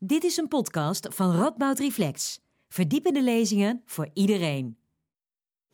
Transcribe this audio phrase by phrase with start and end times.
[0.00, 2.40] Dit is een podcast van Radboud Reflex.
[2.68, 4.76] Verdiepende lezingen voor iedereen.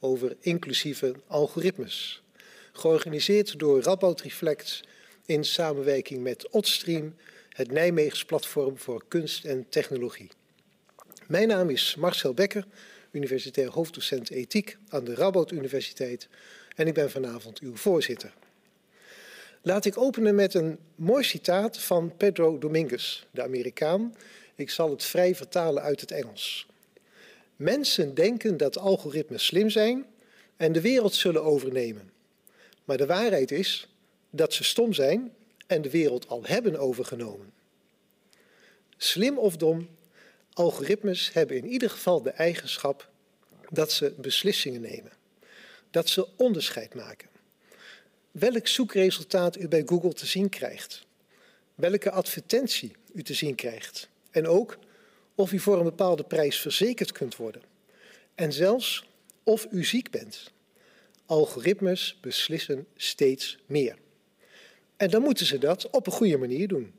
[0.00, 2.22] Over inclusieve algoritmes.
[2.72, 4.84] Georganiseerd door Radboud Reflex
[5.26, 7.14] in samenwerking met Otstream,
[7.48, 10.31] het Nijmeegs platform voor kunst en technologie.
[11.27, 12.67] Mijn naam is Marcel Becker,
[13.11, 16.29] universitair hoofddocent ethiek aan de Radboud Universiteit
[16.75, 18.34] en ik ben vanavond uw voorzitter.
[19.66, 24.14] Laat ik openen met een mooi citaat van Pedro Dominguez, de Amerikaan.
[24.55, 26.66] Ik zal het vrij vertalen uit het Engels.
[27.56, 30.06] Mensen denken dat algoritmes slim zijn
[30.56, 32.12] en de wereld zullen overnemen.
[32.84, 33.88] Maar de waarheid is
[34.30, 35.32] dat ze stom zijn
[35.66, 37.52] en de wereld al hebben overgenomen.
[38.96, 39.88] Slim of dom,
[40.52, 43.09] algoritmes hebben in ieder geval de eigenschap
[43.70, 45.12] dat ze beslissingen nemen,
[45.90, 47.32] dat ze onderscheid maken
[48.34, 51.06] welk zoekresultaat u bij Google te zien krijgt,
[51.74, 54.79] welke advertentie u te zien krijgt en ook
[55.34, 57.62] of u voor een bepaalde prijs verzekerd kunt worden
[58.35, 59.07] en zelfs
[59.43, 60.52] of u ziek bent.
[61.26, 63.96] Algoritmes beslissen steeds meer.
[64.97, 66.93] En dan moeten ze dat op een goede manier doen.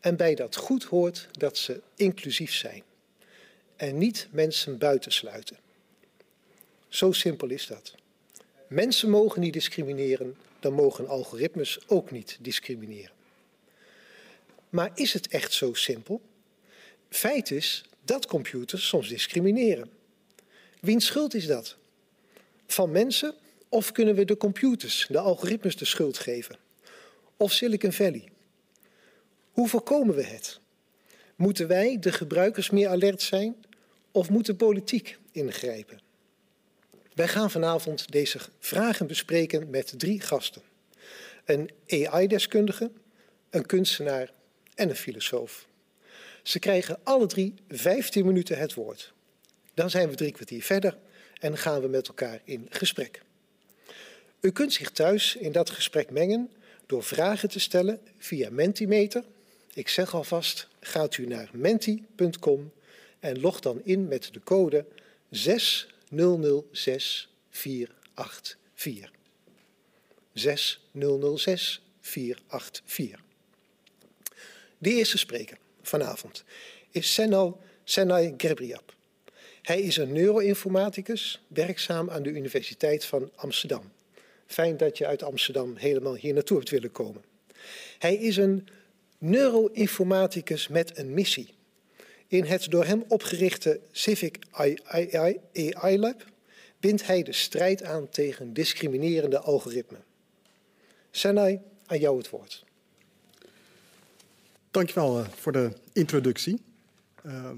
[0.00, 2.82] En bij dat goed hoort dat ze inclusief zijn
[3.76, 5.56] en niet mensen buitensluiten.
[6.88, 7.94] Zo simpel is dat.
[8.68, 13.12] Mensen mogen niet discrimineren, dan mogen algoritmes ook niet discrimineren.
[14.68, 16.20] Maar is het echt zo simpel?
[17.08, 19.90] Feit is dat computers soms discrimineren.
[20.80, 21.76] Wiens schuld is dat?
[22.66, 23.34] Van mensen
[23.68, 26.56] of kunnen we de computers, de algoritmes de schuld geven?
[27.36, 28.28] Of Silicon Valley?
[29.52, 30.60] Hoe voorkomen we het?
[31.36, 33.56] Moeten wij, de gebruikers, meer alert zijn
[34.12, 36.07] of moet de politiek ingrijpen?
[37.18, 40.62] Wij gaan vanavond deze vragen bespreken met drie gasten.
[41.44, 42.90] Een AI-deskundige,
[43.50, 44.32] een kunstenaar
[44.74, 45.66] en een filosoof.
[46.42, 49.12] Ze krijgen alle drie 15 minuten het woord.
[49.74, 50.96] Dan zijn we drie kwartier verder
[51.40, 53.22] en gaan we met elkaar in gesprek.
[54.40, 56.50] U kunt zich thuis in dat gesprek mengen
[56.86, 59.24] door vragen te stellen via Mentimeter.
[59.74, 62.72] Ik zeg alvast, gaat u naar menti.com
[63.20, 64.84] en log dan in met de code
[65.30, 69.10] 6 006 484.
[70.32, 70.88] 6
[71.36, 73.20] 006 484.
[74.78, 76.44] De eerste spreker vanavond
[76.90, 78.94] is Senal Senay Grebriap.
[79.62, 83.92] Hij is een neuroinformaticus, werkzaam aan de Universiteit van Amsterdam.
[84.46, 87.24] Fijn dat je uit Amsterdam helemaal hier naartoe hebt willen komen.
[87.98, 88.68] Hij is een
[89.18, 91.54] neuroinformaticus met een missie.
[92.28, 96.24] In het door hem opgerichte Civic AI Lab
[96.80, 100.04] bindt hij de strijd aan tegen discriminerende algoritmen.
[101.10, 102.64] Senai, aan jou het woord.
[104.70, 106.60] Dankjewel uh, voor de introductie.
[107.26, 107.50] Uh,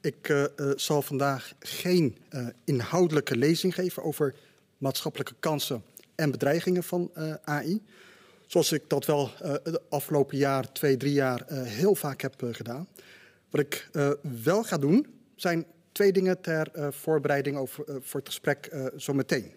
[0.00, 0.44] ik uh,
[0.76, 2.16] zal vandaag geen
[2.64, 4.34] inhoudelijke lezing geven over
[4.78, 5.82] maatschappelijke kansen
[6.14, 7.10] en bedreigingen van
[7.44, 7.82] AI.
[8.46, 12.88] Zoals ik dat wel de afgelopen jaar, twee, drie jaar heel vaak heb gedaan.
[13.50, 13.88] Wat ik
[14.22, 15.66] wel ga doen, zijn
[15.98, 19.52] twee dingen ter uh, voorbereiding over, uh, voor het gesprek uh, zo meteen.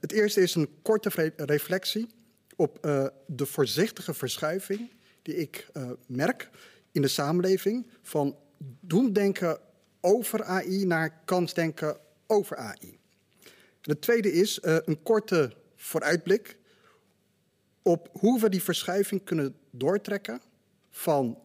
[0.00, 2.06] het eerste is een korte reflectie
[2.56, 2.78] op
[3.26, 4.90] de voorzichtige verschuiving
[5.22, 5.68] die ik
[6.06, 6.50] merk
[6.92, 8.36] in de samenleving van
[8.80, 9.58] doen denken
[10.00, 11.96] over AI naar kansdenken
[12.26, 12.98] over AI.
[13.80, 16.56] En het tweede is een korte vooruitblik
[17.82, 20.40] op hoe we die verschuiving kunnen doortrekken
[20.90, 21.38] van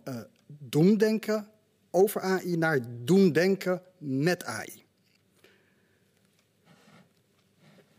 [0.57, 1.47] doemdenken
[1.91, 4.83] over AI naar doen denken met AI.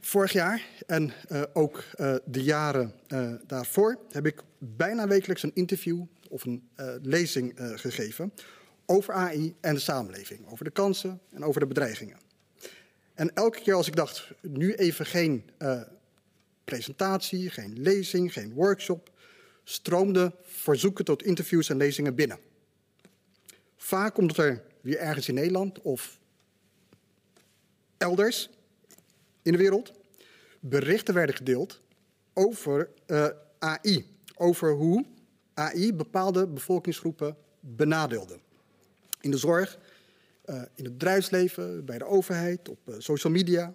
[0.00, 5.54] Vorig jaar en uh, ook uh, de jaren uh, daarvoor heb ik bijna wekelijks een
[5.54, 6.68] interview of een
[7.02, 8.32] lezing gegeven
[8.90, 12.18] over AI en de samenleving, over de kansen en over de bedreigingen.
[13.14, 15.50] En elke keer als ik dacht, nu even geen
[16.64, 19.10] presentatie, geen lezing, geen workshop,
[19.70, 22.38] stroomden verzoeken tot interviews en lezingen binnen.
[23.76, 26.18] Vaak omdat er weer ergens in Nederland of
[27.96, 28.50] elders
[29.42, 29.92] in de wereld
[30.60, 31.80] berichten werden gedeeld
[32.32, 33.28] over eh,
[33.58, 34.06] AI.
[34.36, 35.04] Over hoe
[35.54, 38.38] AI bepaalde bevolkingsgroepen benadeelde.
[39.20, 39.78] In de zorg,
[40.44, 43.74] uh, in het bedrijfsleven, bij de overheid, op uh, social media.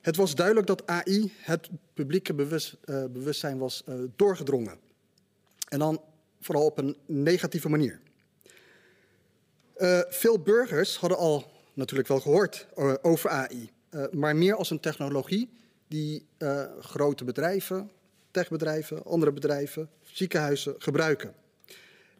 [0.00, 3.84] Het was duidelijk dat AI het publieke bewust, bewustzijn was
[4.16, 4.78] doorgedrongen.
[5.68, 6.00] En dan
[6.40, 8.00] vooral op een negatieve manier.
[9.76, 12.66] Uh, veel burgers hadden al natuurlijk wel gehoord
[13.02, 15.50] over AI, eh, maar meer als een technologie
[15.88, 16.26] die
[16.80, 17.90] grote bedrijven,
[18.30, 21.34] techbedrijven, andere bedrijven, ziekenhuizen gebruiken.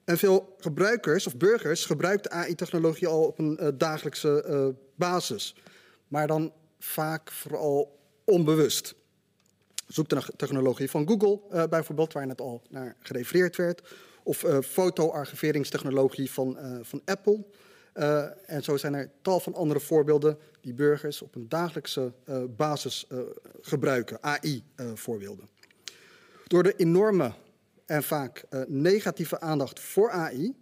[0.05, 5.57] En veel gebruikers of burgers gebruiken AI-technologie al op een dagelijkse basis.
[6.09, 8.95] Maar dan vaak vooral onbewust.
[9.87, 13.83] Zoek de technologie van Google uh, bijvoorbeeld, waar net al naar gerefereerd werd.
[14.23, 17.45] Of fotoarchiveringstechnologie van, van Apple.
[18.47, 22.13] en zo zijn er tal van andere voorbeelden die burgers op een dagelijkse
[22.57, 23.07] basis
[23.61, 24.23] gebruiken.
[24.23, 25.49] AI-voorbeelden.
[26.47, 27.33] Door de enorme
[27.91, 30.55] en vaak uh, negatieve aandacht voor AI,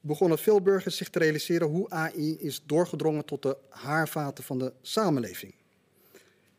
[0.00, 4.72] begonnen veel burgers zich te realiseren hoe AI is doorgedrongen tot de haarvaten van de
[4.82, 5.54] samenleving.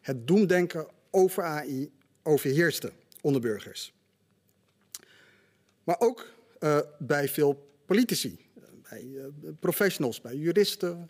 [0.10, 1.92] Het doemdenken over AI
[2.24, 2.92] overheerste
[3.22, 3.94] onder burgers.
[5.84, 6.28] Maar ook
[6.60, 8.40] uh, bij veel politici,
[8.90, 9.24] bij uh,
[9.60, 11.10] professionals, bij juristen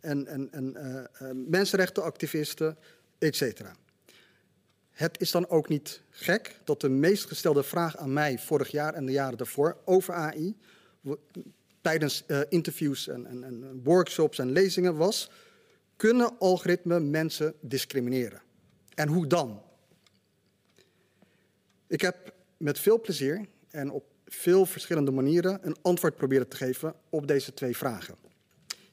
[0.00, 2.76] en, en, en mensenrechtenactivisten,
[3.18, 3.60] etc.
[4.90, 8.94] Het is dan ook niet gek dat de meest gestelde vraag aan mij vorig jaar
[8.94, 10.56] en de jaren daarvoor over AI,
[11.80, 15.30] tijdens interviews en, en, en, workshops en lezingen was:
[16.00, 18.42] kunnen algoritmen mensen discrimineren?
[18.94, 19.62] En hoe dan?
[21.86, 26.94] Ik heb met veel plezier en op veel verschillende manieren een antwoord proberen te geven
[27.08, 28.16] op deze twee vragen.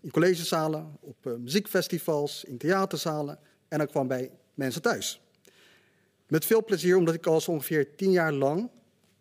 [0.01, 5.21] In collegezalen, op uh, muziekfestivals, in theaterzalen en ook kwam bij mensen thuis.
[6.27, 8.69] Met veel plezier, omdat ik al zo ongeveer tien jaar lang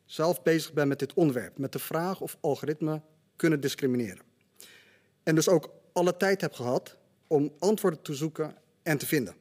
[0.04, 1.58] zelf bezig ben met dit onderwerp.
[1.58, 3.04] Met de vraag of algoritmen
[3.36, 4.22] kunnen discrimineren.
[5.22, 9.34] En dus ook alle tijd heb gehad om antwoorden te zoeken en te vinden.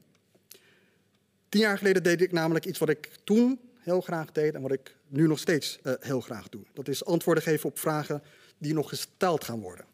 [1.50, 4.72] Tien jaar geleden deed ik namelijk iets wat ik toen heel graag deed en wat
[4.72, 6.62] ik nu nog steeds uh, heel graag doe.
[6.74, 8.24] Dat is antwoorden geven op vragen
[8.58, 9.86] die nog gesteld gaan worden.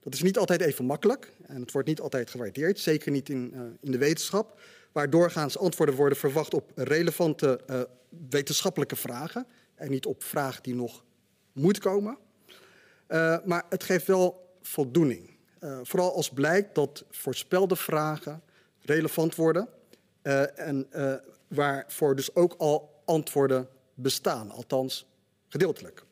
[0.00, 3.52] Dat is niet altijd even makkelijk en het wordt niet altijd gewaardeerd, zeker niet in,
[3.54, 4.60] uh, in de wetenschap
[4.92, 7.80] waar doorgaans antwoorden worden verwacht op relevante uh,
[8.28, 11.04] wetenschappelijke vragen en niet op vragen die nog
[11.52, 12.18] moeten komen.
[13.44, 15.37] Maar het geeft wel voldoening.
[15.60, 18.42] Uh, vooral als blijkt dat voorspelde vragen
[18.80, 19.68] relevant worden
[20.54, 20.88] en
[21.48, 25.06] waarvoor dus ook al antwoorden bestaan, althans
[25.48, 26.04] gedeeltelijk.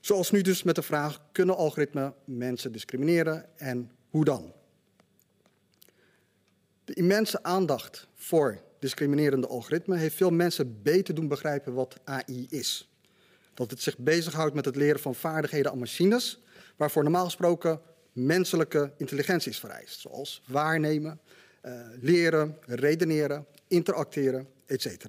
[0.00, 4.52] Zoals nu dus met de vraag: kunnen algoritmen mensen discrimineren en hoe dan?
[6.84, 12.88] De immense aandacht voor discriminerende algoritmen heeft veel mensen beter doen begrijpen wat AI is.
[13.54, 16.40] Dat het zich bezighoudt met het leren van vaardigheden aan machines,
[16.76, 17.80] waarvoor normaal gesproken
[18.26, 21.20] menselijke intelligentie is vereist, zoals waarnemen,
[21.62, 25.04] uh, leren, redeneren, interacteren, etc.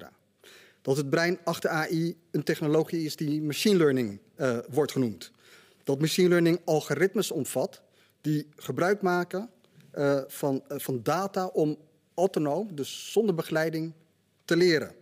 [0.82, 5.30] Dat het brein achter AI een technologie is die machine learning uh, wordt genoemd.
[5.84, 7.82] Dat machine learning algoritmes omvat
[8.20, 9.50] die gebruik maken
[9.94, 11.78] uh, van, van data om
[12.14, 13.92] autonoom, dus zonder begeleiding,
[14.44, 14.94] te leren.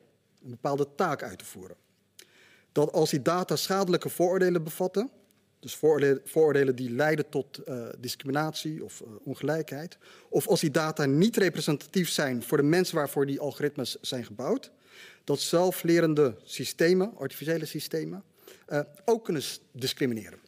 [0.44, 1.76] Een bepaalde taak uit te voeren.
[2.72, 5.10] Dat als die data schadelijke vooroordelen bevatten,
[5.60, 5.74] dus
[6.24, 12.42] vooroordelen, die leiden tot uh, discriminatie of ongelijkheid, of als die data niet representatief zijn
[12.42, 14.70] voor de mensen waarvoor die algoritmes zijn gebouwd,
[15.24, 18.24] dat zelflerende systemen, artificiële systemen,
[19.04, 20.38] ook kunnen discrimineren.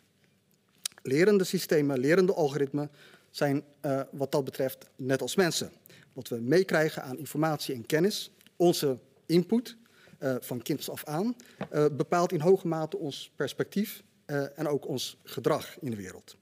[1.03, 2.91] Lerende systemen, lerende algoritmen
[3.31, 3.65] zijn
[4.11, 5.73] wat dat betreft net als mensen.
[6.13, 9.77] Wat we meekrijgen aan informatie en kennis, onze input
[10.41, 11.37] van kinds af aan,
[11.93, 14.03] bepaalt in hoge mate ons perspectief
[14.55, 16.37] en ook ons gedrag in de wereld.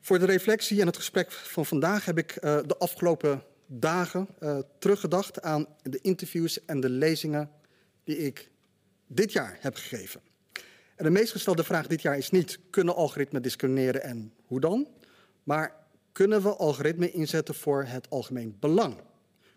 [0.00, 4.28] Voor de reflectie en het gesprek van vandaag heb ik de afgelopen dagen
[4.78, 7.50] teruggedacht aan de interviews en de lezingen
[8.04, 8.50] die ik
[9.06, 10.20] dit jaar heb gegeven.
[10.96, 14.88] En de meest gestelde vraag dit jaar is niet: kunnen algoritmen discrimineren en hoe dan?
[15.42, 15.76] Maar
[16.12, 18.96] kunnen we algoritmen inzetten voor het algemeen belang?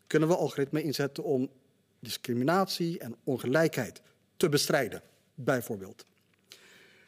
[0.07, 1.49] Kunnen we algoritmen inzetten om
[1.99, 4.01] discriminatie en ongelijkheid
[4.37, 5.01] te bestrijden,
[5.35, 6.05] bijvoorbeeld?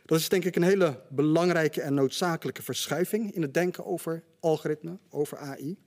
[0.09, 4.99] Dat is denk ik een hele belangrijke en noodzakelijke verschuiving in het denken over algoritmen,
[5.09, 5.77] over AI.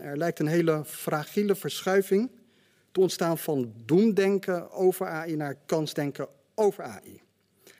[0.00, 2.30] Er lijkt een hele fragiele verschuiving
[2.90, 7.20] te ontstaan van doemdenken over AI naar kansdenken over AI.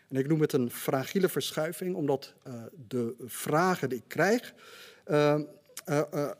[0.08, 2.54] En ik noem het een fragiele verschuiving, omdat uh,
[2.88, 4.54] de vragen die ik krijg
[5.06, 5.38] uh,
[5.88, 6.30] uh,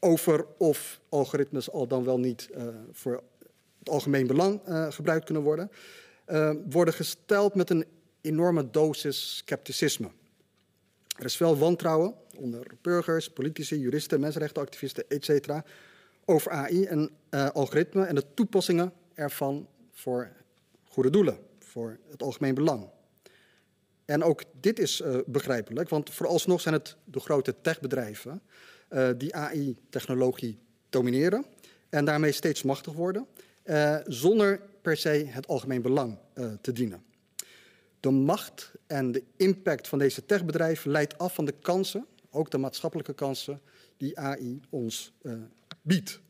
[0.00, 2.50] over of algoritmes al dan wel niet
[2.92, 3.22] voor
[3.78, 5.70] het algemeen belang gebruikt kunnen worden,
[6.70, 7.84] worden gesteld met een
[8.20, 10.10] enorme dosis scepticisme.
[11.16, 15.48] Er is veel wantrouwen onder burgers, politici, juristen, mensenrechtenactivisten, etc.
[16.24, 17.10] over AI en
[17.52, 20.30] algoritmen en de toepassingen ervan voor
[20.84, 22.88] goede doelen, voor het algemeen belang.
[24.04, 28.42] En ook dit is uh, begrijpelijk, want vooralsnog zijn het de grote techbedrijven
[28.90, 30.58] uh, die AI-technologie
[30.88, 31.44] domineren
[31.88, 33.26] en daarmee steeds machtig worden,
[33.64, 36.18] uh, zonder per se het algemeen belang
[36.60, 37.02] te dienen.
[38.00, 42.58] De macht en de impact van deze techbedrijven leidt af van de kansen, ook de
[42.58, 43.60] maatschappelijke kansen,
[43.96, 45.32] die AI ons uh,
[45.82, 46.20] biedt.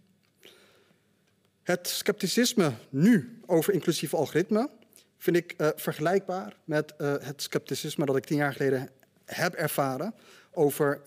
[1.62, 4.70] Het scepticisme nu over inclusieve algoritmen
[5.16, 8.90] vind ik uh, vergelijkbaar met uh, het scepticisme dat ik tien jaar geleden
[9.24, 10.14] heb ervaren
[10.50, 11.00] over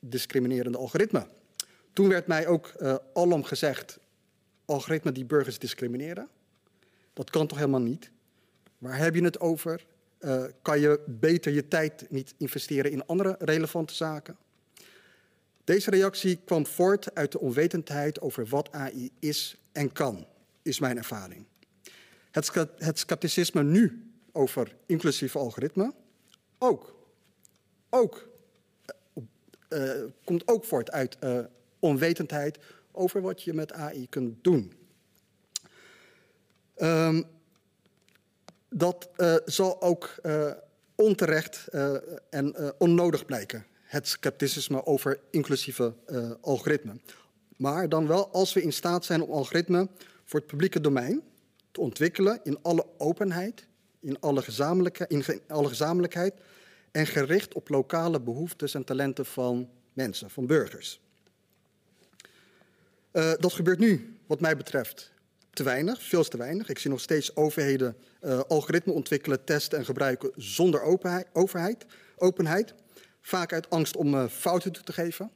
[0.00, 1.26] discriminerende algoritmen.
[1.92, 2.72] Toen werd mij ook
[3.14, 3.98] alom gezegd,
[4.64, 6.28] algoritmen die burgers discrimineren.
[7.12, 8.10] Dat kan toch helemaal niet?
[8.78, 9.86] Waar heb je het over?
[10.20, 14.36] Uh, kan je beter je tijd niet investeren in andere relevante zaken?
[15.64, 20.26] Deze reactie kwam voort uit de onwetendheid over wat AI is en kan,
[20.62, 21.44] is mijn ervaring.
[22.30, 25.94] Het, het scepticisme nu over inclusieve algoritmen
[26.58, 26.96] ook,
[27.90, 28.28] ook
[29.68, 29.90] uh,
[30.24, 31.18] komt ook voort uit
[31.78, 32.58] onwetendheid
[32.92, 34.72] over wat je met AI kunt doen.
[36.76, 37.24] Um,
[38.76, 40.50] dat uh, zal ook uh,
[40.94, 41.94] onterecht uh,
[42.30, 43.66] en onnodig blijken.
[43.82, 45.94] Het scepticisme over inclusieve
[46.40, 47.02] algoritmen.
[47.56, 49.90] Maar dan wel als we in staat zijn om algoritmen
[50.24, 51.22] voor het publieke domein
[51.70, 53.66] te ontwikkelen in alle openheid,
[54.00, 56.34] in alle, gezamenlijke, in alle gezamenlijkheid
[56.90, 61.00] en gericht op lokale behoeftes en talenten van mensen, van burgers.
[63.12, 65.12] dat gebeurt nu, wat mij betreft,
[65.56, 66.68] te weinig, veel te weinig.
[66.68, 71.86] Ik zie nog steeds overheden uh, algoritmen ontwikkelen, testen en gebruiken zonder openheid, overheid,
[72.16, 72.74] openheid.
[73.20, 75.30] Vaak uit angst om uh, fouten toe te geven.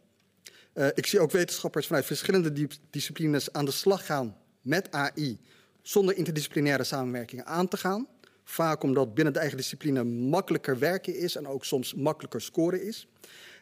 [0.75, 5.41] Uh, ik zie ook wetenschappers vanuit verschillende disciplines aan de slag gaan met AI
[5.83, 8.07] zonder interdisciplinaire samenwerking aan te gaan.
[8.45, 13.09] Vaak omdat binnen de eigen discipline makkelijker werken is en ook soms makkelijker scoren is.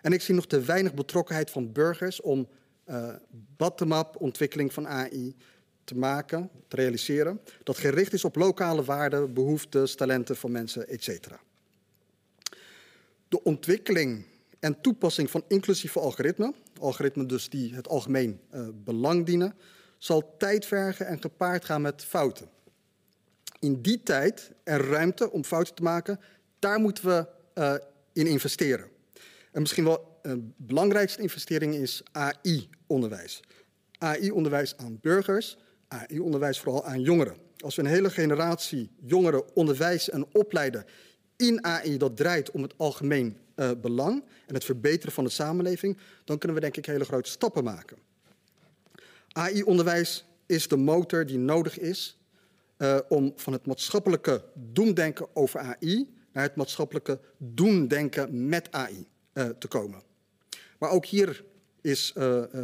[0.03, 2.49] En ik zie nog te weinig betrokkenheid van burgers om
[3.57, 5.37] bottom-up ontwikkeling van AI
[5.89, 11.29] te maken, te realiseren, dat gericht is op lokale waarden, behoeftes, talenten van mensen, etc.
[13.29, 14.25] De ontwikkeling
[14.59, 19.55] en toepassing van inclusieve algoritmen, algoritmen dus die het algemeen uh, belang dienen,
[19.99, 22.49] zal tijd vergen en gepaard gaan met fouten.
[23.61, 26.21] In die tijd en ruimte om fouten te maken,
[26.59, 27.75] daar moeten we uh,
[28.13, 28.89] in investeren.
[29.53, 33.41] En misschien wel de uh, belangrijkste investering is AI-onderwijs.
[33.99, 35.57] AI-onderwijs aan burgers,
[35.89, 37.37] AI-onderwijs vooral aan jongeren.
[37.59, 40.85] Als we een hele generatie jongeren onderwijzen en opleiden
[41.37, 45.99] in AI dat draait om het algemeen uh, belang en het verbeteren van de samenleving,
[46.25, 47.99] dan kunnen we denk ik hele grote stappen maken.
[49.29, 52.19] AI-onderwijs is de motor die nodig is
[52.79, 59.49] uh, om van het maatschappelijke doemdenken over AI naar het maatschappelijke doemdenken met AI uh,
[59.49, 60.03] te komen.
[60.79, 61.45] Maar ook hier
[61.81, 62.13] is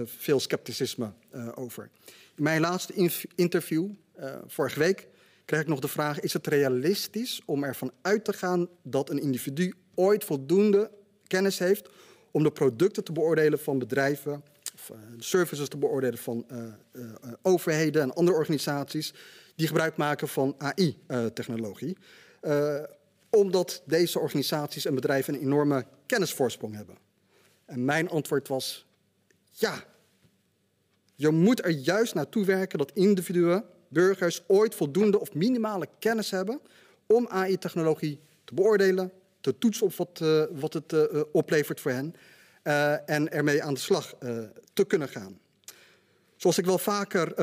[0.04, 1.12] veel scepticisme
[1.54, 1.90] over.
[2.36, 3.88] In mijn laatste interview,
[4.20, 5.08] uh, vorige week,
[5.44, 9.20] kreeg ik nog de vraag: is het realistisch om ervan uit te gaan dat een
[9.20, 10.90] individu ooit voldoende
[11.26, 11.88] kennis heeft
[12.30, 17.12] om de producten te beoordelen van bedrijven, of de services te beoordelen van uh,
[17.42, 19.14] overheden en andere organisaties
[19.56, 21.96] die gebruik maken van AI-technologie?
[23.34, 26.96] omdat deze organisaties en bedrijven een enorme kennisvoorsprong hebben.
[27.64, 28.86] En mijn antwoord was:
[29.50, 29.84] ja,
[31.14, 36.60] je moet er juist naartoe werken dat individuen, burgers, ooit voldoende of minimale kennis hebben
[37.06, 42.14] om AI-technologie te beoordelen, te toetsen op wat, wat het uh, oplevert voor hen
[43.06, 44.14] en ermee aan de slag
[44.72, 45.38] te kunnen gaan.
[46.36, 47.34] Zoals ik wel vaker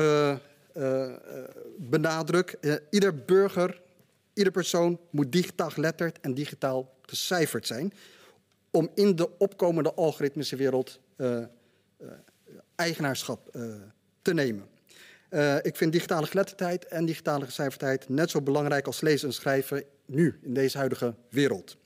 [1.76, 2.58] benadruk,
[2.90, 3.80] ieder burger,
[4.34, 7.92] ieder persoon moet digitaal geletterd en digitaal gecijferd zijn
[8.70, 11.00] om in de opkomende algoritmische wereld
[12.74, 13.62] eigenaarschap uh,
[14.22, 14.66] te nemen.
[15.30, 19.84] Uh, ik vind digitale geletterdheid en digitale gecijferdheid net zo belangrijk als lezen en schrijven
[20.06, 21.76] nu, in deze huidige wereld.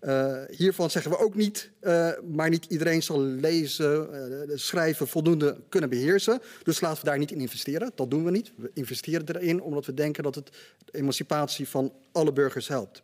[0.00, 1.70] Uh, hiervan zeggen we ook niet,
[2.30, 4.08] maar niet iedereen zal lezen,
[4.54, 6.40] schrijven voldoende kunnen beheersen.
[6.62, 7.92] Dus laten we daar niet in investeren.
[7.94, 8.52] Dat doen we niet.
[8.56, 10.50] We investeren erin omdat we denken dat het
[10.84, 13.02] de emancipatie van alle burgers helpt.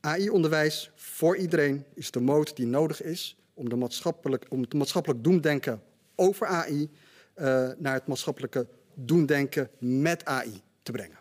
[0.00, 5.24] AI-onderwijs voor iedereen is de moot die nodig is om, de maatschappelijk, om het maatschappelijk
[5.24, 5.82] doemdenken
[6.22, 6.90] over AI
[7.36, 11.18] uh, naar het maatschappelijke doendenken met AI te brengen.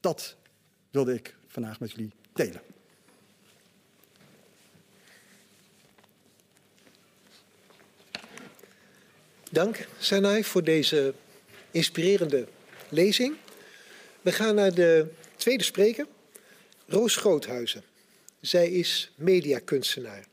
[0.00, 0.36] Dat
[0.90, 2.60] wilde ik vandaag met jullie delen.
[9.50, 11.14] Dank, Sanai, voor deze
[11.70, 12.48] inspirerende
[12.88, 13.36] lezing.
[14.20, 16.06] We gaan naar de tweede spreker,
[16.86, 17.82] Roos Groothuizen.
[18.40, 20.26] Zij is mediakunstenaar.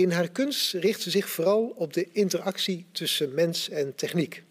[0.00, 4.42] In haar kunst richt ze zich vooral op de interactie tussen mens en techniek.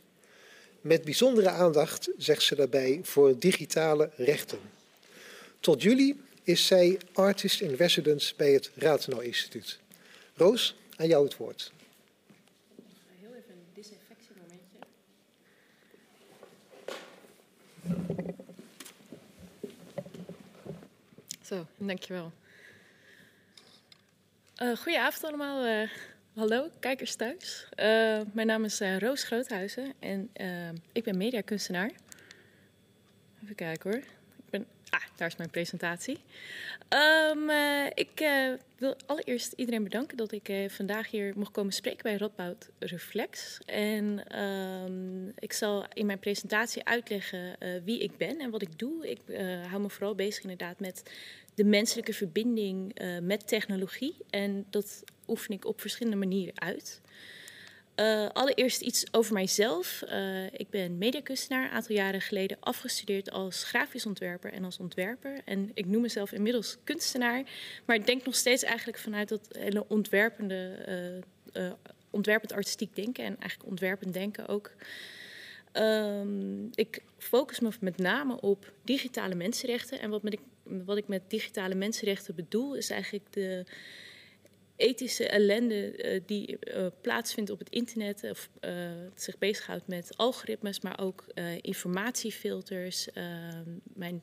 [0.82, 4.60] Met bijzondere aandacht zegt ze daarbij voor digitale rechten.
[5.60, 9.80] Tot juli is zij Artist in Residence bij het Ratenau Instituut.
[10.34, 11.72] Roos, aan jou het woord.
[13.20, 14.78] Heel even een disinfectiemomentje.
[21.42, 22.32] Zo, dankjewel.
[24.64, 25.68] Uh, goedenavond allemaal.
[25.68, 25.90] Uh,
[26.36, 27.68] hallo, kijkers thuis.
[27.72, 30.30] Uh, mijn naam is Roos Groothuizen en
[30.92, 31.92] ik ben mediakunstenaar.
[33.44, 34.00] Even kijken hoor.
[34.00, 36.20] Ik ben, ah, daar is mijn presentatie.
[36.94, 38.30] Uh, ik
[38.78, 43.60] wil allereerst iedereen bedanken dat ik vandaag hier mocht komen spreken bij Radboud Reflex.
[43.66, 49.10] En um, ik zal in mijn presentatie uitleggen wie ik ben en wat ik doe.
[49.10, 49.20] Ik
[49.70, 51.04] hou me vooral bezig inderdaad met
[51.60, 54.16] de menselijke verbinding met technologie.
[54.30, 57.02] En dat oefen ik op verschillende manieren uit.
[57.96, 60.04] Uh, allereerst iets over mijzelf.
[60.08, 65.42] Uh, ik ben mediakunstenaar, een aantal jaren geleden afgestudeerd als grafisch ontwerper en als ontwerper.
[65.46, 67.44] En ik noem mezelf inmiddels kunstenaar,
[67.86, 71.24] maar ik denk nog steeds eigenlijk vanuit dat hele ontwerpende,
[72.10, 74.72] ontwerpend artistiek denken en eigenlijk ontwerpend denken ook.
[75.74, 80.00] Um, ik focus me met name op digitale mensenrechten.
[80.00, 80.40] En wat, met ik,
[80.86, 83.66] wat ik met digitale mensenrechten bedoel, is eigenlijk de
[84.80, 88.72] ethische ellende uh, die uh, plaatsvindt op het internet, of uh,
[89.16, 91.26] zich bezighoudt met algoritmes, maar ook
[91.62, 93.08] informatiefilters.
[93.94, 94.22] mijn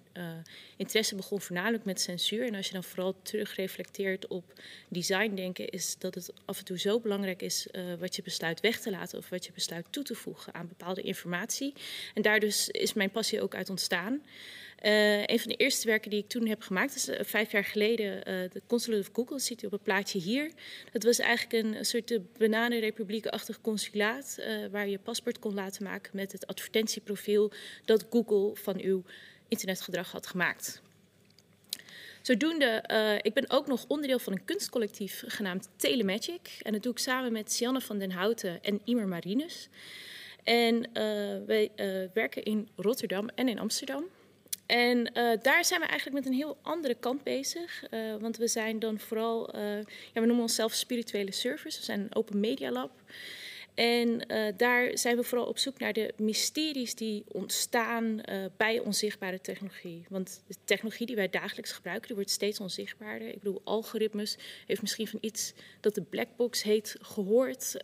[0.76, 2.46] interesse begon voornamelijk met censuur.
[2.46, 4.52] En als je dan vooral terugreflecteert op
[4.88, 7.66] designdenken, is dat het af en toe zo belangrijk is
[7.98, 11.02] wat je besluit weg te laten of wat je besluit toe te voegen aan bepaalde
[11.02, 11.74] informatie.
[12.14, 14.22] En daar dus is mijn passie ook uit ontstaan.
[14.82, 17.64] Uh, een van de eerste werken die ik toen heb gemaakt, is uh, vijf jaar
[17.64, 20.50] geleden, uh, de Consulate of Google, dat ziet u op het plaatje hier.
[20.92, 24.38] Dat was eigenlijk een, soort bananenrepubliek-achtig consulaat,
[24.70, 27.52] waar je paspoort kon laten maken met het advertentieprofiel
[27.84, 29.02] dat Google van uw
[29.48, 30.82] internetgedrag had gemaakt.
[32.22, 32.84] Zodoende,
[33.22, 36.58] ik ben ook nog onderdeel van een kunstcollectief genaamd Telemagic.
[36.62, 39.68] En dat doe ik samen met Sianne van den Houten en Imer Marinus.
[40.44, 40.90] En
[41.46, 41.70] wij
[42.14, 44.04] werken in Rotterdam en in Amsterdam.
[44.66, 47.84] En uh, daar zijn we eigenlijk met een heel andere kant bezig.
[47.90, 49.76] Uh, want we zijn dan vooral, uh,
[50.12, 51.78] ja, we noemen onszelf spirituele servers.
[51.78, 52.90] We zijn een open media lab.
[53.74, 58.20] En daar zijn we vooral op zoek naar de mysteries die ontstaan
[58.56, 60.04] bij onzichtbare technologie.
[60.08, 63.28] Want de technologie die wij dagelijks gebruiken, die wordt steeds onzichtbaarder.
[63.28, 67.76] Ik bedoel, algoritmes heeft misschien van iets dat de blackbox heet gehoord.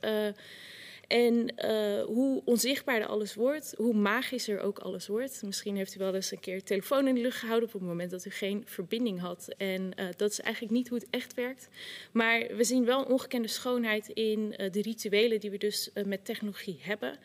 [1.08, 5.42] En uh, hoe onzichtbaarder alles wordt, hoe magischer ook alles wordt.
[5.42, 8.10] Misschien heeft u wel eens een keer telefoon in de lucht gehouden op het moment
[8.10, 9.48] dat u geen verbinding had.
[9.56, 11.68] En uh, dat is eigenlijk niet hoe het echt werkt.
[12.12, 16.78] Maar we zien wel ongekende schoonheid in uh, de rituelen die we dus met technologie
[16.80, 17.18] hebben.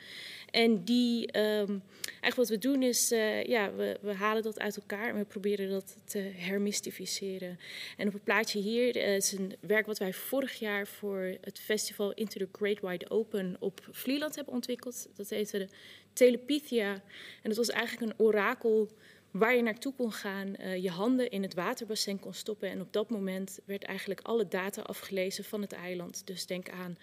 [0.58, 4.78] En die, um, eigenlijk wat we doen is, uh, ja, we, we, halen dat uit
[4.78, 7.60] elkaar en we proberen dat te hermystificeren.
[7.98, 11.60] En op het plaatje hier uh, is een werk wat wij vorig jaar voor het
[11.60, 15.08] festival Into the Great Wide Open op Vlieland hebben ontwikkeld.
[15.16, 15.68] Dat heette de
[16.14, 16.94] Telepithia.
[17.42, 18.90] En dat was eigenlijk een orakel
[19.32, 22.70] waar je naartoe kon gaan, uh, je handen in het waterbassin kon stoppen.
[22.70, 26.28] En op dat moment werd eigenlijk alle data afgelezen van het eiland.
[26.28, 26.98] Dus denk aan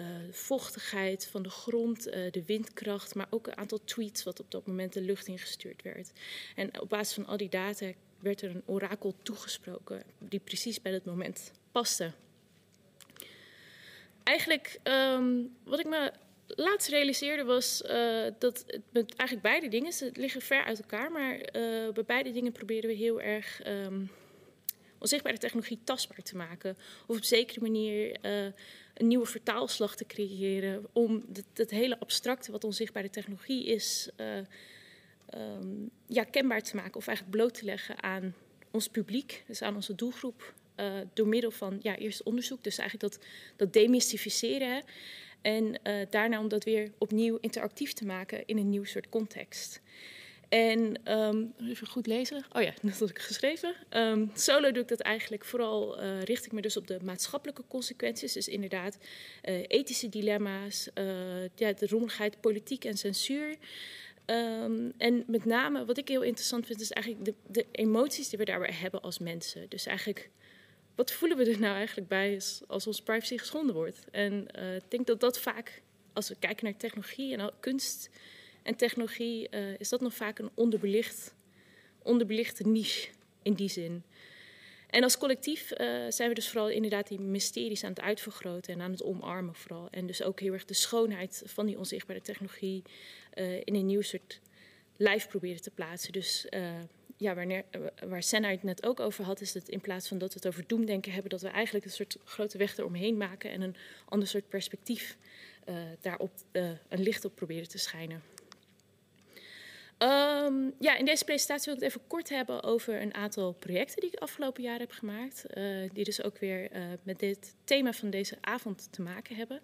[0.00, 4.50] uh, vochtigheid van de grond, uh, de windkracht, maar ook een aantal tweets wat op
[4.50, 6.12] dat moment de lucht ingestuurd werd.
[6.56, 10.92] En op basis van al die data werd er een orakel toegesproken die precies bij
[10.92, 12.12] dat moment paste.
[14.22, 16.12] Eigenlijk, um, wat ik me
[16.46, 21.12] laatst realiseerde was uh, dat het met eigenlijk beide dingen, ze liggen ver uit elkaar,
[21.12, 21.38] maar
[21.92, 24.10] bij beide dingen proberen we heel erg um,
[25.02, 26.76] onzichtbare technologie tastbaar te maken.
[27.06, 28.16] Of op zekere manier
[28.94, 30.86] een nieuwe vertaalslag te creëren.
[30.92, 34.36] Om het, hele abstracte wat onzichtbare technologie is, uh,
[35.34, 36.96] um, ja, kenbaar te maken.
[36.96, 38.34] Of eigenlijk bloot te leggen aan
[38.70, 40.54] ons publiek, dus aan onze doelgroep.
[40.76, 43.24] Uh, door middel van ja, eerst onderzoek, dus eigenlijk dat,
[43.56, 44.82] dat demystificeren.
[45.40, 49.80] En daarna om dat weer opnieuw interactief te maken in een nieuw soort context.
[50.52, 52.44] En um, even goed lezen.
[52.52, 53.74] Oh ja, dat had ik geschreven.
[53.90, 57.62] Um, solo doe ik dat eigenlijk vooral, uh, richt ik me dus op de maatschappelijke
[57.68, 58.32] consequenties.
[58.32, 58.98] Dus inderdaad
[59.44, 63.56] uh, ethische dilemma's, uh, ja, de roemigheid, politiek en censuur.
[64.26, 68.38] Um, en met name, wat ik heel interessant vind, is eigenlijk de, de emoties die
[68.38, 69.68] we daarbij hebben als mensen.
[69.68, 70.30] Dus eigenlijk,
[70.94, 74.04] wat voelen we er nou eigenlijk bij als, als onze privacy geschonden wordt?
[74.10, 78.10] En ik denk dat dat vaak, als we kijken naar technologie en kunst
[78.62, 81.34] en technologie uh, is dat nog vaak een onderbelicht,
[82.02, 83.08] onderbelichte niche
[83.42, 84.02] in die zin.
[84.90, 88.80] En als collectief uh, zijn we dus vooral inderdaad die mysteries aan het uitvergroten en
[88.80, 89.88] aan het omarmen vooral.
[89.90, 92.82] En dus ook heel erg de schoonheid van die onzichtbare technologie
[93.34, 94.40] uh, in een nieuw soort
[94.96, 96.12] lijf proberen te plaatsen.
[96.12, 96.46] Dus
[97.16, 97.64] ja, wanneer,
[98.06, 100.46] waar Senna het net ook over had, is dat in plaats van dat we het
[100.48, 103.76] over doemdenken hebben, dat we eigenlijk een soort grote weg eromheen maken en een
[104.08, 105.16] ander soort perspectief
[106.00, 108.31] daarop een licht op proberen te schijnen.
[110.02, 114.00] Um, ja, in deze presentatie wil ik het even kort hebben over een aantal projecten
[114.00, 115.44] die ik afgelopen jaar heb gemaakt.
[115.54, 119.60] Uh, die dus ook weer uh, met dit thema van deze avond te maken hebben.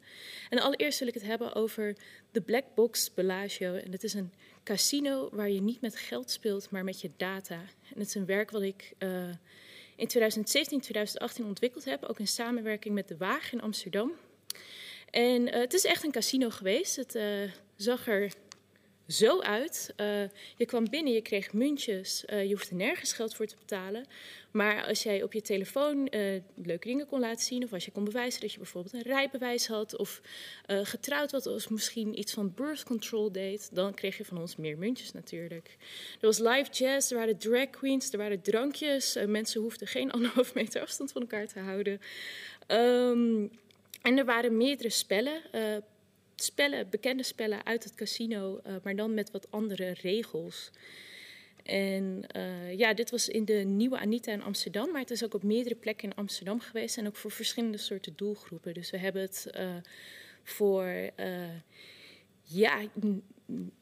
[0.51, 1.97] En allereerst wil ik het hebben over
[2.31, 3.75] de Black Box Bellagio.
[3.75, 4.33] En het is een
[4.65, 7.61] casino waar je niet met geld speelt, maar met je data.
[7.95, 9.11] En het is een werk wat ik uh,
[9.97, 12.05] in 2017, 2018 ontwikkeld heb.
[12.05, 14.13] Ook in samenwerking met De Waag in Amsterdam.
[15.11, 16.97] En het is echt een casino geweest.
[16.97, 17.19] Het
[17.77, 18.33] zag er
[19.09, 19.95] zo uit.
[19.97, 20.23] Uh,
[20.57, 24.07] je kwam binnen, je kreeg muntjes, uh, je hoefde nergens geld voor te betalen.
[24.51, 27.91] Maar als jij op je telefoon uh, leuke dingen kon laten zien, of als je
[27.91, 30.21] kon bewijzen dat je bijvoorbeeld een rijbewijs had, of
[30.67, 34.79] getrouwd was, of misschien iets van birth control deed, dan kreeg je van ons meer
[34.79, 35.77] muntjes natuurlijk.
[36.21, 39.19] Er was live jazz, er waren drag queens, er waren drankjes.
[39.27, 42.01] mensen hoefden geen anderhalf meter afstand van elkaar te houden.
[42.67, 43.51] Um,
[44.03, 45.43] en er waren meerdere spellen
[46.43, 50.71] spellen, bekende spellen uit het casino, uh, maar dan met wat andere regels.
[51.63, 55.35] En uh, ja, dit was in de nieuwe Anita in Amsterdam, maar het is ook
[55.35, 58.75] op meerdere plekken in Amsterdam geweest en ook voor verschillende soorten doelgroepen.
[58.75, 59.77] Dus we hebben het uh,
[60.43, 61.11] voor
[62.43, 62.81] ja,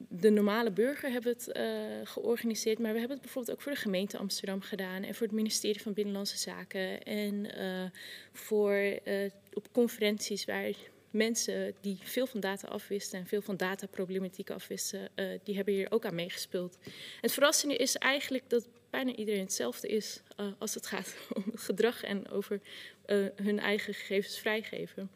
[0.09, 1.59] de normale burger hebben het
[2.03, 5.35] georganiseerd, maar we hebben het bijvoorbeeld ook voor de gemeente Amsterdam gedaan en voor het
[5.35, 7.47] ministerie van Binnenlandse Zaken en
[8.31, 8.99] voor
[9.53, 10.73] op conferenties waar
[11.11, 15.91] mensen die veel van data afwisten en veel van dataproblematiek afwisten, uh, die hebben hier
[15.91, 16.77] ook aan meegespeeld.
[17.21, 22.03] Het verrassende is eigenlijk dat bijna iedereen hetzelfde is uh, als het gaat om gedrag
[22.03, 22.61] en over
[23.05, 25.09] uh, hun eigen gegevens vrijgeven.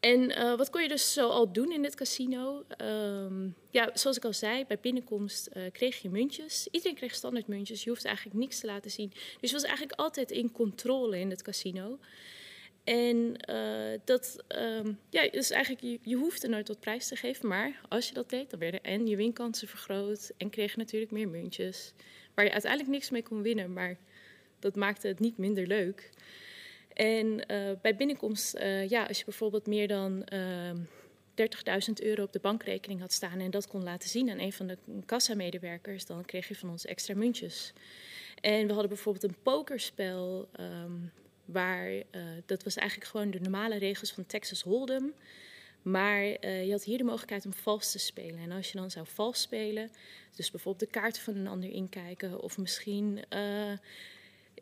[0.00, 2.64] En wat kon je dus zo al doen in dit casino?
[2.82, 6.68] Um, ja, zoals ik al zei, bij binnenkomst kreeg je muntjes.
[6.70, 7.84] Iedereen kreeg standaard muntjes.
[7.84, 9.12] Je hoeft eigenlijk niks te laten zien.
[9.40, 11.98] Dus je was eigenlijk altijd in controle in het casino.
[12.88, 17.16] En uh, dat, um, ja, dus eigenlijk, je, je hoeft er nooit wat prijs te
[17.16, 17.48] geven.
[17.48, 20.32] Maar als je dat deed, dan werden en je winkansen vergroot.
[20.36, 21.92] En kreeg je natuurlijk meer muntjes.
[22.34, 23.72] Waar je uiteindelijk niks mee kon winnen.
[23.72, 23.96] Maar
[24.58, 26.10] dat maakte het niet minder leuk.
[26.92, 32.40] En uh, bij binnenkomst, uh, ja, als je bijvoorbeeld meer dan 30.000 euro op de
[32.40, 33.40] bankrekening had staan.
[33.40, 36.06] En dat kon laten zien aan een van de kassamedewerkers.
[36.06, 37.72] Dan kreeg je van ons extra muntjes.
[38.40, 40.48] En we hadden bijvoorbeeld een pokerspel.
[40.60, 41.12] Um,
[41.52, 42.02] Waar, uh,
[42.46, 45.14] dat was eigenlijk gewoon de normale regels van Texas Hold'em.
[45.82, 48.38] Maar uh, je had hier de mogelijkheid om vals te spelen.
[48.38, 49.90] En als je dan zou vals spelen,
[50.36, 53.72] dus bijvoorbeeld de kaarten van een ander inkijken, of misschien uh,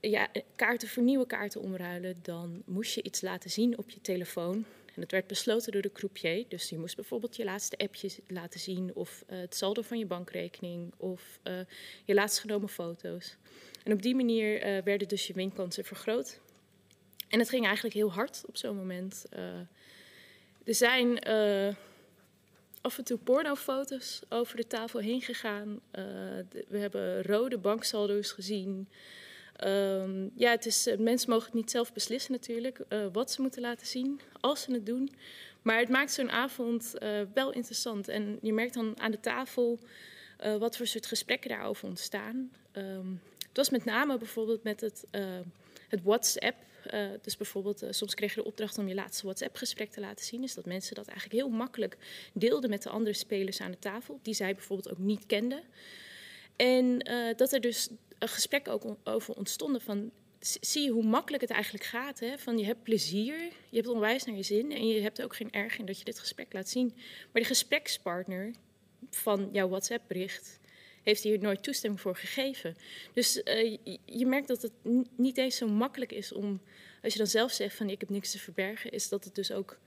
[0.00, 4.54] ja, kaarten voor nieuwe kaarten omruilen, dan moest je iets laten zien op je telefoon.
[4.94, 6.44] En dat werd besloten door de croupier.
[6.48, 10.92] Dus je moest bijvoorbeeld je laatste appje laten zien, of het saldo van je bankrekening,
[10.96, 11.40] of
[12.04, 13.36] je laatst genomen foto's.
[13.84, 16.40] En op die manier werden dus je winkansen vergroot.
[17.28, 19.24] En het ging eigenlijk heel hard op zo'n moment.
[19.36, 19.40] Uh,
[20.64, 21.74] er zijn uh,
[22.80, 25.80] af en toe pornofoto's over de tafel heen gegaan.
[25.90, 28.88] De, we hebben rode banksaldo's gezien.
[29.64, 32.78] Um, ja, het is, mensen mogen het niet zelf beslissen natuurlijk
[33.12, 35.10] wat ze moeten laten zien als ze het doen.
[35.62, 36.94] Maar het maakt zo'n avond
[37.34, 38.08] wel interessant.
[38.08, 39.78] En je merkt dan aan de tafel
[40.58, 42.50] wat voor soort gesprekken daarover ontstaan.
[42.72, 45.04] Um, het was met name bijvoorbeeld met het,
[45.88, 46.56] het WhatsApp
[46.94, 50.24] uh, dus bijvoorbeeld, uh, soms kreeg je de opdracht om je laatste WhatsApp-gesprek te laten
[50.24, 50.42] zien.
[50.42, 51.96] Is dat mensen dat eigenlijk heel makkelijk
[52.32, 55.62] deelden met de andere spelers aan de tafel, die zij bijvoorbeeld ook niet kenden.
[56.56, 60.10] En uh, dat er dus een gesprek ook over ontstonden van.
[60.60, 62.20] Zie je hoe makkelijk het eigenlijk gaat?
[62.20, 62.38] Hè?
[62.38, 63.38] Van je hebt plezier,
[63.70, 66.04] je hebt onwijs naar je zin en je hebt ook geen erg in dat je
[66.04, 66.92] dit gesprek laat zien.
[67.32, 68.54] Maar de gesprekspartner
[69.10, 70.60] van jouw WhatsApp-bericht,
[71.06, 72.76] heeft hier nooit toestemming voor gegeven.
[73.12, 73.34] Dus
[74.04, 74.72] je, merkt dat het
[75.16, 76.60] niet eens zo makkelijk is om,
[77.06, 79.52] als je dan zelf zegt van ik heb niks te verbergen, is dat het dus
[79.52, 79.78] ook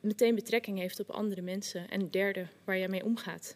[0.00, 3.54] meteen betrekking heeft op andere mensen en derde waar jij mee omgaat.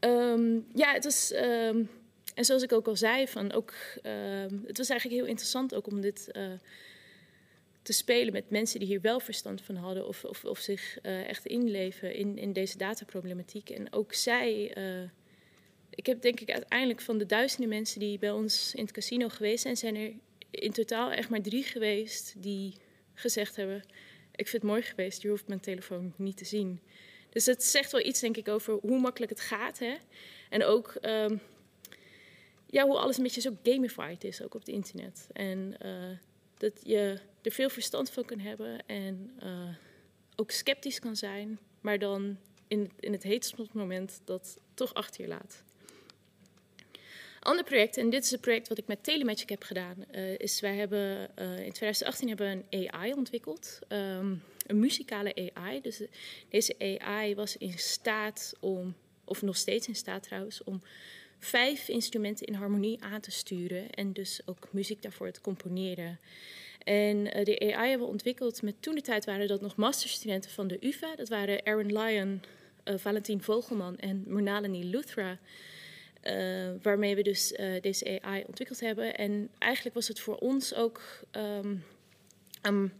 [0.00, 1.32] Um, ja, het is.
[1.34, 1.90] Um,
[2.34, 5.86] en zoals ik ook al zei, van ook, um, het was eigenlijk heel interessant ook
[5.86, 6.52] om dit uh,
[7.82, 11.28] te spelen met mensen die hier wel verstand van hadden of, of, of zich uh,
[11.28, 13.70] echt inleven in, in deze dataproblematiek.
[13.70, 15.08] En ook zij, uh,
[15.90, 19.28] ik heb denk ik uiteindelijk van de duizenden mensen die bij ons in het casino
[19.28, 20.12] geweest zijn, zijn er
[20.50, 22.74] in totaal echt maar drie geweest die
[23.14, 23.82] gezegd hebben:
[24.34, 26.80] Ik vind het mooi geweest, je hoeft mijn telefoon niet te zien.
[27.30, 29.78] Dus het zegt wel iets, denk ik, over hoe makkelijk het gaat.
[29.78, 29.94] Hè?
[30.50, 31.40] En ook um,
[32.66, 35.26] ja, hoe alles een beetje zo gamified is, ook op het internet.
[35.32, 36.18] En uh,
[36.56, 39.74] dat je er veel verstand van kan hebben en uh,
[40.36, 45.28] ook sceptisch kan zijn, maar dan in, in het heetste moment dat toch achter je
[45.28, 45.64] laat.
[47.40, 50.60] Ander project, en dit is een project wat ik met Telemagic heb gedaan, uh, is
[50.60, 53.78] wij hebben uh, in 2018 hebben een AI ontwikkeld.
[53.88, 55.80] Um, een muzikale AI.
[55.80, 56.02] Dus
[56.48, 60.82] deze AI was in staat om, of nog steeds in staat trouwens, om
[61.38, 66.18] vijf instrumenten in harmonie aan te sturen en dus ook muziek daarvoor te componeren.
[66.84, 70.68] En de AI hebben we ontwikkeld met toen de tijd waren dat nog masterstudenten van
[70.68, 71.16] de UvA.
[71.16, 72.42] Dat waren Aaron Lyon,
[72.84, 75.38] Valentien Vogelman en Murnalini Luthra.
[76.22, 79.16] Uh, waarmee we dus deze AI ontwikkeld hebben.
[79.16, 81.00] En eigenlijk was het voor ons ook
[81.32, 81.84] um,
[82.62, 82.92] een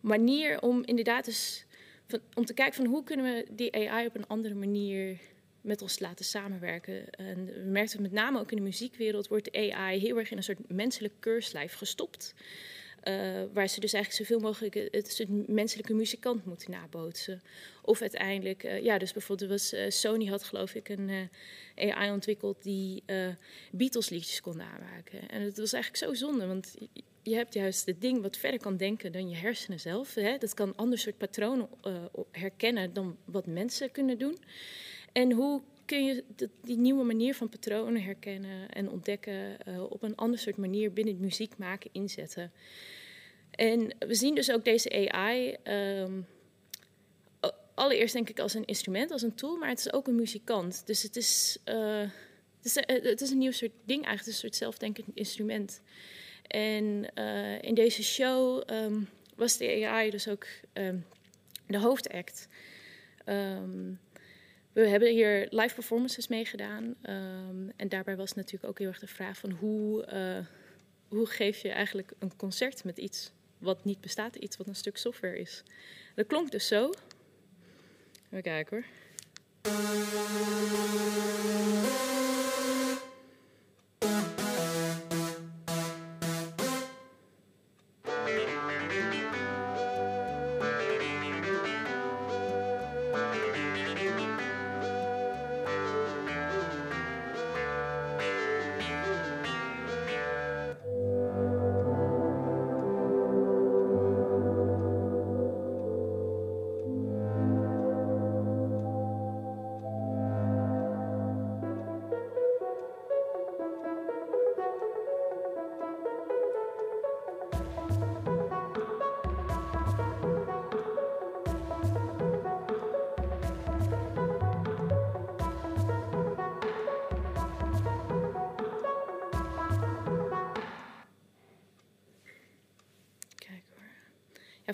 [0.00, 1.64] manier om inderdaad dus
[2.06, 5.18] van, om te kijken van hoe kunnen we die AI op een andere manier
[5.60, 7.10] met ons laten samenwerken.
[7.10, 10.36] En we merkten met name ook in de muziekwereld wordt de AI heel erg in
[10.36, 12.34] een soort menselijk keurslijf gestopt.
[13.04, 17.42] Uh, waar ze dus eigenlijk zoveel mogelijk het, het menselijke muzikant moeten nabootsen.
[17.82, 21.28] Of uiteindelijk, uh, ja, dus bijvoorbeeld was, uh, Sony had geloof ik een
[21.76, 23.02] AI ontwikkeld die
[23.72, 25.28] Beatles liedjes kon namaken.
[25.28, 26.74] En het was eigenlijk zo zonde, want
[27.22, 30.14] je hebt juist het ding wat verder kan denken dan je hersenen zelf.
[30.14, 30.38] Hè?
[30.38, 31.68] Dat kan ander soort patronen
[32.30, 34.38] herkennen dan wat mensen kunnen doen.
[35.12, 36.24] En hoe kun je
[36.62, 41.14] die nieuwe manier van patronen herkennen en ontdekken uh, op een ander soort manier binnen
[41.14, 42.52] het muziek maken inzetten.
[43.50, 46.26] En we zien dus ook deze AI um,
[47.74, 50.86] allereerst denk ik als een instrument, als een tool, maar het is ook een muzikant.
[50.86, 52.08] Dus het is, uh,
[52.56, 55.80] het is, uh, het is een nieuw soort ding eigenlijk, een soort zelfdenkend instrument.
[56.46, 57.14] En
[57.60, 61.06] in deze show um, was de AI dus ook um,
[61.66, 62.48] de hoofdact.
[64.80, 66.84] We hebben hier live performances meegedaan.
[66.84, 70.46] Um, en daarbij was natuurlijk ook heel erg de vraag van hoe, uh,
[71.08, 74.96] hoe geef je eigenlijk een concert met iets wat niet bestaat, iets wat een stuk
[74.96, 75.62] software is.
[76.14, 76.92] Dat klonk dus zo.
[78.30, 78.84] Even kijken hoor.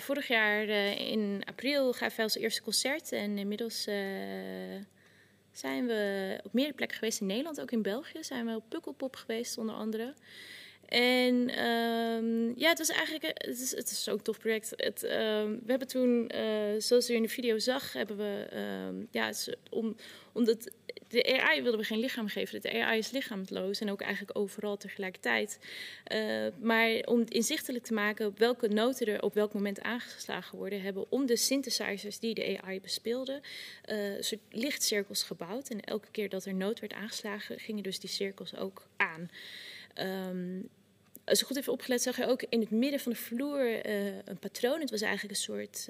[0.07, 3.11] Vorig jaar uh, in april gaven wij ons eerste concert.
[3.11, 3.95] En inmiddels uh,
[5.51, 8.23] zijn we op meerdere plekken geweest in Nederland, ook in België.
[8.23, 10.13] Zijn we op Pukkelpop geweest, onder andere.
[10.85, 14.73] En um, ja, het was eigenlijk het is, het is zo'n tof project.
[14.75, 16.31] Het, um, we hebben toen,
[16.77, 18.47] zoals u in de video zag, hebben we
[18.87, 19.31] um, ja,
[19.69, 19.95] om,
[20.33, 20.71] omdat
[21.07, 22.61] de AI wilden we geen lichaam geven.
[22.61, 25.59] De AI is lichaamloos en ook eigenlijk overal tegelijkertijd.
[26.13, 31.05] Uh, maar om inzichtelijk te maken welke noten er op welk moment aangeslagen worden, hebben
[31.09, 33.41] om de synthesizers die de AI bespeelden,
[33.85, 35.69] uh, soort lichtcirkels gebouwd.
[35.69, 39.29] En elke keer dat er noot werd aangeslagen, gingen dus die cirkels ook aan.
[40.29, 40.69] Um,
[41.25, 44.05] als je goed even opgelet, zag je ook in het midden van de vloer uh,
[44.05, 44.79] een patroon.
[44.79, 45.89] Het was eigenlijk een soort,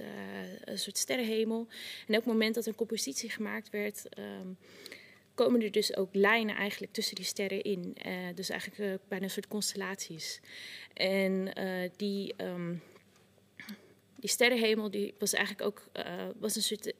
[0.63, 1.67] een soort sterrenhemel.
[2.07, 4.57] En het moment dat een compositie gemaakt werd, um,
[5.37, 7.95] komen er dus ook lijnen eigenlijk tussen die sterren in.
[8.07, 10.39] Uh, dus eigenlijk bijna een soort constellaties.
[10.93, 11.51] En
[11.95, 12.81] die, um,
[14.15, 15.89] die sterrenhemel die was eigenlijk ook
[16.39, 16.93] was een soort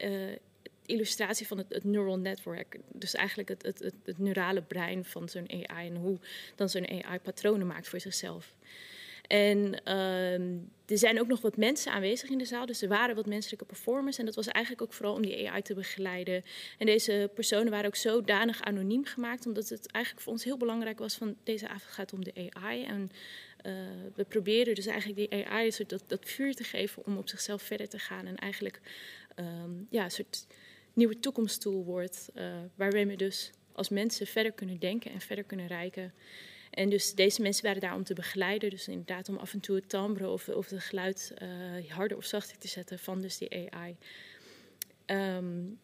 [0.88, 2.78] illustratie van het, het, neural network.
[2.94, 6.20] Dus eigenlijk het, het, het neurale brein van zo'n AI en hoe
[6.56, 8.56] dan zo'n AI patronen maakt voor zichzelf.
[9.28, 10.40] En uh,
[10.86, 12.66] er zijn ook nog wat mensen aanwezig in de zaal.
[12.66, 14.18] Dus er waren wat menselijke performers.
[14.18, 16.44] En dat was eigenlijk ook vooral om die AI te begeleiden.
[16.78, 19.46] En deze personen waren ook zodanig anoniem gemaakt.
[19.46, 22.84] Omdat het eigenlijk voor ons heel belangrijk was van deze avond gaat om de AI.
[22.84, 23.12] En
[23.66, 23.74] uh,
[24.16, 27.90] we proberen dus eigenlijk die AI dat, dat vuur te geven om op zichzelf verder
[27.90, 28.26] te gaan.
[28.26, 28.80] En eigenlijk
[29.40, 30.48] um, ja, een soort
[30.94, 32.30] nieuwe toekomsttool wordt.
[32.36, 32.44] Uh,
[32.76, 36.14] waarmee we dus als mensen verder kunnen denken en verder kunnen reiken.
[36.78, 38.70] En dus deze mensen waren daar om te begeleiden.
[38.70, 42.58] Dus inderdaad om af en toe het timbre of, het geluid uh, harder of zachter
[42.58, 43.96] te zetten van dus die AI.
[45.06, 45.80] Um,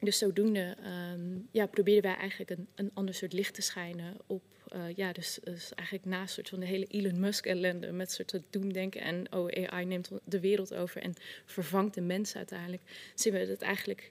[0.00, 0.76] dus zodoende
[1.14, 4.42] um, ja, probeerden wij eigenlijk een, een ander soort licht te schijnen op,
[4.74, 8.40] uh, ja, dus, dus, eigenlijk naast soort van de hele Elon Musk ellende met soort
[8.50, 12.82] doemdenken en oh, AI neemt de wereld over en vervangt de mens uiteindelijk,
[13.14, 14.10] zien we dat eigenlijk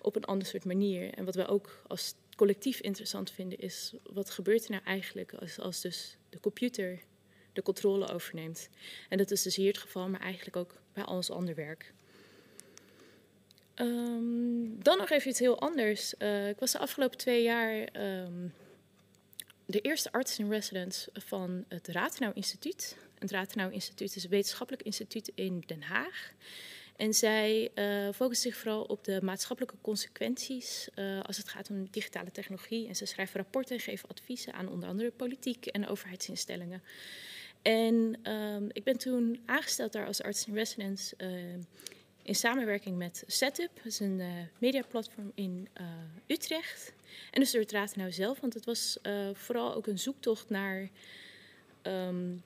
[0.00, 1.14] op een ander soort manier.
[1.14, 5.58] En wat we ook als collectief interessant vinden is wat gebeurt er nou eigenlijk als,
[5.58, 7.00] als dus de computer
[7.52, 8.68] de controle overneemt.
[9.08, 11.92] En dat is dus hier het geval, maar eigenlijk ook bij ons ander werk.
[13.74, 16.14] Ehm, dan nog even iets heel anders.
[16.18, 17.88] Uh, ik was de afgelopen twee jaar
[18.22, 18.54] um,
[19.66, 22.96] de eerste arts in residence van het Ratenau Instituut.
[23.18, 26.32] Het Ratenau Instituut is een wetenschappelijk instituut in Den Haag.
[27.00, 31.90] En zij uh, focussen zich vooral op de maatschappelijke consequenties uh, als het gaat om
[31.90, 32.88] digitale technologie.
[32.88, 36.82] En ze schrijven rapporten en geven adviezen aan onder andere politiek en overheidsinstellingen.
[37.62, 41.54] En um, ik ben toen aangesteld daar als arts in residence uh,
[42.22, 43.70] in samenwerking met Setup.
[43.74, 44.22] Dat is een
[44.58, 45.68] mediaplatform in
[46.26, 46.92] Utrecht.
[47.30, 48.98] En dus door het Ratenau zelf, want het was
[49.32, 50.88] vooral ook een zoektocht naar
[51.82, 52.42] um,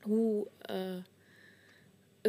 [0.00, 0.46] hoe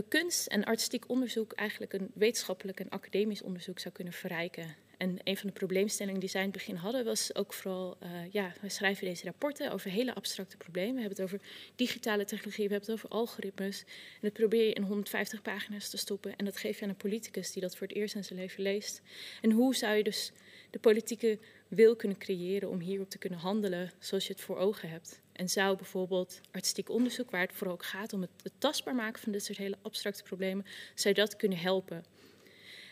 [0.07, 4.75] kunst en artistiek onderzoek eigenlijk een wetenschappelijk en academisch onderzoek zou kunnen verrijken.
[4.97, 8.09] En een van de probleemstellingen die zij in het begin hadden was ook vooral, uh,
[8.31, 10.93] ja, we schrijven deze rapporten over hele abstracte problemen.
[10.95, 13.79] We hebben het over digitale technologie, we hebben het over algoritmes.
[13.79, 16.35] En dat probeer je in 150 pagina's te stoppen.
[16.35, 18.63] En dat geef je aan een politicus die dat voor het eerst in zijn leven
[18.63, 19.01] leest.
[19.41, 20.31] En hoe zou je dus
[20.69, 21.39] de politieke
[21.71, 25.21] wil kunnen creëren om hierop te kunnen handelen zoals je het voor ogen hebt?
[25.31, 29.31] En zou bijvoorbeeld artistiek onderzoek, waar het vooral ook gaat om het, tastbaar maken van
[29.31, 32.03] dit soort hele abstracte problemen, zou dat kunnen helpen?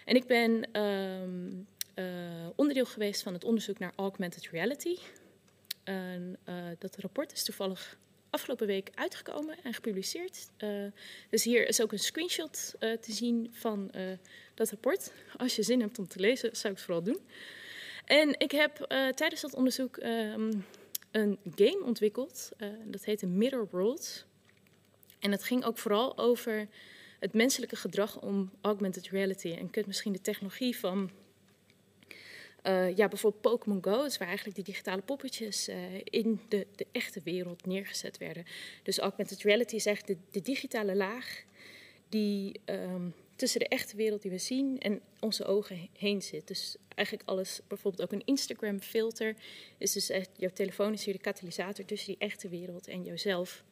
[0.06, 2.06] En ik ben um, uh,
[2.56, 4.98] onderdeel geweest van het onderzoek naar augmented reality.
[5.84, 7.98] En, uh, dat rapport is toevallig
[8.30, 10.50] afgelopen week uitgekomen en gepubliceerd.
[10.58, 10.92] Uh,
[11.30, 13.92] dus hier is ook een screenshot te zien van
[14.54, 15.14] dat rapport.
[15.38, 17.20] Als je zin hebt om te lezen, zou ik het vooral doen.
[18.10, 18.76] En ik heb
[19.16, 20.66] tijdens dat onderzoek um,
[21.12, 22.52] een game ontwikkeld.
[22.86, 24.26] dat heette Mirror Worlds.
[25.20, 26.68] En dat ging ook vooral over
[27.20, 29.52] het menselijke gedrag om augmented reality.
[29.52, 31.12] En kunt misschien de technologie van
[32.64, 35.70] uh, ja, bijvoorbeeld Pokémon Go, is waar eigenlijk die digitale poppetjes
[36.04, 38.46] in de, de, echte wereld neergezet werden.
[38.84, 41.44] Dus augmented reality is eigenlijk de, digitale laag
[42.10, 46.48] die um, tussen de echte wereld die we zien en onze ogen heen zit.
[46.48, 49.36] Dus eigenlijk alles, bijvoorbeeld ook een Instagram filter,
[49.78, 53.64] is dus echt, jouw telefoon is hier de katalysator tussen die echte wereld en jouzelf.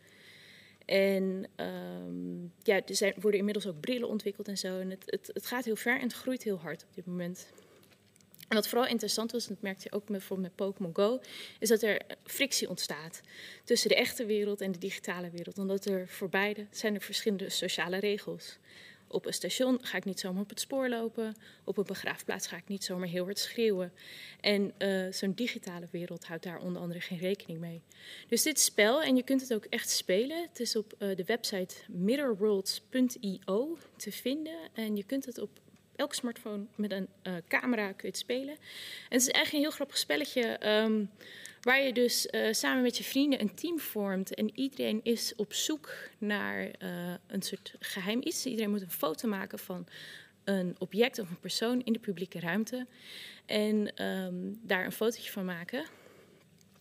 [0.86, 4.80] En um, ja, er zijn, worden inmiddels ook brillen ontwikkeld en zo.
[4.80, 7.47] En het, het, het gaat heel ver en het groeit heel hard op dit moment.
[8.47, 11.19] En wat vooral interessant was, en dat merkte je ook bijvoorbeeld met Pokémon Go,
[11.60, 13.21] is dat er frictie ontstaat
[13.63, 15.58] tussen de echte wereld en de digitale wereld.
[15.58, 18.58] Omdat er voor beide zijn er verschillende sociale regels.
[19.08, 21.36] Op een station ga ik niet zomaar op het spoor lopen.
[21.63, 23.93] Op een begraafplaats ga ik niet zomaar heel hard schreeuwen.
[24.41, 27.82] En uh, zo'n digitale wereld houdt daar onder andere geen rekening mee.
[28.28, 30.41] Dus dit spel, en je kunt het ook echt spelen.
[30.41, 34.58] Het is op uh, de website mirrorworlds.io te vinden.
[34.74, 35.50] En je kunt het op
[35.96, 38.54] elke smartphone met een uh, camera kun spelen.
[39.10, 41.10] En het is echt een heel grappig spelletje um,
[41.62, 44.34] waar je dus uh, samen met je vrienden een team vormt.
[44.34, 48.46] En iedereen is op zoek naar uh, een soort geheim iets.
[48.46, 49.88] Iedereen moet een foto maken van
[50.43, 52.86] een object of een persoon in de publieke ruimte.
[53.46, 55.86] En um, daar een fotootje van maken.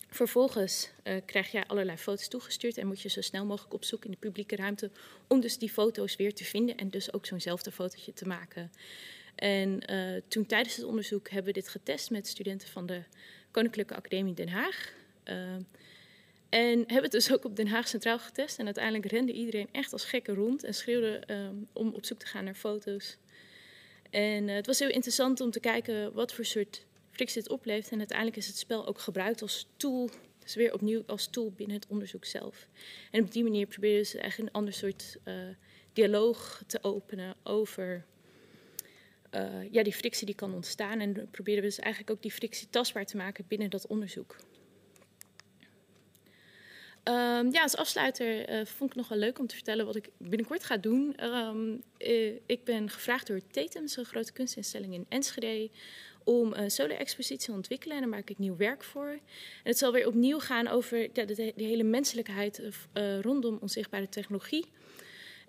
[0.09, 4.05] Vervolgens uh, krijg je allerlei foto's toegestuurd en moet je zo snel mogelijk op zoek
[4.05, 4.91] in de publieke ruimte
[5.27, 8.71] om dus die foto's weer te vinden en dus ook zo'nzelfde fotootje te maken.
[9.35, 9.83] En
[10.27, 13.03] toen tijdens het onderzoek hebben we dit getest met studenten van de
[13.51, 14.93] Koninklijke Academie Den Haag.
[15.25, 15.35] Uh,
[16.49, 18.59] en hebben het dus ook op Den Haag Centraal getest.
[18.59, 22.25] En uiteindelijk rende iedereen echt als gekke rond en schreeuwde um, om op zoek te
[22.25, 23.17] gaan naar foto's.
[24.09, 27.91] En het was heel interessant om te kijken wat voor soort frictie het oplevert.
[27.91, 30.09] En uiteindelijk is het spel ook gebruikt als tool.
[30.39, 32.67] Dus weer opnieuw als tool binnen het onderzoek zelf.
[33.11, 35.17] En op die manier proberen ze eigenlijk een ander soort
[35.93, 38.05] dialoog te openen over
[39.31, 40.99] uh, ja, die frictie die kan ontstaan.
[40.99, 44.35] En proberen we dus eigenlijk ook die frictie tastbaar te maken binnen dat onderzoek.
[47.07, 50.09] Um, ja, als afsluiter uh, vond ik nog wel leuk om te vertellen wat ik
[50.17, 51.15] binnenkort ga doen.
[51.23, 51.83] Um,
[52.45, 55.69] ik ben gevraagd door Tetum, een grote kunstinstelling in Enschede,
[56.23, 57.95] om een solo-expositie te ontwikkelen.
[57.95, 59.09] En daar maak ik nieuw werk voor.
[59.09, 59.19] En
[59.63, 62.61] het zal weer opnieuw gaan over ja, de, hele menselijkheid
[63.21, 64.65] rondom onzichtbare technologie.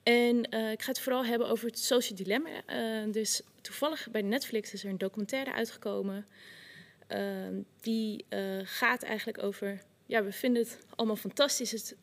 [0.03, 2.63] En ik ga het vooral hebben over het social dilemma.
[3.11, 6.27] Dus toevallig bij Netflix is er een documentaire uitgekomen.
[7.09, 7.19] Uh,
[7.81, 8.25] die
[8.63, 9.83] gaat eigenlijk over.
[10.07, 11.97] Ja, we vinden het allemaal fantastisch, het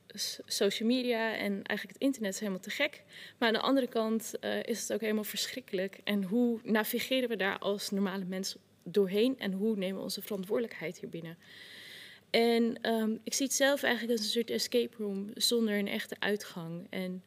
[0.46, 3.04] social media en eigenlijk het internet is helemaal te gek.
[3.38, 6.00] Maar aan de andere kant is het ook helemaal verschrikkelijk.
[6.04, 11.00] En hoe navigeren we daar als normale mensen doorheen en hoe nemen we onze verantwoordelijkheid
[11.00, 11.38] hier binnen?
[12.30, 16.16] En um, ik zie het zelf eigenlijk als een soort escape room zonder een echte
[16.20, 16.88] uitgang.
[16.90, 17.24] En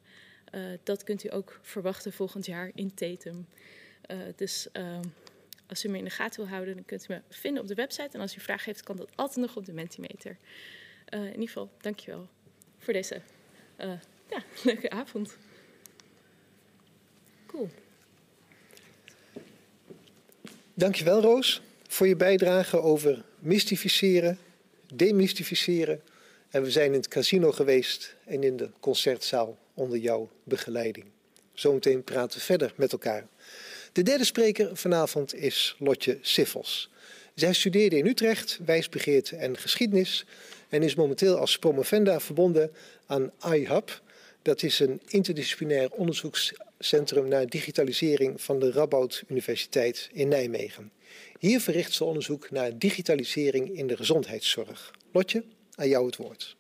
[0.55, 3.47] uh, dat kunt u ook verwachten volgend jaar in Tatum.
[4.09, 4.99] Uh, dus uh,
[5.67, 7.75] als u me in de gaten wil houden, dan kunt u me vinden op de
[7.75, 8.09] website.
[8.13, 10.37] En als u vragen heeft, kan dat altijd nog op de Mentimeter.
[11.15, 12.29] Uh, in ieder geval, dankjewel
[12.79, 13.21] voor deze
[13.81, 13.93] uh,
[14.31, 15.37] ja, leuke avond.
[17.47, 17.71] Cool.
[20.75, 24.39] Dankjewel Roos voor je bijdrage over mystificeren,
[24.95, 26.03] demystificeren.
[26.51, 31.07] En we zijn in het casino geweest en in de concertzaal onder jouw begeleiding.
[31.53, 33.27] Zometeen praten we verder met elkaar.
[33.93, 36.91] De derde spreker vanavond is Lotje Siffels.
[37.35, 40.25] Zij studeerde in Utrecht wijsbegeerte en geschiedenis
[40.69, 42.71] en is momenteel als promovenda verbonden
[43.07, 44.03] aan iHub.
[44.43, 50.93] Dat is een interdisciplinair onderzoekscentrum naar digitalisering van de Radboud Universiteit in Nijmegen.
[51.39, 54.91] Hier verricht ze onderzoek naar digitalisering in de gezondheidszorg.
[55.13, 56.58] Lotje, aan jou het woord.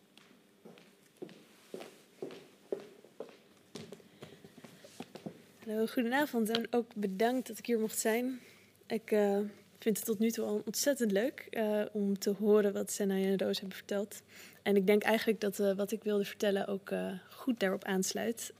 [5.68, 8.40] Goedenavond en ook bedankt dat ik hier mocht zijn.
[8.86, 9.38] Ik uh,
[9.78, 13.38] vind het tot nu toe al ontzettend leuk uh, om te horen wat Senna en
[13.38, 14.22] Roos hebben verteld.
[14.62, 16.92] En ik denk eigenlijk dat uh, wat ik wilde vertellen ook
[17.30, 18.52] goed daarop aansluit.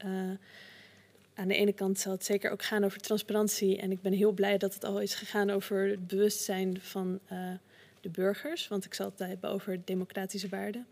[1.34, 3.78] aan de ene kant zal het zeker ook gaan over transparantie.
[3.78, 7.20] En ik ben heel blij dat het al is gegaan over het bewustzijn van
[8.00, 8.68] de burgers.
[8.68, 10.86] Want ik zal het hebben over democratische waarden.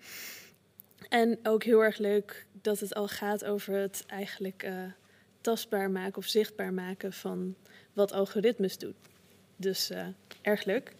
[1.08, 4.66] En ook heel erg leuk dat het al gaat over het eigenlijk
[5.46, 7.54] tastbaar maken of zichtbaar maken van
[7.92, 8.94] wat algoritmes doen.
[9.56, 10.06] Dus uh,
[10.42, 10.92] erg leuk.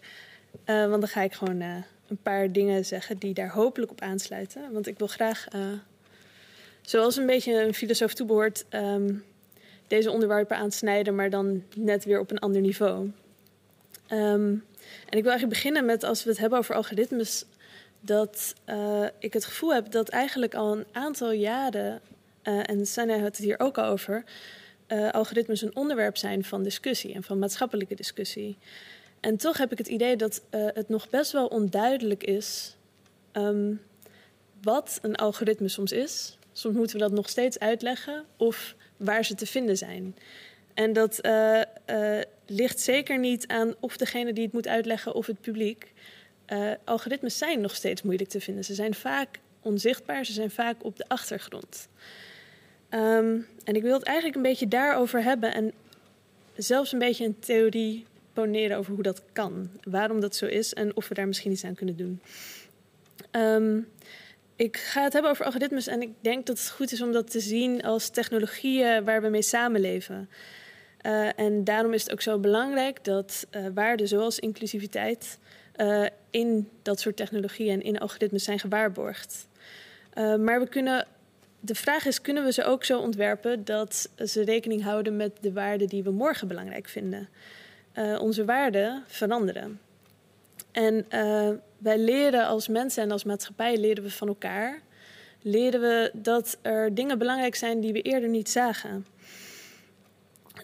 [0.65, 1.75] Uh, want dan ga ik gewoon uh,
[2.07, 4.71] een paar dingen zeggen die daar hopelijk op aansluiten.
[4.71, 5.47] Want ik wil graag,
[6.81, 9.23] zoals een beetje een filosoof toebehoort, um,
[9.87, 13.11] deze onderwerpen aansnijden, maar dan net weer op een ander niveau.
[14.09, 14.63] Um,
[15.09, 17.45] en ik wil eigenlijk beginnen met, als we het hebben over algoritmes,
[17.99, 18.53] dat
[19.19, 22.01] ik het gevoel heb dat eigenlijk al een aantal jaren
[22.47, 24.23] uh, en Sana had het hier ook over,
[24.87, 28.57] uh, algoritmes een onderwerp zijn van discussie en van maatschappelijke discussie.
[29.19, 32.75] En toch heb ik het idee dat uh, het nog best wel onduidelijk is
[33.33, 33.81] um,
[34.61, 36.37] wat een algoritme soms is.
[36.51, 40.15] Soms moeten we dat nog steeds uitleggen of waar ze te vinden zijn.
[40.73, 41.21] En dat
[42.45, 45.93] ligt zeker niet aan of degene die het moet uitleggen of het publiek.
[46.83, 48.65] algoritmes zijn nog steeds moeilijk te vinden.
[48.65, 51.87] Ze zijn vaak onzichtbaar, ze zijn vaak op de achtergrond.
[52.89, 55.71] Um, en ik wil het eigenlijk een beetje daarover hebben en
[56.55, 59.69] zelfs een beetje een theorie poneren over hoe dat kan.
[59.83, 62.21] Waarom dat zo is en of we daar misschien iets aan kunnen doen.
[63.31, 63.87] Um,
[64.55, 67.31] ik ga het hebben over algoritmes en ik denk dat het goed is om dat
[67.31, 70.29] te zien als technologieën waar we mee samenleven.
[71.01, 75.39] Uh, en daarom is het ook zo belangrijk dat uh, waarden zoals inclusiviteit
[75.75, 79.47] uh, in dat soort technologieën en in algoritmes zijn gewaarborgd.
[80.15, 81.07] maar we kunnen
[81.59, 85.53] de vraag is, kunnen we ze ook zo ontwerpen dat ze rekening houden met de
[85.53, 87.29] waarden die we morgen belangrijk vinden?
[87.93, 89.79] Uh, onze waarden veranderen.
[90.71, 94.81] En uh, wij leren als mensen en als maatschappij leren we van elkaar.
[95.41, 99.05] Leren we dat er dingen belangrijk zijn die we eerder niet zagen.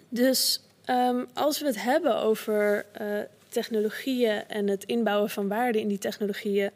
[0.10, 3.08] Dus um, als we het hebben over uh,
[3.50, 6.72] technologieën en het inbouwen van waarden in die technologieën,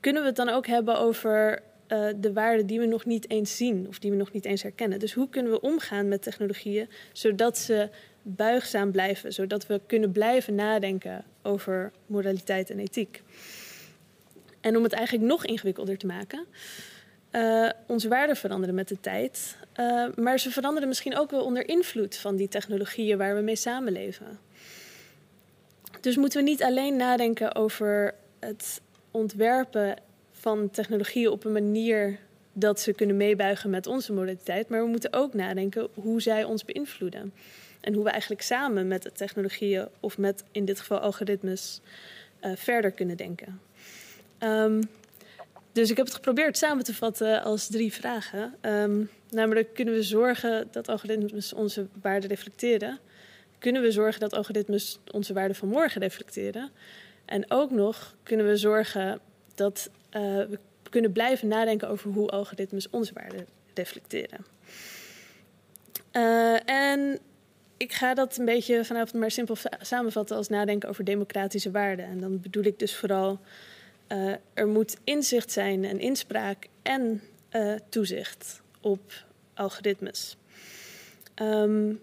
[0.00, 3.56] kunnen we het dan ook hebben over uh, de waarden die we nog niet eens
[3.56, 4.98] zien of die we nog niet eens herkennen.
[4.98, 7.88] Dus hoe kunnen we omgaan met technologieën zodat ze
[8.22, 13.22] buigzaam blijven, zodat we kunnen blijven nadenken over moraliteit en ethiek.
[14.60, 16.46] En om het eigenlijk nog ingewikkelder te maken,
[17.32, 21.68] uh, onze waarden veranderen met de tijd, uh, maar ze veranderen misschien ook wel onder
[21.68, 24.38] invloed van die technologieën waar we mee samenleven.
[26.00, 28.80] Dus moeten we niet alleen nadenken over het
[29.10, 29.96] ontwerpen
[30.46, 32.18] van technologieën op een manier
[32.52, 34.68] dat ze kunnen meebuigen met onze modaliteit.
[34.68, 37.32] Maar we moeten ook nadenken hoe zij ons beïnvloeden.
[37.80, 41.80] En hoe we eigenlijk samen met de technologieën, of met in dit geval algoritmes,
[42.44, 43.60] uh, verder kunnen denken.
[44.40, 44.80] Um,
[45.72, 48.54] dus ik heb het geprobeerd samen te vatten als drie vragen.
[48.60, 52.98] Um, namelijk, kunnen we zorgen dat algoritmes onze waarden reflecteren?
[53.58, 56.70] Kunnen we zorgen dat algoritmes onze waarden van morgen reflecteren?
[57.24, 59.20] En ook nog, kunnen we zorgen
[59.54, 59.90] dat
[60.20, 60.58] we
[60.90, 64.46] kunnen blijven nadenken over hoe algoritmes onze waarden reflecteren.
[66.12, 67.18] Uh, en
[67.76, 72.04] ik ga dat een beetje vanavond maar simpel samenvatten als nadenken over democratische waarden.
[72.04, 73.38] En dan bedoel ik dus vooral,
[74.08, 77.22] uh, er moet inzicht zijn en inspraak en
[77.88, 80.36] toezicht op algoritmes.
[81.42, 82.00] Um,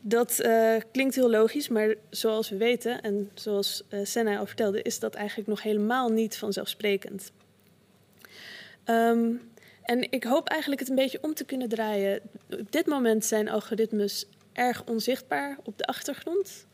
[0.00, 0.48] dat
[0.92, 5.48] klinkt heel logisch, maar zoals we weten en zoals Senna al vertelde, is dat eigenlijk
[5.48, 7.32] nog helemaal niet vanzelfsprekend.
[8.86, 9.50] Um,
[9.82, 12.20] en ik hoop eigenlijk het een beetje om te kunnen draaien.
[12.50, 16.66] Op dit moment zijn algoritmes erg onzichtbaar op de achtergrond.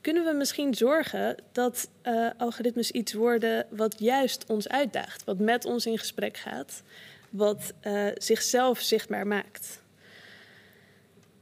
[0.00, 5.64] kunnen we misschien zorgen dat uh, algoritmes iets worden wat juist ons uitdaagt, wat met
[5.64, 6.82] ons in gesprek gaat,
[7.30, 9.82] wat uh, zichzelf zichtbaar maakt.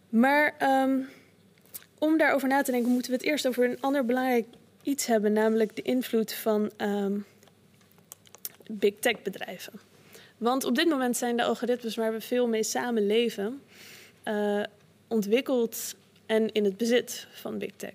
[0.09, 1.09] Maar um,
[1.99, 4.47] om daarover na te denken, moeten we het eerst over een ander belangrijk
[4.83, 7.25] iets hebben, namelijk de invloed van um,
[8.71, 9.92] big tech bedrijven.
[10.43, 13.63] Want op dit moment zijn de algoritmes waar we veel mee samenleven
[14.25, 14.63] uh,
[15.09, 15.95] ontwikkeld
[16.27, 17.93] en in het bezit van big tech.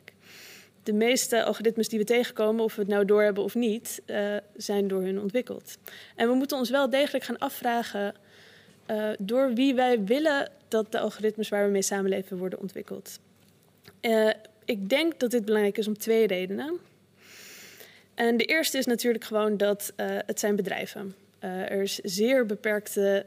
[0.84, 4.88] De meeste algoritmes die we tegenkomen, of we het nou doorhebben of niet, uh, zijn
[4.88, 5.78] door hun ontwikkeld.
[6.16, 8.16] En we moeten ons wel degelijk gaan afvragen
[8.91, 13.20] uh, door wie wij willen dat de algoritmes waar we mee samenleven worden ontwikkeld.
[14.66, 16.80] Ik denk dat dit belangrijk is om twee redenen.
[18.14, 19.93] En de eerste is natuurlijk gewoon dat
[20.26, 21.16] het zijn bedrijven.
[21.39, 23.25] Er is zeer beperkte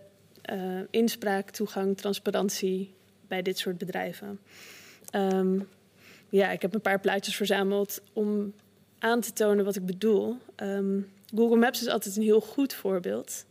[0.90, 2.94] inspraak, toegang, transparantie
[3.28, 4.40] bij dit soort bedrijven.
[5.14, 5.68] Um,
[6.28, 8.54] ja, ik heb een paar plaatjes verzameld om
[8.98, 10.36] aan te tonen wat ik bedoel.
[10.56, 13.44] Um, Google Maps is altijd een heel goed voorbeeld.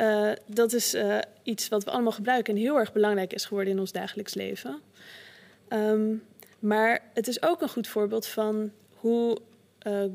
[0.00, 0.96] Uh, dat is
[1.42, 4.80] iets wat we allemaal gebruiken en heel erg belangrijk is geworden in ons dagelijks leven.
[5.68, 6.22] Um,
[6.58, 9.38] maar het is ook een goed voorbeeld van hoe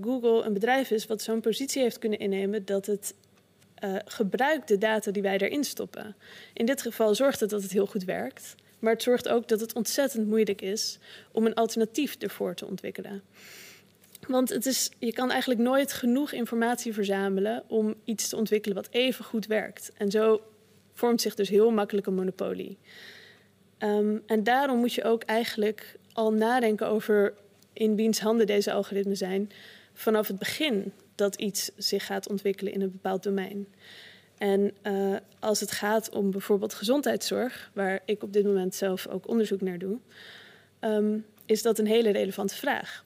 [0.01, 3.13] Google een bedrijf is wat zo'n positie heeft kunnen innemen dat het
[4.05, 6.15] gebruikt de data die wij erin stoppen.
[6.53, 8.55] In dit geval zorgt het dat het heel goed werkt.
[8.79, 10.99] Maar het zorgt ook dat het ontzettend moeilijk is
[11.31, 13.21] om een alternatief ervoor te ontwikkelen.
[14.27, 18.87] Want het is, je kan eigenlijk nooit genoeg informatie verzamelen om iets te ontwikkelen wat
[18.91, 19.91] even goed werkt.
[19.97, 20.41] En zo
[20.93, 22.77] vormt zich dus heel makkelijk een monopolie.
[23.79, 27.33] Um, en daarom moet je ook eigenlijk al nadenken over
[27.73, 29.51] in wiens handen deze algoritmen zijn
[29.93, 33.67] vanaf het begin dat iets zich gaat ontwikkelen in een bepaald domein.
[34.37, 39.27] En uh, als het gaat om bijvoorbeeld gezondheidszorg, waar ik op dit moment zelf ook
[39.27, 39.97] onderzoek naar doe,
[40.81, 43.05] um, is dat een hele relevante vraag.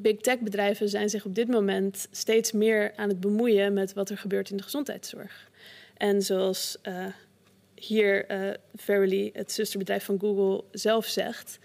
[0.00, 4.10] Big tech bedrijven zijn zich op dit moment steeds meer aan het bemoeien met wat
[4.10, 5.50] er gebeurt in de gezondheidszorg.
[5.96, 7.06] En zoals uh,
[7.74, 11.58] hier uh, Verily, het zusterbedrijf van Google, zelf zegt: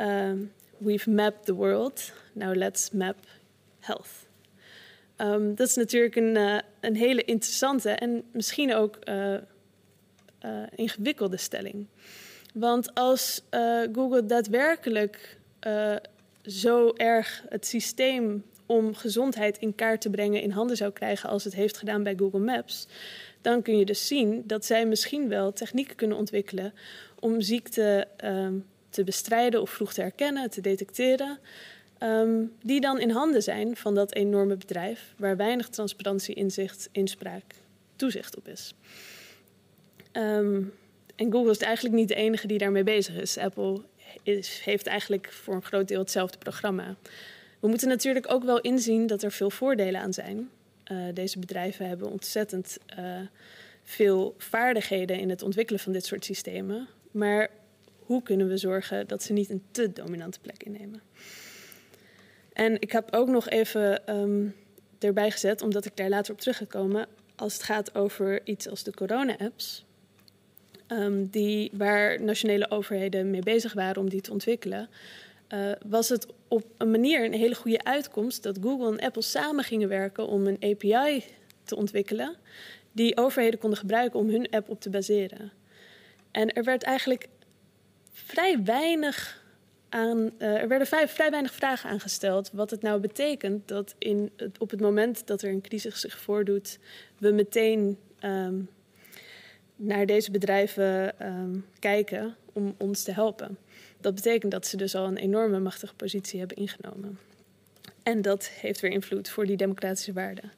[0.00, 0.32] uh,
[0.78, 3.16] We've mapped the world, now let's map
[3.78, 4.29] health.
[5.20, 9.40] Um, dat is natuurlijk een, uh, een hele interessante en misschien ook uh, uh,
[10.74, 11.86] ingewikkelde stelling.
[12.54, 13.42] Want als
[13.92, 15.38] Google daadwerkelijk
[16.42, 21.44] zo erg het systeem om gezondheid in kaart te brengen in handen zou krijgen als
[21.44, 22.88] het heeft gedaan bij Google Maps,
[23.40, 26.74] dan kun je dus zien dat zij misschien wel technieken kunnen ontwikkelen
[27.20, 31.38] om ziekte um, te bestrijden of vroeg te herkennen, te detecteren.
[32.02, 37.44] Um, die dan in handen zijn van dat enorme bedrijf waar weinig transparantie, inzicht, inspraak,
[37.96, 38.74] toezicht op is.
[40.12, 40.72] Um,
[41.16, 43.38] en Google is eigenlijk niet de enige die daarmee bezig is.
[43.38, 43.80] Apple
[44.22, 46.96] is, heeft eigenlijk voor een groot deel hetzelfde programma.
[47.58, 50.50] We moeten natuurlijk ook wel inzien dat er veel voordelen aan zijn.
[50.92, 53.20] Uh, deze bedrijven hebben ontzettend uh,
[53.84, 56.88] veel vaardigheden in het ontwikkelen van dit soort systemen.
[57.10, 57.50] Maar
[57.98, 61.02] hoe kunnen we zorgen dat ze niet een te dominante plek innemen?
[62.60, 64.54] En ik heb ook nog even um,
[64.98, 67.06] erbij gezet, omdat ik daar later op terug ga komen,
[67.36, 69.84] als het gaat over iets als de corona-apps,
[70.88, 74.88] um, die, waar nationale overheden mee bezig waren om die te ontwikkelen,
[75.48, 79.64] uh, was het op een manier een hele goede uitkomst dat Google en Apple samen
[79.64, 81.24] gingen werken om een API
[81.64, 82.36] te ontwikkelen
[82.92, 85.52] die overheden konden gebruiken om hun app op te baseren.
[86.30, 87.28] En er werd eigenlijk
[88.12, 89.39] vrij weinig
[89.90, 92.50] aan, uh, er werden vrij, weinig vragen aangesteld.
[92.52, 96.78] Wat het nou betekent dat in op het moment dat er een crisis zich voordoet,
[97.18, 98.68] we meteen um,
[99.76, 103.58] naar deze bedrijven um, kijken om ons te helpen.
[104.00, 107.18] Dat betekent dat ze dus al een enorme machtige positie hebben ingenomen.
[108.02, 110.52] En dat heeft weer invloed voor die democratische waarden.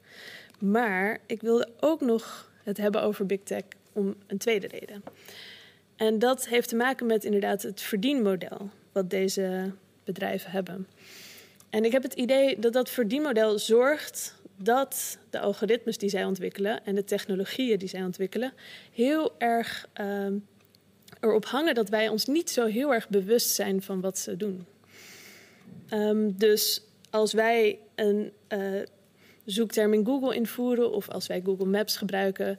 [0.59, 3.63] Maar ik wilde ook nog het hebben over big tech
[3.93, 5.03] om een tweede reden.
[5.97, 9.73] En dat heeft te maken met inderdaad het verdienmodel wat deze
[10.05, 10.87] bedrijven hebben.
[11.71, 16.85] En ik heb het idee dat dat verdienmodel zorgt dat de algoritmes die zij ontwikkelen
[16.85, 18.53] en de technologieën die zij ontwikkelen
[18.93, 20.27] heel erg uh,
[21.21, 24.67] erop hangen dat wij ons niet zo heel erg bewust zijn van wat ze doen.
[25.91, 28.83] Um, dus als wij een uh,
[29.45, 32.59] zoekterm in Google invoeren of als wij Google Maps gebruiken,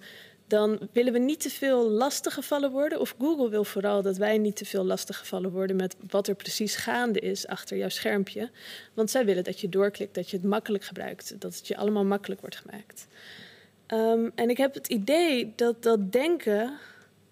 [0.53, 2.99] dan willen we niet te veel lastiggevallen worden.
[2.99, 6.75] Of Google wil vooral dat wij niet te veel lastiggevallen worden met wat er precies
[6.75, 8.49] gaande is achter jouw schermpje.
[8.93, 12.05] Want zij willen dat je doorklikt, dat je het makkelijk gebruikt, dat het je allemaal
[12.05, 13.07] makkelijk wordt gemaakt.
[13.87, 16.77] Um, en ik heb het idee dat dat denken,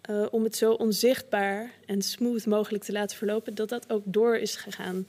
[0.09, 4.37] uh, om het zo onzichtbaar en smooth mogelijk te laten verlopen, dat dat ook door
[4.37, 5.07] is gegaan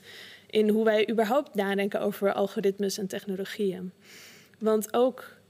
[0.50, 3.92] in hoe wij überhaupt nadenken over algoritmes en technologieën.
[4.58, 5.40] Want ook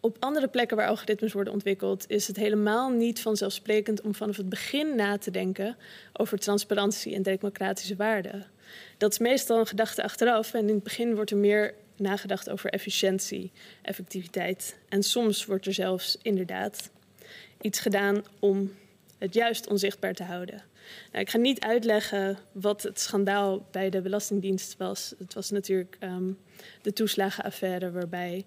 [0.00, 4.48] op andere plekken waar algoritmes worden ontwikkeld, is het helemaal niet vanzelfsprekend om vanaf het
[4.48, 5.76] begin na te denken
[6.12, 8.46] over transparantie en democratische waarden.
[8.98, 12.70] Dat is meestal een gedachte achteraf en in het begin wordt er meer nagedacht over
[12.70, 14.76] efficiëntie, effectiviteit.
[14.88, 16.90] En soms wordt er zelfs inderdaad
[17.60, 18.72] iets gedaan om
[19.18, 20.62] het juist onzichtbaar te houden.
[21.12, 25.14] Nou, ik ga niet uitleggen wat het schandaal bij de Belastingdienst was.
[25.18, 26.38] Het was natuurlijk um,
[26.82, 28.44] de toeslagenaffaire waarbij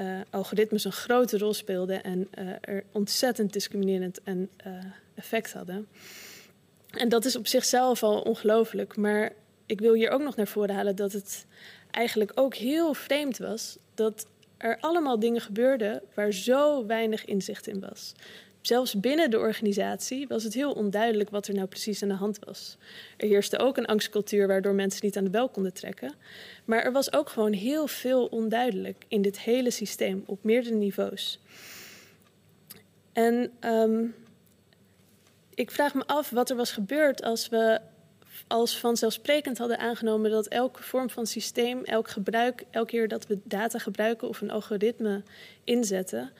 [0.00, 4.72] uh, algoritmes een grote rol speelden en uh, er ontzettend discriminerend en, uh,
[5.14, 5.88] effect hadden.
[6.90, 9.32] En dat is op zichzelf al ongelooflijk, maar
[9.66, 11.46] ik wil hier ook nog naar voren halen dat het
[11.90, 14.26] eigenlijk ook heel vreemd was dat
[14.56, 18.14] er allemaal dingen gebeurden waar zo weinig inzicht in was.
[18.68, 22.38] Zelfs binnen de organisatie was het heel onduidelijk wat er nou precies aan de hand
[22.44, 22.76] was.
[23.16, 26.14] Er heerste ook een angstcultuur waardoor mensen niet aan de bel konden trekken.
[26.64, 31.38] Maar er was ook gewoon heel veel onduidelijk in dit hele systeem op meerdere niveaus.
[33.12, 34.14] En um,
[35.54, 37.80] ik vraag me af wat er was gebeurd als we
[38.46, 43.38] als vanzelfsprekend hadden aangenomen dat elke vorm van systeem, elk gebruik, elke keer dat we
[43.44, 45.22] data gebruiken of een algoritme
[45.64, 46.32] inzetten,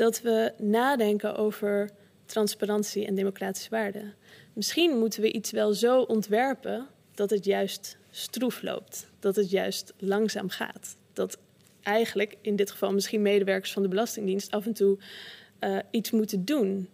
[0.00, 1.90] dat we nadenken over
[2.24, 4.14] transparantie en democratische waarden.
[4.52, 9.92] Misschien moeten we iets wel zo ontwerpen dat het juist stroef loopt, dat het juist
[9.98, 10.96] langzaam gaat.
[11.12, 11.38] Dat
[11.82, 14.98] eigenlijk in dit geval misschien medewerkers van de Belastingdienst af en toe
[15.60, 16.88] uh, iets moeten doen.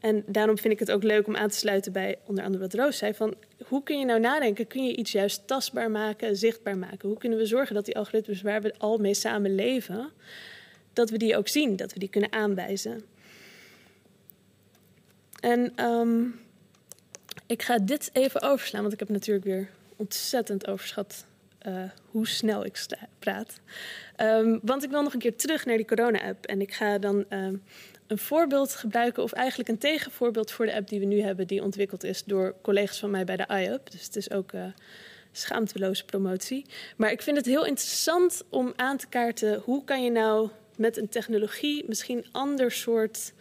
[0.00, 2.74] En daarom vind ik het ook leuk om aan te sluiten bij onder andere wat
[2.74, 3.34] Roos zei: van
[3.64, 4.66] hoe kun je nou nadenken?
[4.66, 7.08] Kun je iets juist tastbaar maken, zichtbaar maken?
[7.08, 10.10] Hoe kunnen we zorgen dat die algoritmes waar we al mee samen leven,
[10.96, 13.04] dat we die ook zien, dat we die kunnen aanwijzen?
[15.40, 16.40] En um,
[17.46, 21.26] ik ga dit even overslaan, want ik heb natuurlijk weer ontzettend overschat
[21.66, 22.86] uh, hoe snel ik
[23.18, 23.60] praat.
[24.16, 26.46] Um, want ik wil nog een keer terug naar die corona-app.
[26.46, 27.62] En ik ga dan um,
[28.06, 31.62] een voorbeeld gebruiken, of eigenlijk een tegenvoorbeeld voor de app die we nu hebben, die
[31.62, 33.90] ontwikkeld is door collega's van mij bij de iUp.
[33.90, 34.64] Dus het is ook uh,
[35.32, 36.66] schaamteloze promotie.
[36.96, 40.96] Maar ik vind het heel interessant om aan te kaarten hoe kan je nou met
[40.96, 43.32] een technologie misschien ander soort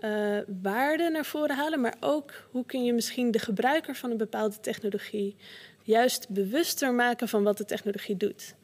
[0.00, 4.16] uh, waarden naar voren halen, maar ook hoe kun je misschien de gebruiker van een
[4.16, 5.36] bepaalde technologie
[5.82, 8.54] juist bewuster maken van wat de technologie doet.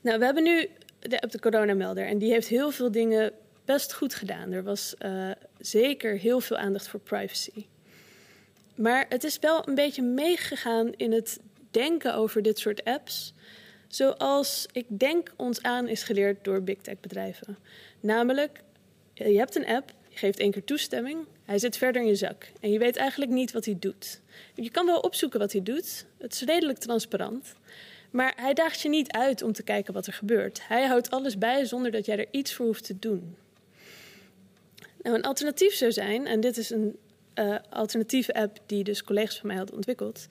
[0.00, 0.68] Nou, we hebben nu
[1.00, 3.32] de app de coronamelder en die heeft heel veel dingen
[3.64, 4.52] best goed gedaan.
[4.52, 7.66] Er was uh, zeker heel veel aandacht voor privacy.
[8.74, 11.38] Maar het is wel een beetje meegegaan in het
[11.70, 13.34] denken over dit soort apps.
[13.88, 17.58] Zoals ik denk ons aan is geleerd door big tech bedrijven.
[18.00, 18.62] Namelijk,
[19.14, 22.50] je hebt een app, je geeft één keer toestemming, hij zit verder in je zak
[22.60, 24.20] en je weet eigenlijk niet wat hij doet.
[24.54, 27.54] Je kan wel opzoeken wat hij doet, het is redelijk transparant.
[28.10, 30.68] Maar hij daagt je niet uit om te kijken wat er gebeurt.
[30.68, 33.36] Hij houdt alles bij zonder dat jij er iets voor hoeft te doen.
[35.02, 36.96] Nou, een alternatief zou zijn, en dit is een
[37.34, 40.26] uh, alternatieve app die dus collega's van mij hadden ontwikkeld,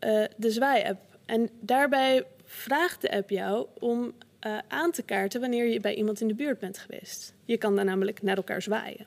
[0.00, 1.00] uh, de Zwaai-app.
[1.26, 4.12] En daarbij vraagt de app jou om
[4.46, 7.32] uh, aan te kaarten wanneer je bij iemand in de buurt bent geweest.
[7.44, 9.06] Je kan dan namelijk naar elkaar zwaaien.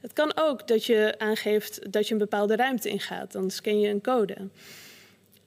[0.00, 3.32] Het kan ook dat je aangeeft dat je een bepaalde ruimte ingaat.
[3.32, 4.36] Dan scan je een code.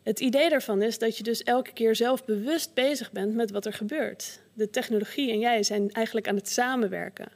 [0.04, 3.66] Het idee daarvan is dat je dus elke keer zelf bewust bezig bent met wat
[3.66, 4.40] er gebeurt.
[4.54, 7.28] De technologie en jij zijn eigenlijk aan het samenwerken.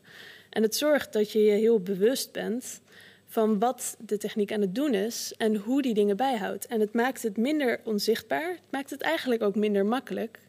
[0.49, 2.82] En het zorgt dat je je heel bewust bent
[3.30, 6.67] van wat de techniek aan het doen is en hoe die dingen bijhoudt.
[6.67, 10.39] En het maakt het minder onzichtbaar, het maakt het eigenlijk ook minder makkelijk.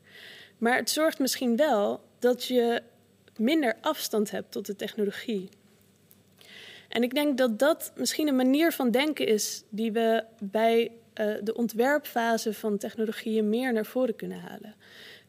[0.59, 2.83] Maar het zorgt misschien wel dat je
[3.37, 5.49] minder afstand hebt tot de technologie.
[6.89, 11.35] En ik denk dat dat misschien een manier van denken is die we bij uh,
[11.43, 14.75] de ontwerpfase van technologieën meer naar voren kunnen halen.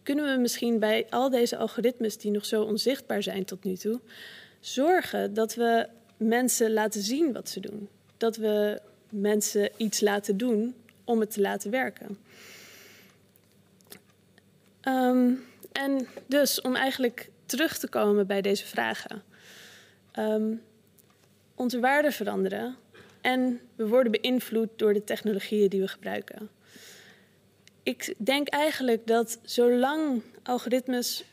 [0.04, 4.00] Kunnen we misschien bij al deze algoritmes die nog zo onzichtbaar zijn tot nu toe,
[4.60, 5.88] zorgen dat we
[6.22, 7.90] mensen laten zien wat ze doen.
[8.18, 12.18] Dat we mensen iets laten doen om het te laten werken.
[14.88, 19.24] Um, en dus om eigenlijk terug te komen bij deze vragen.
[20.20, 20.62] Um,
[21.56, 22.76] onze waarden veranderen
[23.22, 26.50] en we worden beïnvloed door de technologieën die we gebruiken.
[27.84, 31.24] Ik denk eigenlijk dat zolang algoritmes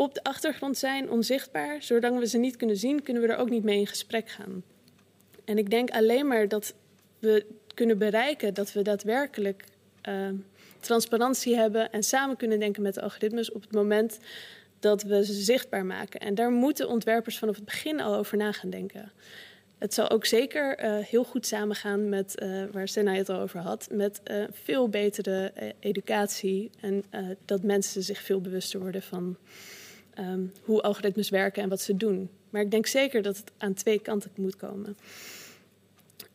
[0.00, 3.50] op de achtergrond zijn, onzichtbaar, zolang we ze niet kunnen zien, kunnen we er ook
[3.50, 4.62] niet mee in gesprek gaan.
[5.44, 6.74] En ik denk alleen maar dat
[7.18, 9.64] we kunnen bereiken dat we daadwerkelijk
[10.08, 10.28] uh,
[10.80, 14.18] transparantie hebben en samen kunnen denken met de algoritmes op het moment
[14.78, 16.20] dat we ze zichtbaar maken.
[16.20, 19.12] En daar moeten ontwerpers vanaf het begin al over na gaan denken.
[19.78, 24.20] het zal ook zeker heel goed samengaan met, waar Senna het al over had, met
[24.50, 27.04] veel betere educatie en
[27.44, 29.36] dat mensen zich veel bewuster worden van
[30.14, 32.30] ehm, hoe algoritmes werken en wat ze doen.
[32.50, 34.96] Maar ik denk zeker dat het aan twee kanten moet komen.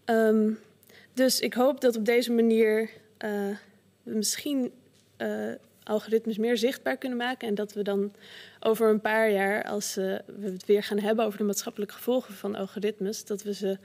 [0.05, 0.51] Ehm,
[1.13, 4.71] dus ik hoop dat op deze manier we misschien
[5.85, 7.47] algoritmes meer zichtbaar kunnen maken.
[7.47, 8.13] En dat we dan
[8.59, 12.33] over een paar jaar, als uh, we het weer gaan hebben over de maatschappelijke gevolgen
[12.33, 13.77] van algoritmes, dat we ze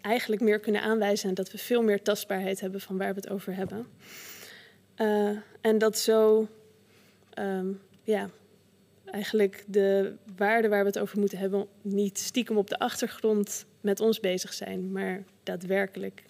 [0.00, 3.30] eigenlijk meer kunnen aanwijzen en dat we veel meer tastbaarheid hebben van waar we het
[3.30, 3.86] over hebben.
[5.60, 6.48] En dat zo,
[7.38, 8.30] um, ja,
[9.10, 14.00] eigenlijk de waarden waar we het over moeten hebben niet stiekem op de achtergrond met
[14.00, 16.22] ons bezig zijn, maar daadwerkelijk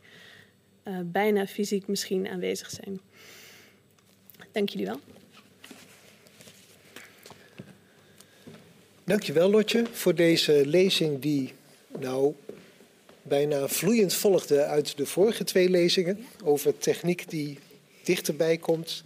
[0.84, 3.00] uh, bijna fysiek misschien aanwezig zijn.
[4.52, 5.00] Dank jullie wel.
[9.04, 11.52] Dankjewel Lotje voor deze lezing die
[11.98, 12.34] nou
[13.22, 17.58] bijna vloeiend volgde uit de vorige twee lezingen over techniek die
[18.02, 19.04] dichterbij komt,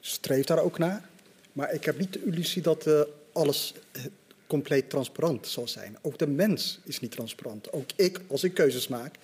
[0.00, 1.08] streef daar ook naar.
[1.52, 3.00] Maar ik heb niet de illusie dat uh,
[3.32, 3.74] alles
[4.46, 5.96] compleet transparant zal zijn.
[6.00, 7.72] Ook de mens is niet transparant.
[7.72, 9.14] Ook ik, als ik keuzes maak,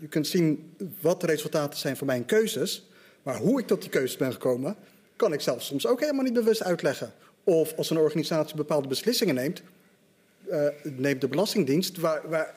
[0.00, 2.86] je kunt zien wat de resultaten zijn van mijn keuzes,
[3.22, 4.76] maar hoe ik tot die keuzes ben gekomen,
[5.16, 7.12] kan ik zelf soms ook helemaal niet bewust uitleggen.
[7.44, 9.62] Of als een organisatie bepaalde beslissingen neemt,
[10.50, 12.54] uh, neemt de Belastingdienst, waar, waar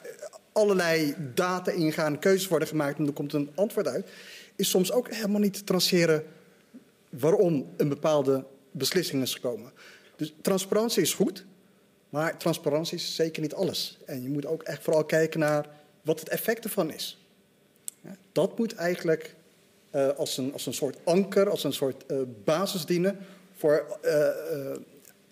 [0.52, 4.10] allerlei data ingaan, keuzes worden gemaakt en er komt een antwoord uit,
[4.56, 6.24] is soms ook helemaal niet te traceren
[7.20, 9.72] waarom een bepaalde beslissing is gekomen.
[10.16, 11.46] Dus transparantie is goed,
[12.10, 13.98] maar transparantie is zeker niet alles.
[14.06, 15.70] En je moet ook echt vooral kijken naar
[16.02, 17.18] wat het effect ervan is.
[18.32, 19.36] Dat moet eigenlijk
[19.96, 23.18] uh, als, een, als een soort anker, als een soort uh, basis dienen
[23.56, 24.28] voor uh,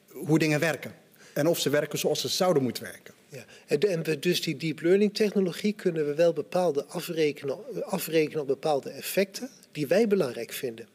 [0.07, 0.93] hoe dingen werken.
[1.33, 3.13] En of ze werken zoals ze zouden moeten werken.
[3.29, 3.45] Ja.
[3.67, 9.49] En dus die deep learning technologie kunnen we wel bepaalde afrekenen, afrekenen op bepaalde effecten
[9.71, 10.87] die wij belangrijk vinden.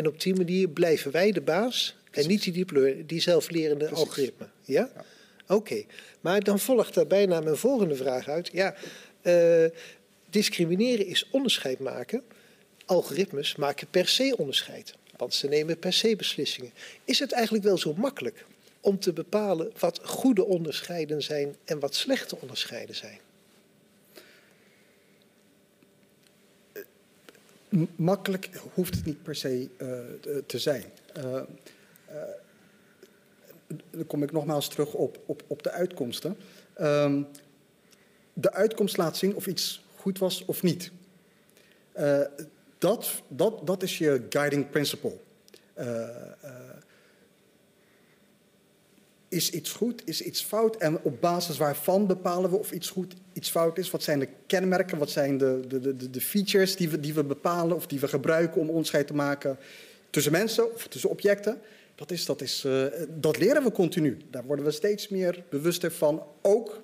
[0.00, 4.04] En op die manier blijven wij de baas en niet die, learning, die zelflerende Precies.
[4.04, 4.48] algoritme.
[4.64, 4.90] Ja?
[4.94, 5.04] ja.
[5.54, 5.84] Oké,
[6.20, 8.50] maar dan volgt daar bijna mijn volgende vraag uit.
[8.52, 8.74] Ja,
[9.22, 9.64] uh,
[10.30, 12.22] discrimineren is onderscheid maken.
[12.84, 16.72] Algoritmes maken per se onderscheid, want ze nemen per se beslissingen.
[17.04, 18.44] Is het eigenlijk wel zo makkelijk
[18.80, 23.18] om te bepalen wat goede onderscheiden zijn en wat slechte onderscheiden zijn?
[27.96, 29.88] Makkelijk hoeft het niet per se uh,
[30.46, 30.84] te zijn.
[31.16, 31.40] Uh,
[33.90, 36.36] dan kom ik nogmaals terug op, op, op de uitkomsten.
[36.80, 37.26] Um,
[38.32, 40.90] de uitkomst laat zien of iets goed was of niet.
[42.78, 45.16] Dat, dat, dat is je guiding principle.
[49.30, 50.76] Is iets goed, is iets fout?
[50.76, 53.90] En op basis waarvan bepalen we of iets goed, iets fout is?
[53.90, 57.24] Wat zijn de kenmerken, wat zijn de, de, de, de features die we, die we
[57.24, 59.58] bepalen of die we gebruiken om onderscheid te maken
[60.10, 61.60] tussen mensen of tussen objecten?
[61.94, 64.18] Dat, is, dat, is, uh, dat leren we continu.
[64.30, 66.22] Daar worden we steeds meer bewuster van.
[66.42, 66.80] Ook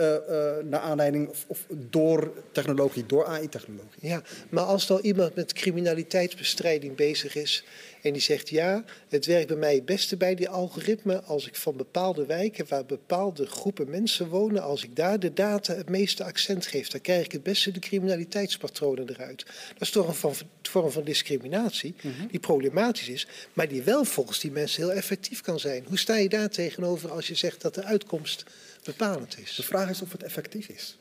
[0.00, 4.00] uh, uh, naar aanleiding of, of, door technologie, door AI-technologie.
[4.00, 7.64] Ja, maar als dan iemand met criminaliteitsbestrijding bezig is
[8.02, 11.56] en die zegt ja, het werkt bij mij het beste bij die algoritme als ik
[11.56, 16.24] van bepaalde wijken waar bepaalde groepen mensen wonen, als ik daar de data het meeste
[16.24, 19.46] accent geef, dan krijg ik het beste de criminaliteitspatronen eruit.
[19.72, 22.26] Dat is toch een vorm van discriminatie mhm.
[22.30, 25.84] die problematisch is, maar die wel volgens die mensen heel effectief kan zijn.
[25.88, 28.44] Hoe sta je daar tegenover als je zegt dat de uitkomst
[28.84, 29.54] bepalend is?
[29.54, 30.98] De vraag is of het effectief is.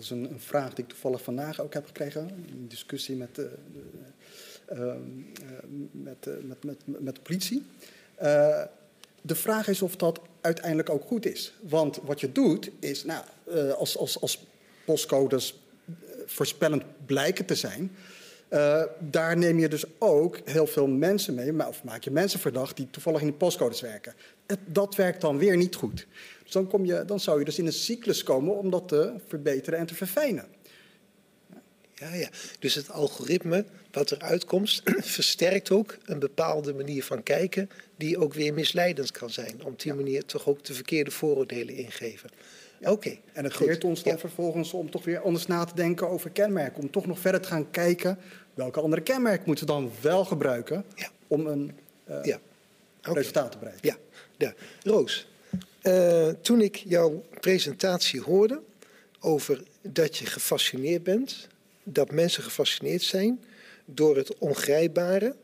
[0.00, 2.28] Dat is een, een, vraag die ik toevallig vandaag ook heb gekregen.
[2.46, 4.00] In discussie met de, de, uh,
[5.90, 7.66] met, met, met, met, de politie.
[8.22, 8.62] Uh,
[9.22, 11.54] de vraag is of dat uiteindelijk ook goed is.
[11.60, 13.24] Want wat je doet is, nou,
[13.76, 14.46] als, als, als
[14.84, 15.62] postcodes
[16.26, 17.90] voorspellend blijken te zijn,
[18.98, 22.90] daar neem je dus ook heel veel mensen mee, of maak je mensen verdacht die
[22.90, 24.14] toevallig in die postcodes werken.
[24.66, 26.06] Dat werkt dan weer niet goed.
[26.42, 29.12] Dus dan, kom je, dan zou je dus in een cyclus komen om dat te
[29.26, 30.44] verbeteren en te verfijnen.
[32.00, 32.28] Ja, ja.
[32.58, 34.82] Dus het algoritme wat eruit komt,
[35.16, 39.64] versterkt ook een bepaalde manier van kijken, die ook weer misleidend kan zijn.
[39.64, 42.30] Om die manier toch ook de verkeerde vooroordelen ingeven.
[42.82, 43.18] Oké.
[43.32, 46.82] En het leert ons dan vervolgens om toch weer anders na te denken over kenmerken.
[46.82, 48.18] Om toch nog verder te gaan kijken
[48.54, 50.84] welke andere kenmerken moeten we dan wel gebruiken
[51.26, 51.72] om een
[52.10, 52.34] uh,
[53.02, 53.88] resultaat te bereiken.
[53.88, 53.96] Ja,
[54.36, 54.54] ja.
[54.82, 55.28] Roos,
[55.82, 58.60] uh, toen ik jouw presentatie hoorde
[59.20, 61.48] over dat je gefascineerd bent,
[61.92, 63.44] dat mensen gefascineerd zijn
[63.84, 65.36] door het ongrijpbare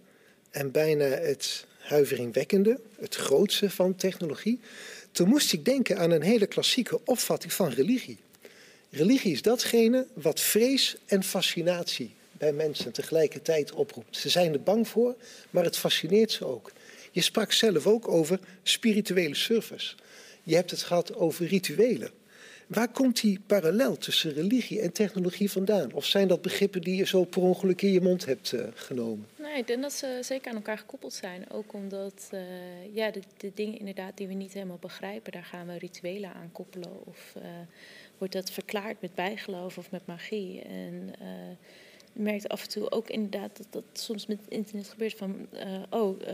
[0.51, 4.61] en bijna het huiveringwekkende, het grootste van technologie.
[5.13, 8.19] Toen moest ik denken aan een hele klassieke opvatting van religie.
[8.91, 14.17] Religie is datgene wat vrees en fascinatie bij mensen tegelijkertijd oproept.
[14.17, 15.15] Ze zijn er bang voor,
[15.51, 16.73] maar het fascineert ze ook.
[17.11, 19.95] Je sprak zelf ook over spirituele service.
[20.43, 22.11] Je hebt het gehad over rituelen.
[22.67, 25.93] Waar komt die parallel tussen religie en technologie vandaan?
[25.93, 29.27] Of zijn dat begrippen die je zo per ongeluk in je mond hebt uh, genomen?
[29.37, 31.51] Nee, ik denk dat ze zeker aan elkaar gekoppeld zijn.
[31.51, 32.41] Ook omdat uh,
[32.93, 36.53] ja, de, de, dingen inderdaad die we niet helemaal begrijpen, daar gaan we rituelen aan
[36.53, 37.07] koppelen.
[37.07, 37.43] Of uh,
[38.19, 40.63] wordt dat verklaard met bijgeloof of met magie.
[40.63, 41.15] En
[42.17, 45.47] merkt af en toe ook inderdaad dat dat soms met internet gebeurt van...
[45.55, 46.29] Uh, oh, uh,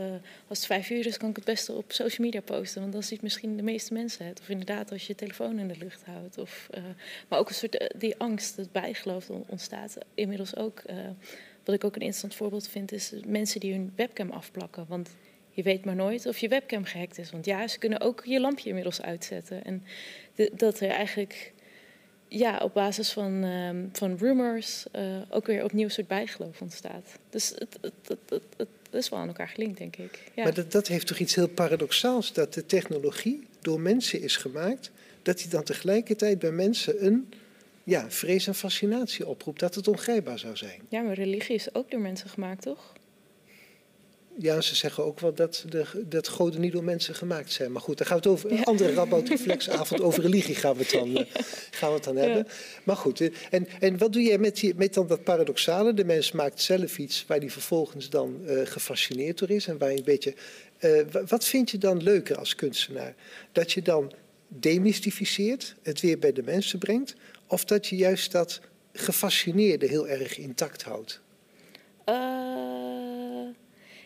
[0.47, 2.81] als het vijf uur is, kan ik het beste op social media posten.
[2.81, 4.39] Want dan ziet misschien de meeste mensen het.
[4.39, 6.37] Of inderdaad als je je telefoon in de lucht houdt.
[6.37, 6.83] Of, uh,
[7.27, 10.81] maar ook een soort die angst, het bijgeloof ontstaat inmiddels ook.
[11.63, 14.85] wat ik ook een interessant voorbeeld vind, is mensen die hun webcam afplakken.
[14.87, 15.09] Want
[15.49, 17.31] je weet maar nooit of je webcam gehackt is.
[17.31, 19.63] Want ja, ze kunnen ook je lampje inmiddels uitzetten.
[19.63, 19.83] En
[20.53, 21.53] dat er eigenlijk
[22.37, 27.07] ja, op basis van, um, van rumors uh, ook weer opnieuw een soort bijgeloof ontstaat.
[27.29, 30.31] Dus het, het, het, het, is wel aan elkaar gelinkt, denk ik.
[30.35, 30.43] Ja.
[30.43, 34.91] Maar dat, dat heeft toch iets heel paradoxaals, dat de technologie door mensen is gemaakt,
[35.21, 37.33] dat die dan tegelijkertijd bij mensen een
[37.83, 40.81] ja, vrees en fascinatie oproept, dat het ongrijpbaar zou zijn.
[40.89, 42.93] Ja, maar religie is ook door mensen gemaakt, toch?
[44.37, 47.71] Ja, ze zeggen ook wel dat, de, dat goden niet door mensen gemaakt zijn.
[47.71, 50.91] Maar goed, dan gaan we het over een andere Rabotreflexavond over religie gaan we het
[50.91, 51.21] dan, uh,
[51.71, 52.47] gaan we het dan hebben.
[52.83, 55.93] Maar goed, eh, en, en wat doe jij met, die, met dan dat paradoxale?
[55.93, 59.91] De mens maakt zelf iets waar hij vervolgens dan uh, gefascineerd door is en waar
[59.91, 60.33] je een beetje.
[61.27, 63.15] wat vind je dan leuker als kunstenaar?
[63.51, 64.13] Dat je dan
[64.47, 67.15] demystificeert, het weer bij de mensen brengt,
[67.47, 68.61] of dat je juist dat
[68.93, 71.21] gefascineerde heel erg intact houdt?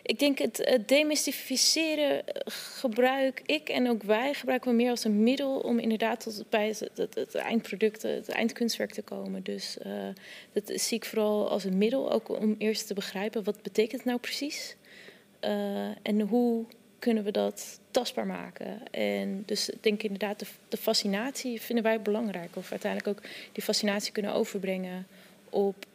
[0.08, 5.60] Ik denk het, demystificeren gebruik ik en ook wij gebruiken we meer als een middel
[5.60, 9.43] om inderdaad tot bij het, het, het eindproduct, het eindkunstwerk te komen.
[9.43, 9.93] Dus uh,
[10.51, 14.20] dat zie ik vooral als een middel, ook om eerst te begrijpen wat betekent nou
[14.20, 14.76] precies
[15.41, 16.66] uh, en hoe
[16.99, 18.91] kunnen we dat tastbaar maken.
[18.91, 22.55] En dus ik denk inderdaad de, de fascinatie vinden wij belangrijk.
[22.55, 25.08] Of uiteindelijk ook die fascinatie kunnen overbrengen
[25.49, 25.86] op...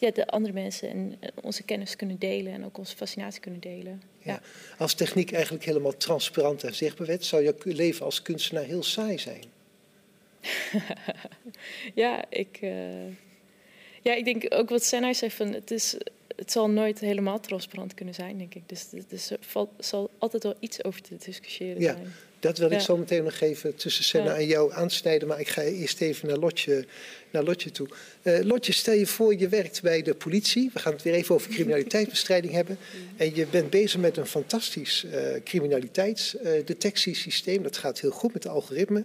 [0.00, 4.02] ja, de andere mensen en onze kennis kunnen delen en ook onze fascinatie kunnen delen.
[4.18, 4.40] Ja.
[4.78, 9.18] Als techniek eigenlijk helemaal transparant en zichtbaar werd, zou je leven als kunstenaar heel saai
[9.18, 9.44] zijn.
[12.02, 13.06] ja, ik, uh,
[14.02, 15.96] ja, ik denk ook wat Senna zei van het is
[16.40, 18.62] het zal nooit helemaal transparant kunnen zijn, denk ik.
[18.66, 22.12] Dus, dus er valt, zal altijd wel iets over te discussiëren ja, zijn.
[22.40, 25.28] Dat wil ik zo meteen nog even tussen Senna en jou aansnijden.
[25.28, 26.84] Maar ik ga eerst even naar Lotje,
[27.30, 27.88] naar Lotje toe.
[28.22, 30.70] Uh, Lotje, stel je voor je werkt bij de politie.
[30.72, 32.78] We gaan het weer even over criminaliteitsbestrijding hebben.
[33.16, 35.12] En je bent bezig met een fantastisch uh,
[35.44, 37.62] criminaliteitsdetectiesysteem.
[37.62, 39.04] dat gaat heel goed met de algoritme.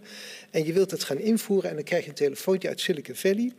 [0.52, 3.54] En je wilt het gaan invoeren en dan krijg je een telefoontje uit Silicon Valley.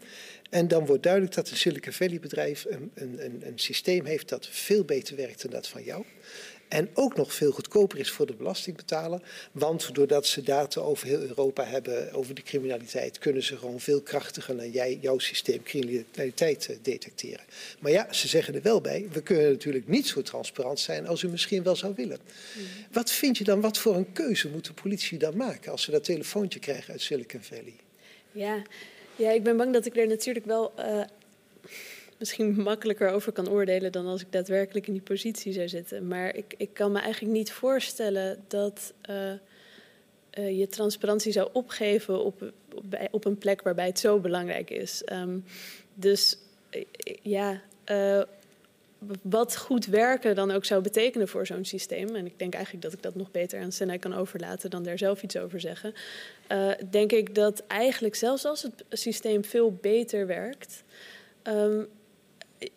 [0.51, 4.49] En dan wordt duidelijk dat een Silicon Valley bedrijf een, een, een, systeem heeft dat
[4.51, 6.05] veel beter werkt dan dat van jou.
[6.69, 9.21] En ook nog veel goedkoper is voor de belastingbetaler.
[9.53, 14.01] Want doordat ze data over heel Europa hebben over de criminaliteit, kunnen ze gewoon veel
[14.01, 17.45] krachtiger dan jij, jouw systeem criminaliteit eh, detecteren.
[17.81, 21.23] Maar ja, ze zeggen er wel bij, we kunnen natuurlijk niet zo transparant zijn als
[21.23, 22.19] u misschien wel zou willen.
[22.57, 22.65] Mm.
[22.93, 25.91] Wat vind je dan, wat voor een keuze moet de politie dan maken als ze
[25.91, 27.75] dat telefoontje krijgen uit Silicon Valley?
[28.33, 28.63] Ja,
[29.17, 31.03] ja, ik ben bang dat ik er natuurlijk wel uh,
[32.19, 36.09] misschien makkelijker over kan oordelen dan als ik daadwerkelijk in die positie zou zitten.
[36.09, 39.33] Maar ik, ik kan me eigenlijk niet voorstellen dat uh,
[40.39, 45.03] uh, je transparantie zou opgeven op, op, op, een plek waarbij het zo belangrijk is.
[45.13, 45.45] Um,
[45.95, 46.39] dus
[47.23, 47.63] ja,
[49.23, 52.15] wat goed werken dan ook zou betekenen voor zo'n systeem.
[52.15, 54.99] En ik denk eigenlijk dat ik dat nog beter aan Senai kan overlaten dan daar
[54.99, 55.95] zelf iets over zeggen.
[56.91, 60.83] Denk ik dat eigenlijk zelfs als het systeem veel beter werkt.
[61.43, 61.89] Um,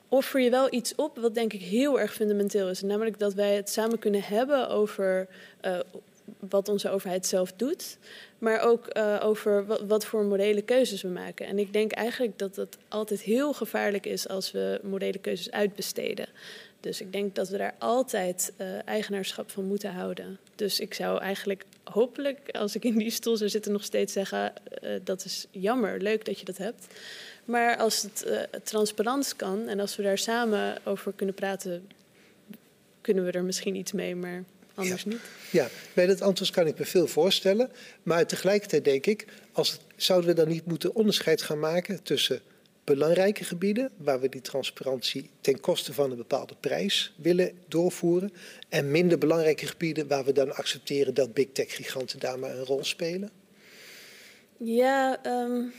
[0.09, 2.81] offer je wel iets op wat denk ik heel erg fundamenteel is.
[2.81, 5.27] Namelijk dat wij het samen kunnen hebben over
[5.65, 5.79] uh,
[6.39, 7.97] wat onze overheid zelf doet.
[8.37, 11.45] Maar ook uh, over wat, voor morele keuzes we maken.
[11.45, 16.27] En ik denk eigenlijk dat het altijd heel gevaarlijk is als we morele keuzes uitbesteden.
[16.79, 20.39] Dus ik denk dat we daar altijd uh, eigenaarschap van moeten houden.
[20.55, 24.53] Dus ik zou eigenlijk hopelijk, als ik in die stoel zou zitten, nog steeds zeggen:
[25.03, 26.87] dat is jammer, leuk dat je dat hebt.
[27.49, 31.89] Maar als het uh, transparant kan en als we daar samen over kunnen praten,
[33.01, 34.43] kunnen we er misschien iets mee, maar
[34.73, 35.09] anders ja.
[35.09, 35.19] niet.
[35.51, 37.71] Ja, bij dat antwoord kan ik me veel voorstellen.
[38.03, 42.41] Maar tegelijkertijd denk ik, als, zouden we dan niet moeten onderscheid gaan maken tussen
[42.83, 48.33] belangrijke gebieden, waar we die transparantie ten koste van een bepaalde prijs willen doorvoeren,
[48.69, 52.65] en minder belangrijke gebieden waar we dan accepteren dat big tech giganten daar maar een
[52.65, 53.29] rol spelen?
[54.57, 55.73] Ja, um,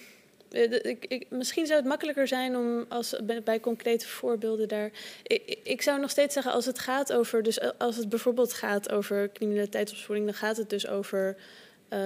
[0.50, 4.90] ik, ik, misschien zou het makkelijker zijn om als, bij, concrete voorbeelden daar.
[5.22, 7.42] Ik, ik, zou nog steeds zeggen, als het gaat over.
[7.42, 11.36] Dus als het bijvoorbeeld gaat over criminaliteitsopsporing, dan gaat het dus over
[11.92, 11.98] uh,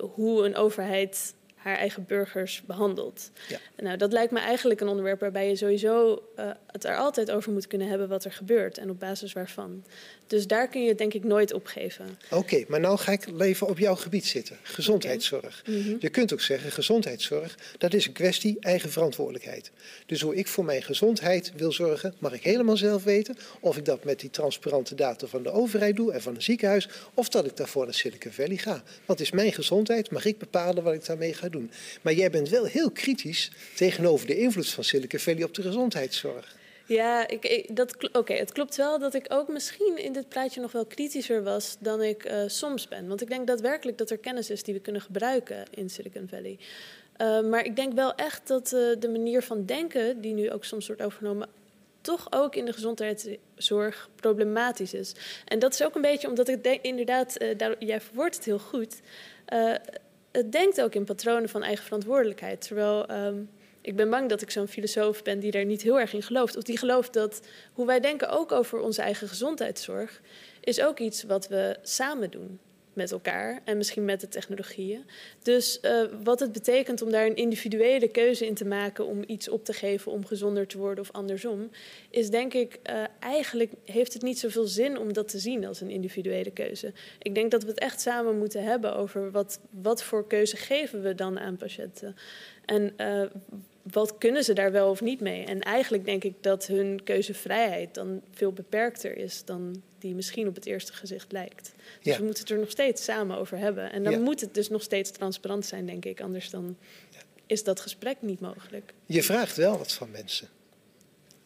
[0.00, 1.34] hoe een overheid
[1.64, 3.30] haar eigen burgers behandelt.
[3.48, 3.58] Ja.
[3.76, 7.52] Nou, dat lijkt me eigenlijk een onderwerp waarbij je sowieso uh, het er altijd over
[7.52, 9.84] moet kunnen hebben wat er gebeurt en op basis waarvan.
[10.26, 12.18] Dus daar kun je het denk ik nooit opgeven.
[12.24, 14.56] Oké, okay, maar nou ga ik even op jouw gebied zitten.
[14.62, 15.60] Gezondheidszorg.
[15.60, 15.74] Okay.
[15.74, 15.96] Mm -hmm.
[16.00, 19.70] Je kunt ook zeggen, gezondheidszorg, dat is een kwestie eigen verantwoordelijkheid.
[20.06, 23.36] Dus hoe ik voor mijn gezondheid wil zorgen, mag ik helemaal zelf weten.
[23.60, 26.88] Of ik dat met die transparante data van de overheid doe en van een ziekenhuis.
[27.14, 28.82] Of dat ik daarvoor naar Silicon Valley ga.
[29.06, 31.53] Het is mijn gezondheid, mag ik bepalen wat ik daarmee ga doen.
[32.02, 36.56] Maar jij bent wel heel kritisch tegenover de invloed van Silicon Valley op de gezondheidszorg.
[36.86, 40.72] Ja, ik, dat, oké, het klopt wel dat ik ook misschien in dit plaatje nog
[40.72, 43.08] wel kritischer was dan ik uh, soms ben.
[43.08, 46.58] Want ik denk daadwerkelijk dat er kennis is die we kunnen gebruiken in Silicon Valley.
[47.20, 50.64] Uh, maar ik denk wel echt dat uh, de manier van denken, die nu ook
[50.64, 51.48] soms wordt overgenomen,
[52.00, 55.12] toch ook in de gezondheidszorg problematisch is.
[55.44, 57.36] En dat is ook een beetje omdat ik denk, inderdaad,
[57.78, 59.00] jij verwoordt het heel goed.
[60.36, 62.60] Het denkt ook in patronen van eigen verantwoordelijkheid.
[62.60, 63.10] Terwijl.
[63.10, 63.48] Um,
[63.80, 66.56] ik ben bang dat ik zo'n filosoof ben die daar niet heel erg in gelooft.
[66.56, 67.40] Of die gelooft dat
[67.72, 70.20] hoe wij denken ook over onze eigen gezondheidszorg,
[70.60, 72.60] is ook iets wat we samen doen
[72.94, 75.04] met elkaar en misschien met de technologieën.
[75.42, 79.48] Dus uh, wat het betekent om daar een individuele keuze in te maken om iets
[79.48, 81.70] op te geven om gezonder te worden of andersom,
[82.10, 85.80] is denk ik uh, eigenlijk heeft het niet zoveel zin om dat te zien als
[85.80, 86.92] een individuele keuze.
[87.18, 91.02] Ik denk dat we het echt samen moeten hebben over wat, wat voor keuze geven
[91.02, 92.16] we dan aan patiënten.
[92.64, 93.22] En uh,
[93.92, 95.44] wat kunnen ze daar wel of niet mee?
[95.44, 100.54] En eigenlijk denk ik dat hun keuzevrijheid dan veel beperkter is dan die misschien op
[100.54, 101.72] het eerste gezicht lijkt.
[102.02, 102.18] Dus Ja.
[102.18, 103.92] we moeten het er nog steeds samen over hebben.
[103.92, 104.18] En dan Ja.
[104.18, 106.20] moet het dus nog steeds transparant zijn, denk ik.
[106.20, 106.76] Anders dan
[107.46, 108.92] is dat gesprek niet mogelijk.
[109.06, 110.48] Je vraagt wel wat van mensen.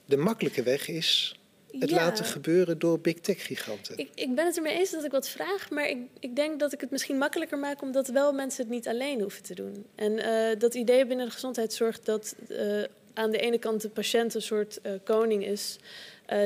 [0.05, 1.39] De makkelijke weg is
[1.79, 1.97] het Ja.
[1.97, 3.99] laten gebeuren door big tech giganten.
[3.99, 6.73] Ik, ik ben het ermee eens dat ik wat vraag, maar ik, ik denk dat
[6.73, 9.87] ik het misschien makkelijker maak omdat wel mensen het niet alleen hoeven te doen.
[9.95, 12.83] En eh, dat idee binnen de gezondheidszorg dat eh,
[13.15, 15.79] aan de ene kant de patiënt een soort eh, koning is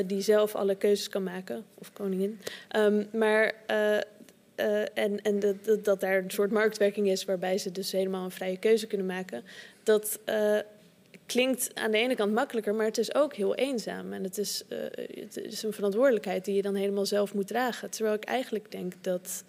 [0.06, 2.40] die zelf alle keuzes kan maken, of koningin.
[2.68, 3.54] Ehm, maar
[4.94, 8.86] en, en dat, daar een soort marktwerking is waarbij ze dus helemaal een vrije keuze
[8.86, 9.44] kunnen maken.
[9.82, 10.18] Dat
[11.32, 14.12] klinkt aan de ene kant makkelijker, maar het is ook heel eenzaam.
[14.12, 14.78] En het is, eh,
[15.20, 17.90] het is een verantwoordelijkheid die je dan helemaal zelf moet dragen.
[17.90, 19.44] Terwijl ik eigenlijk denk dat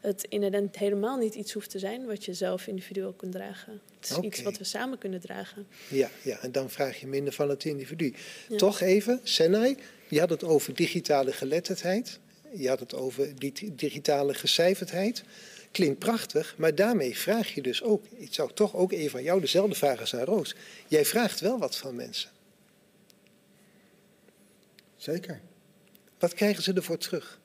[0.00, 3.80] het inherent helemaal niet iets hoeft te zijn wat je zelf individueel kunt dragen.
[4.00, 5.66] Het is iets wat we samen kunnen dragen.
[5.88, 8.14] Ja, ja, en dan vraag je minder van het individu.
[8.48, 8.56] Ja.
[8.56, 9.76] Toch even, Senai,
[10.08, 12.18] je had het over digitale geletterdheid.
[12.54, 15.24] Je had het over die digitale gecijferdheid.
[15.70, 18.04] Klinkt prachtig, maar daarmee vraag je dus ook...
[18.16, 20.54] Ik zou toch ook even aan jou dezelfde vraag als aan Roos.
[20.86, 22.30] Jij vraagt wel wat van mensen.
[24.96, 25.40] Zeker.
[26.18, 27.40] Wat krijgen ze ervoor terug?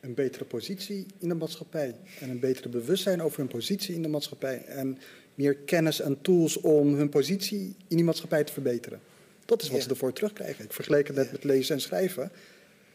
[0.00, 1.94] Een betere positie in de maatschappij.
[2.20, 4.64] En een betere bewustzijn over hun positie in de maatschappij.
[4.64, 4.98] En
[5.34, 9.00] meer kennis en tools om hun positie in die maatschappij te verbeteren.
[9.44, 9.82] Dat is wat Ja.
[9.84, 10.64] ze ervoor terugkrijgen.
[10.64, 11.32] Ik vergeleek het net Ja.
[11.32, 12.30] met lezen en schrijven.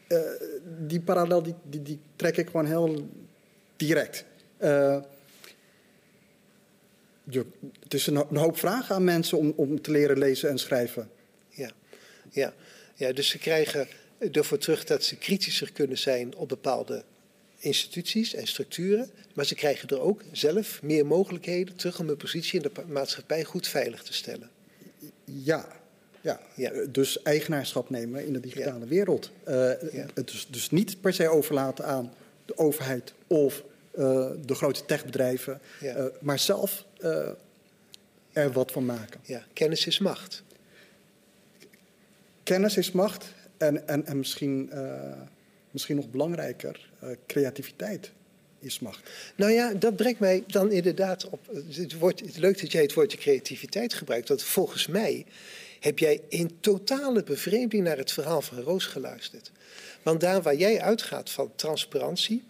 [0.06, 0.18] Eh,
[0.86, 3.08] die parallel die, die, die trek ik gewoon heel
[3.80, 4.24] direct.
[4.56, 4.98] Eh,
[7.24, 7.44] je,
[7.82, 10.58] het is een, ho- een hoop vragen aan mensen om, om te leren lezen en
[10.58, 11.10] schrijven.
[11.48, 11.70] Ja,
[12.30, 12.54] ja,
[12.94, 13.88] ja, dus ze krijgen
[14.32, 17.04] ervoor terug dat ze kritischer kunnen zijn op bepaalde
[17.58, 19.10] instituties en structuren.
[19.34, 23.44] Maar ze krijgen er ook zelf meer mogelijkheden terug om hun positie in de maatschappij
[23.44, 24.50] goed veilig te stellen.
[25.24, 25.78] Ja,
[26.22, 26.70] Ja, Ja.
[26.70, 29.30] eh, dus eigenaarschap nemen in de digitale wereld.
[29.44, 29.54] Eh,
[29.92, 30.06] Ja.
[30.14, 32.12] Het dus, dus niet per se overlaten aan
[32.44, 33.62] de overheid of
[33.94, 35.94] de grote techbedrijven, Ja.
[35.94, 37.28] eh, maar zelf eh,
[38.32, 39.20] er wat van maken.
[39.24, 40.42] Ja, kennis is macht.
[42.42, 45.12] Kennis is macht en, en, en misschien, eh,
[45.70, 48.10] misschien nog belangrijker, eh, creativiteit
[48.58, 49.10] is macht.
[49.36, 51.40] Nou ja, dat brengt mij dan inderdaad op.
[51.72, 54.28] Het, woord, het leuk dat jij het woordje creativiteit gebruikt.
[54.28, 55.26] Want volgens mij
[55.80, 59.50] heb jij in totale bevreemding naar het verhaal van Roos geluisterd.
[60.02, 62.42] Want daar waar jij uitgaat van transparantie,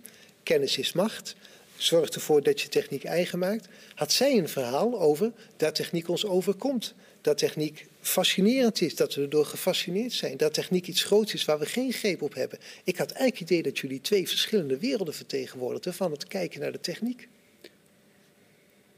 [0.50, 1.34] kennis is macht,
[1.76, 6.26] zorg ervoor dat je techniek eigen maakt, had zij een verhaal over dat techniek ons
[6.26, 6.94] overkomt.
[7.20, 10.36] Dat techniek fascinerend is, dat we erdoor gefascineerd zijn.
[10.36, 12.58] Dat techniek iets groots is waar we geen greep op hebben.
[12.84, 16.72] Ik had eigenlijk het idee dat jullie twee verschillende werelden vertegenwoordigden van het kijken naar
[16.72, 17.28] de techniek.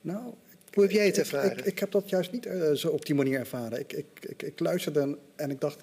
[0.00, 0.22] Nou,
[0.72, 1.58] Hoe heb jij het ervaren?
[1.58, 3.78] Ik, ik, heb dat juist niet eh, zo op die manier ervaren.
[3.78, 5.82] Ik, ik, ik, ik luisterde en, en ik dacht,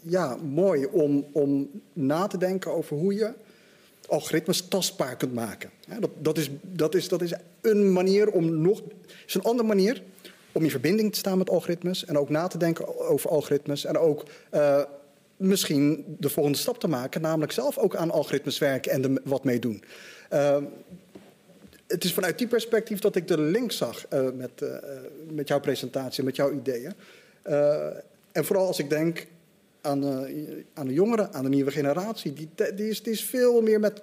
[0.00, 3.32] ja, mooi om, om na te denken over hoe je
[4.08, 5.70] algoritmes tastbaar kunt maken.
[5.88, 8.82] Ja, dat, dat, is, dat, is, dat is een manier om nog.
[9.26, 10.02] is een andere manier
[10.52, 12.04] om in verbinding te staan met algoritmes.
[12.04, 13.84] En ook na te denken over algoritmes.
[13.84, 14.82] En ook eh,
[15.36, 19.44] misschien de volgende stap te maken, namelijk zelf ook aan algoritmes werken en er wat
[19.44, 19.82] mee doen.
[20.28, 20.64] Ehm,
[21.86, 24.68] het is vanuit die perspectief dat ik de link zag eh, met, eh,
[25.30, 26.92] met jouw presentatie, met jouw ideeën.
[27.42, 27.86] Eh,
[28.32, 29.26] en vooral als ik denk
[29.86, 33.62] aan, de- aan de jongeren, aan de nieuwe generatie, die, die, is, die is veel
[33.62, 34.00] meer met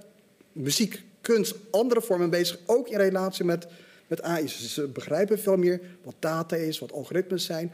[0.51, 3.67] muziek, kunst, andere vormen bezig, ook in relatie met,
[4.07, 4.47] met AI.
[4.47, 7.71] Ze, begrijpen veel meer wat data is, wat algoritmes zijn.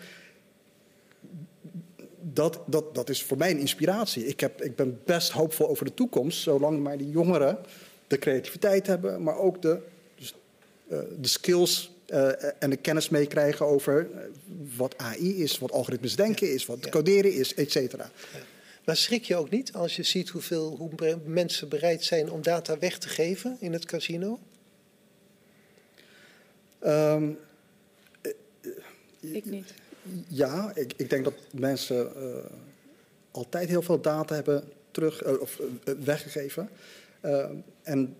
[2.22, 4.26] Dat, dat, dat is voor mij een inspiratie.
[4.26, 7.58] Ik, heb, ik ben best hoopvol over de toekomst, zolang maar die jongeren
[8.08, 9.80] de creativiteit hebben, maar ook de,
[10.16, 10.36] dus,
[10.88, 11.99] eh, de skills eh,
[12.60, 14.20] en de kennis meekrijgen over eh,
[14.78, 16.90] wat AI is, wat algoritmes denken is, wat Ja.
[16.90, 18.12] coderen is, et cetera.
[18.86, 22.80] Maar schrik je ook niet als je ziet hoeveel hoe mensen bereid zijn om data
[22.80, 24.40] weg te geven in het casino?
[26.80, 27.30] Ehm,
[29.20, 29.74] Ik niet.
[30.28, 32.46] ja, ik, ik denk dat mensen eh,
[33.32, 36.70] altijd heel veel data hebben terug, eh, of, eh, weggegeven.
[37.22, 38.16] Ehm, en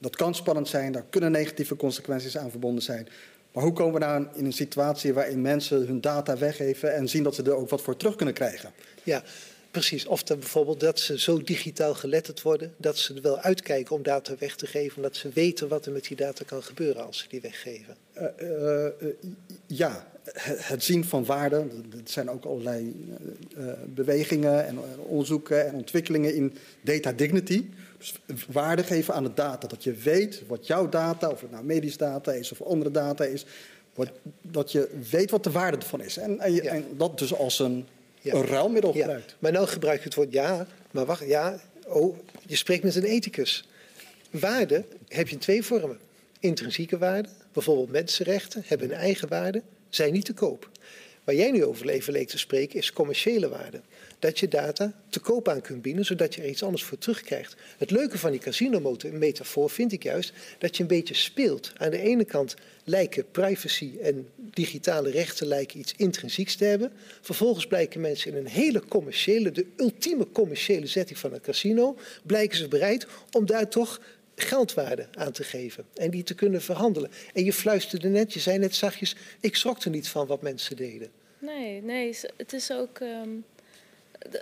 [0.00, 3.08] dat kan spannend zijn, daar kunnen negatieve consequenties aan verbonden zijn.
[3.52, 7.22] Maar hoe komen we nou in een situatie waarin mensen hun data weggeven en zien
[7.22, 8.72] dat ze er ook wat voor terug kunnen krijgen?
[9.02, 9.22] Ja,
[9.70, 10.06] precies.
[10.06, 14.02] Of dan bijvoorbeeld dat ze zo digitaal geletterd worden dat ze er wel uitkijken om
[14.02, 17.18] data weg te geven, omdat ze weten wat er met die data kan gebeuren als
[17.18, 17.96] ze die weggeven.
[18.12, 18.92] Eh, eh,
[19.66, 20.06] ja,
[20.42, 21.56] het, zien van waarde.
[21.56, 23.06] Er zijn ook allerlei
[23.56, 27.64] eh, bewegingen en onderzoeken en ontwikkelingen in data dignity.
[27.98, 28.14] Dus
[28.48, 29.66] waarde geven aan de data.
[29.68, 33.24] Dat je weet wat jouw data, of het nou medisch data is of andere data
[33.24, 33.44] is.
[33.94, 34.10] Wat,
[34.42, 36.16] dat je weet wat de waarde ervan is.
[36.16, 36.70] En, en, je- Ja.
[36.70, 37.86] en dat dus als een,
[38.20, 38.34] Ja.
[38.34, 39.36] een ruilmiddel Ja, gebruikt.
[39.38, 42.16] maar nou gebruik je het woord ja, maar wacht, ja, oh,
[42.46, 43.68] je spreekt met een ethicus.
[44.30, 45.98] Waarde heb je in twee vormen.
[46.40, 50.68] Intrinsieke waarde, bijvoorbeeld mensenrechten, hebben een eigen waarde, zijn niet te koop.
[51.24, 53.80] Waar jij nu over even leek te spreken is commerciële waarde.
[54.26, 57.56] Dat je data te koop aan kunt bieden, zodat je er iets anders voor terugkrijgt.
[57.78, 61.72] Het leuke van die casino-metafoor vind ik juist dat je een beetje speelt.
[61.76, 62.54] Aan de ene kant
[62.84, 66.92] lijken privacy en digitale rechten lijken iets intrinsieks te hebben.
[67.20, 72.56] Vervolgens blijken mensen in een hele commerciële, de ultieme commerciële setting van een casino, blijken
[72.58, 74.00] ze bereid om daar toch
[74.34, 77.10] geldwaarde aan te geven en die te kunnen verhandelen.
[77.32, 80.76] En je fluisterde net, je zei net zachtjes, ik schrok er niet van wat mensen
[80.76, 81.10] deden.
[81.38, 82.98] Nee, nee, het is ook.
[82.98, 83.28] ehm,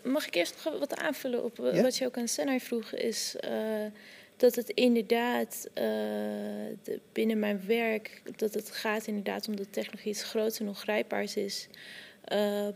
[0.05, 1.82] mag ik eerst nog wat aanvullen op eh, Ja?
[1.82, 2.93] wat je ook aan Senai vroeg?
[2.93, 3.51] Is eh,
[4.36, 5.85] dat het inderdaad eh,
[6.82, 11.36] de- binnen mijn werk, dat het gaat inderdaad om dat technologie iets groots en ongrijpbaars
[11.36, 11.69] is.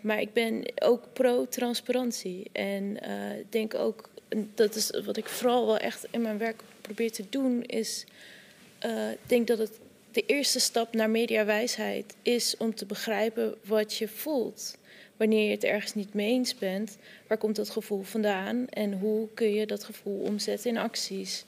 [0.01, 2.51] Maar ik ben ook pro-transparantie.
[2.53, 2.97] En
[3.39, 4.09] ik denk ook,
[4.55, 8.05] dat is wat ik vooral wel echt in mijn werk probeer te doen, is
[9.13, 9.79] ik denk dat het
[10.13, 14.78] de eerste stap naar mediawijsheid is om te begrijpen wat je voelt.
[15.19, 19.29] Wanneer je het ergens niet mee eens bent, waar komt dat gevoel vandaan en hoe
[19.35, 21.45] kun je dat gevoel omzetten in acties?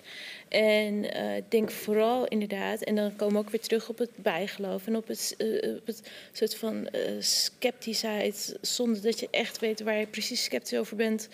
[0.48, 4.86] En eh, denk vooral inderdaad, en dan komen we ook weer terug op het bijgeloof
[4.86, 9.82] en op het, eh, op het soort van eh sceptischheid, zonder dat je echt weet
[9.82, 11.28] waar je precies sceptisch over bent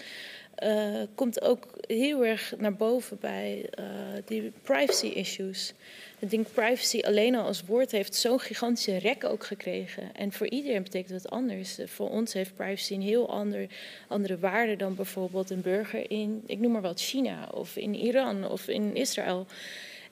[0.56, 3.84] eh, komt ook heel erg naar boven bij eh,
[4.24, 5.72] die privacy issues.
[6.18, 10.14] Ik denk privacy alleen al als woord heeft zo'n gigantische rek ook gekregen.
[10.14, 11.78] En voor iedereen betekent dat anders.
[11.84, 13.66] Voor ons heeft privacy een heel ander,
[14.08, 18.48] andere waarde dan bijvoorbeeld een burger in, ik noem maar wat, China of in Iran
[18.48, 19.46] of in Israël.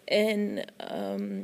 [0.05, 1.41] En ehm,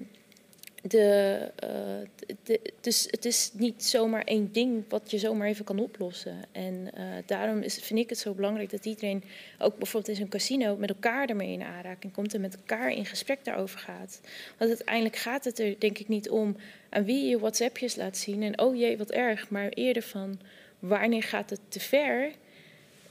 [0.82, 5.78] de, uh, de, dus het is niet zomaar één ding wat je zomaar even kan
[5.78, 6.36] oplossen.
[6.52, 9.24] En uh, daarom is, vind ik het zo belangrijk dat iedereen,
[9.59, 13.07] ook bijvoorbeeld in zo'n casino, met elkaar ermee in aanraking komt en met elkaar in
[13.07, 14.20] gesprek daarover gaat.
[14.59, 16.57] Want uiteindelijk gaat het er denk ik niet om
[16.89, 20.40] aan wie je WhatsAppjes laat zien en oh jee, wat erg, maar eerder van
[20.78, 22.31] wanneer gaat het te ver?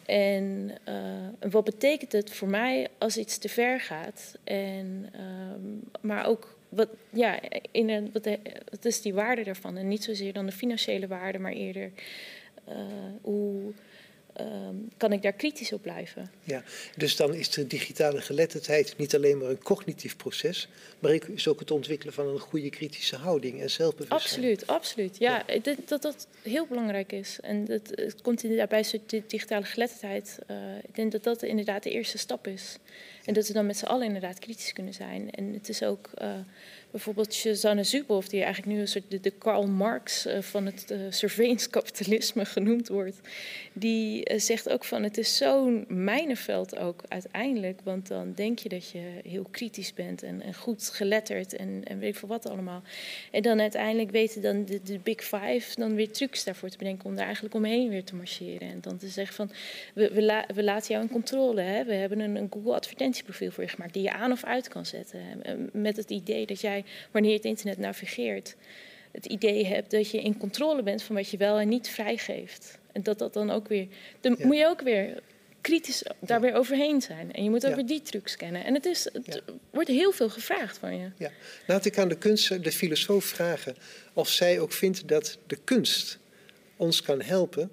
[0.06, 4.38] En uh, wat betekent het voor mij als iets te ver gaat?
[4.44, 5.10] En,
[6.02, 7.40] maar ook wat, ja,
[7.72, 9.78] in een, wat, is die waarde daarvan?
[9.78, 11.92] En niet zozeer dan de financiële waarde, maar eerder
[12.70, 12.76] uh,
[13.22, 13.74] hoe
[14.40, 16.32] um, kan ik daar kritisch op blijven.
[16.44, 16.64] Ja,
[16.96, 20.68] dus dan is de digitale geletterdheid niet alleen maar een cognitief proces,
[21.00, 24.22] maar is ook het ontwikkelen van een goede kritische houding en zelfbewustzijn.
[24.22, 25.18] Absoluut, absoluut.
[25.18, 25.60] Ja, ja.
[25.60, 27.38] Dat, dat dat heel belangrijk is.
[27.42, 30.40] En dat, het komt inderdaad bij de digitale geletterdheid.
[30.52, 32.78] Uh, ik denk dat dat inderdaad de eerste stap is.
[33.26, 35.32] En dat we dan met z'n allen inderdaad kritisch kunnen zijn.
[35.32, 36.32] En het is ook uh,
[36.92, 40.98] bijvoorbeeld Susanne Zuboff, die eigenlijk nu een soort de, Karl Marx uh, van het uh,
[41.10, 43.20] surveillance-kapitalisme genoemd wordt.
[43.74, 47.80] Die zegt ook van het is zo'n mijnenveld ook uiteindelijk.
[47.84, 52.00] Want dan denk je dat je heel kritisch bent en, en goed geletterd en, en
[52.00, 52.82] weet ik veel wat allemaal.
[53.32, 57.16] En dan uiteindelijk weten dan de, Big Five dan weer trucs daarvoor te bedenken om
[57.16, 58.70] daar eigenlijk omheen weer te marcheren.
[58.70, 59.52] En dan te zeggen van
[59.94, 61.62] we, we, we laten jou in controle.
[61.62, 61.84] Hè?
[61.84, 64.68] We hebben een, een Google advertentie profiel voor je gemaakt die je aan of uit
[64.68, 65.20] kan zetten.
[65.74, 66.79] Met het idee dat jij,
[67.12, 68.56] wanneer je het internet navigeert,
[69.12, 72.78] het idee hebt dat je in controle bent van wat je wel en niet vrijgeeft.
[72.92, 73.88] En dat dat dan ook weer.
[74.22, 75.22] Dan moet je ook weer
[75.62, 77.34] kritisch daar weer overheen zijn.
[77.34, 78.66] En je moet ook weer die trucs kennen.
[78.66, 81.12] En het, is, het wordt heel veel gevraagd van je.
[81.18, 81.32] Ja.
[81.68, 83.76] Laat ik aan de kunst, de filosoof vragen
[84.14, 86.20] of zij ook vindt dat de kunst
[86.76, 87.72] ons kan helpen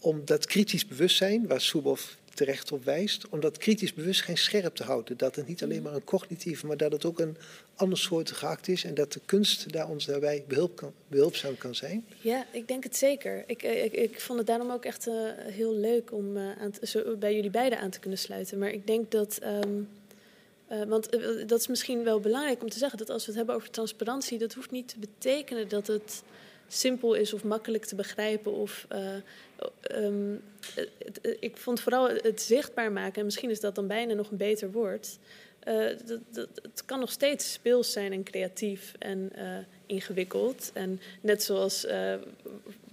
[0.00, 4.84] om dat kritisch bewustzijn, waar Soeboff terecht op wijst, om dat kritisch bewustzijn scherp te
[4.84, 5.16] houden.
[5.16, 7.36] Dat het niet alleen maar een cognitieve, maar dat het ook een
[7.74, 11.74] ander soort act is en dat de kunst daar ons daarbij behulp kan, behulpzaam kan
[11.74, 12.04] zijn?
[12.20, 13.44] Ja, ik denk het zeker.
[13.46, 16.72] Ik, eh, ik, ik vond het daarom ook echt uh, heel leuk om uh, aan
[16.82, 18.58] zo, bij jullie beiden aan te kunnen sluiten.
[18.58, 19.38] Maar ik denk dat.
[19.42, 21.08] Uh, want
[21.46, 24.38] dat is misschien wel belangrijk om te zeggen dat als we het hebben over transparantie,
[24.38, 26.22] dat hoeft niet te betekenen dat het
[26.72, 28.52] simpel is of makkelijk te begrijpen.
[28.52, 28.86] Of,
[29.94, 30.42] um,
[30.74, 34.36] het, ik vond vooral het zichtbaar maken, en misschien is dat dan bijna nog een
[34.36, 35.18] beter woord.
[35.68, 39.58] Uh, dat, het kan nog steeds speels zijn en creatief en uh,
[39.90, 40.70] ingewikkeld.
[40.74, 41.86] En net zoals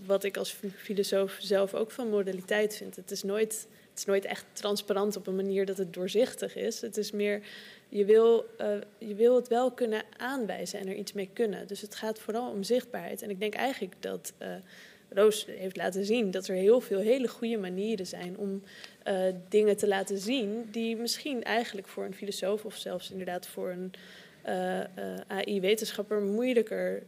[0.05, 2.95] wat ik als filosoof zelf ook van modaliteit vind.
[2.95, 3.67] Het is nooit
[3.97, 6.81] het is nooit echt transparant op een manier dat het doorzichtig is.
[6.81, 7.41] Het is meer,
[7.89, 8.67] je wil, uh,
[8.97, 11.67] je wil het wel kunnen aanwijzen en er iets mee kunnen.
[11.67, 13.21] Dus het gaat vooral om zichtbaarheid.
[13.21, 14.47] En ik denk eigenlijk dat uh,
[15.09, 18.63] Roos heeft laten zien dat er heel veel hele goede manieren zijn om
[19.49, 23.91] dingen te laten zien die misschien eigenlijk voor een filosoof of zelfs inderdaad voor een
[25.27, 27.03] AI-wetenschapper moeilijker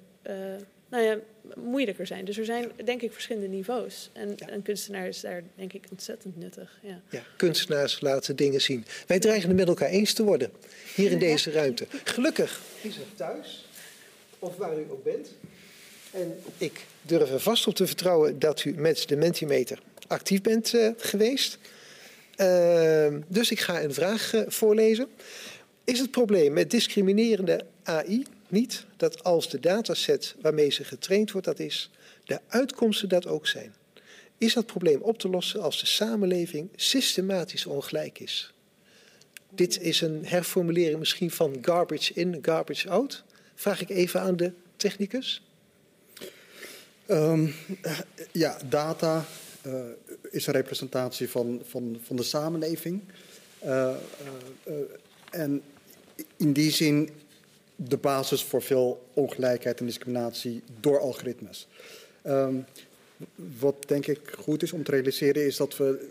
[0.90, 1.18] nou ja,
[1.56, 2.26] moeilijker zijn.
[2.26, 4.10] Dus er zijn denk ik verschillende niveaus.
[4.14, 4.50] En ja.
[4.50, 6.80] een kunstenaar is daar denk ik ontzettend nuttig.
[6.82, 7.02] Ja.
[7.10, 8.86] ja, kunstenaars laten dingen zien.
[9.08, 10.52] Wij dreigen het met elkaar eens te worden.
[10.96, 11.86] Hier in deze ruimte.
[12.04, 13.66] Gelukkig is het thuis.
[14.40, 15.30] Of waar u ook bent.
[16.12, 20.74] En ik durf er vast op te vertrouwen dat u met de Mentimeter actief bent
[20.74, 21.58] uh, geweest.
[22.38, 25.08] Uh, dus ik ga een vraag uh, voorlezen.
[25.90, 31.48] Is het probleem met discriminerende AI niet dat als de dataset waarmee ze getraind wordt
[31.48, 31.92] dat is,
[32.26, 33.74] de uitkomsten dat ook zijn.
[34.38, 38.54] Is dat probleem op te lossen als de samenleving systematisch ongelijk is?
[39.50, 43.24] Dit is een herformulering misschien van garbage in, garbage out.
[43.56, 45.42] Vraag ik even aan de technicus.
[47.08, 47.54] Um,
[48.32, 49.26] ja, data
[49.66, 49.74] uh,
[50.32, 53.02] is een representatie van, van, van de samenleving.
[53.64, 53.96] Uh,
[54.68, 54.76] uh,
[55.30, 55.64] en
[56.40, 57.10] in die zin
[57.76, 61.68] de basis voor veel ongelijkheid en discriminatie door algoritmes.
[62.24, 62.66] Um,
[63.60, 66.08] wat denk ik goed is om te realiseren is dat we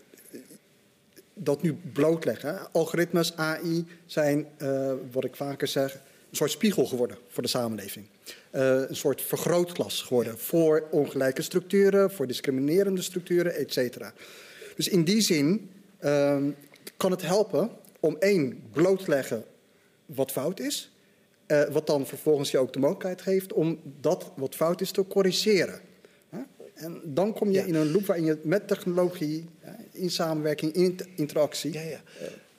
[1.34, 2.72] dat nu blootleggen.
[2.72, 5.94] Algoritmes, AI, zijn, uh, wat ik vaker zeg,
[6.30, 8.06] een soort spiegel geworden voor de samenleving.
[8.52, 14.12] Uh, een soort vergrootglas geworden voor ongelijke structuren, voor discriminerende structuren, et cetera.
[14.76, 16.36] Dus in die zin uh,
[16.96, 19.44] kan het helpen om één, bloot te leggen
[20.14, 20.90] wat fout is.
[21.46, 25.06] Uh, wat dan vervolgens je ook de mogelijkheid geeft om dat wat fout is te
[25.06, 25.80] corrigeren.
[26.30, 26.40] Huh?
[26.74, 27.64] En dan kom je ja.
[27.64, 29.44] in een loop waarin je met technologie,
[29.92, 31.72] in samenwerking, in interactie.
[31.72, 32.00] Ja, ja.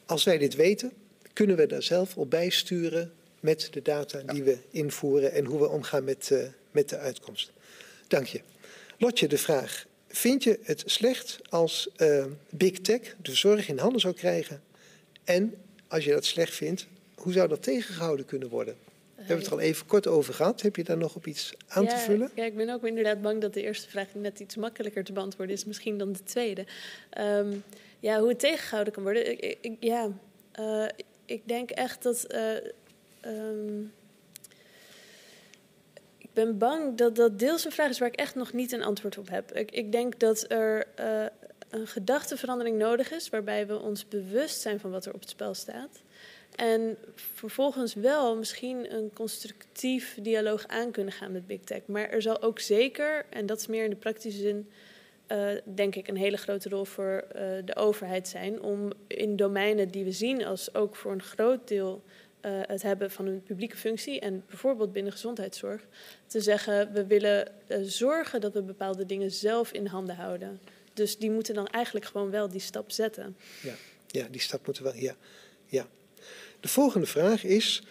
[0.05, 0.91] Als wij dit weten,
[1.34, 5.69] kunnen we daar zelf op bijsturen met de data die we invoeren en hoe we
[5.69, 6.39] omgaan met, uh,
[6.71, 7.51] met de uitkomst.
[8.07, 8.41] Dank je.
[8.97, 9.85] Lotje, de vraag.
[10.07, 14.61] Vind je het slecht als uh, Big Tech de zorg in handen zou krijgen?
[15.23, 15.53] En
[15.88, 16.88] als je dat slecht vindt,
[17.19, 18.73] hoe zou dat tegengehouden kunnen worden?
[18.73, 20.61] Uh, hebben we het er al even kort over gehad.
[20.61, 22.31] Heb je daar nog op iets aan ja, te vullen?
[22.35, 25.55] Ja, ik ben ook inderdaad bang dat de eerste vraag net iets makkelijker te beantwoorden
[25.55, 26.65] is, misschien dan de tweede.
[27.09, 27.55] Ehm,
[27.99, 29.31] ja, hoe het tegengehouden kan worden.
[29.31, 30.11] Ik, ik, ja,
[30.59, 30.87] uh,
[31.25, 32.25] ik denk echt dat.
[32.33, 32.55] Uh,
[33.25, 33.91] um,
[36.17, 38.83] ik ben bang dat dat deels een vraag is waar ik echt nog niet een
[38.83, 39.51] antwoord op heb.
[39.51, 41.25] Ik, ik denk dat er uh,
[41.69, 45.53] een gedachteverandering nodig is, waarbij we ons bewust zijn van wat er op het spel
[45.53, 46.01] staat.
[46.60, 51.81] En vervolgens wel misschien een constructief dialoog aan kunnen gaan met Big Tech.
[51.86, 54.69] Maar er zal ook zeker, en dat is meer in de praktische zin,
[55.27, 58.61] uh, denk ik, een hele grote rol voor uh, de overheid zijn.
[58.61, 62.03] Om in domeinen die we zien als ook voor een groot deel
[62.41, 64.19] uh, het hebben van een publieke functie.
[64.19, 65.88] En bijvoorbeeld binnen gezondheidszorg.
[66.27, 67.48] Te zeggen, we willen
[67.81, 70.60] zorgen dat we bepaalde dingen zelf in handen houden.
[70.94, 73.38] Dus die moeten dan eigenlijk gewoon wel die stap zetten.
[73.61, 73.73] Ja,
[74.07, 75.15] ja die stap moeten wel, ja.
[75.65, 75.88] ja.
[76.60, 77.84] De volgende vraag is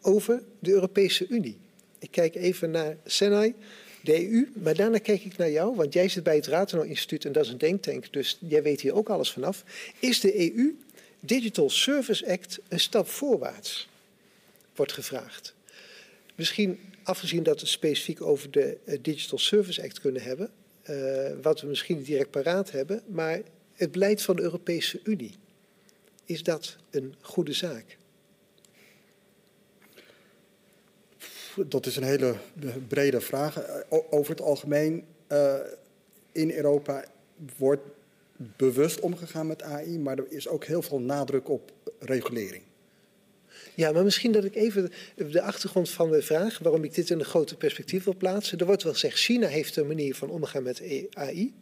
[0.00, 1.58] over de Europese Unie.
[1.98, 3.54] Ik kijk even naar Senai,
[4.02, 7.24] de EU, maar daarna kijk ik naar jou, want jij zit bij het Rathenau Instituut
[7.24, 9.64] en dat is een denktank, dus jij weet hier ook alles vanaf.
[9.98, 10.78] Is de EU
[11.20, 13.88] Digital Service Act een stap voorwaarts?
[14.74, 15.54] Wordt gevraagd.
[16.34, 20.50] Misschien afgezien dat we het specifiek over de Digital Service Act kunnen hebben,
[20.90, 23.40] uh, wat we misschien niet direct paraat hebben, maar
[23.74, 25.34] het beleid van de Europese Unie.
[26.24, 27.98] Is dat een goede zaak?
[31.66, 32.34] Dat is een hele
[32.88, 33.62] brede vraag.
[34.10, 35.54] Over het algemeen, uh,
[36.32, 37.04] in Europa
[37.56, 37.82] wordt
[38.36, 42.62] bewust omgegaan met AI, maar er is ook heel veel nadruk op regulering.
[43.74, 47.18] Ja, maar misschien dat ik even de achtergrond van de vraag, waarom ik dit in
[47.18, 48.58] een groter perspectief wil plaatsen.
[48.58, 50.82] Er wordt wel gezegd, China heeft een manier van omgaan met
[51.12, 51.54] AI.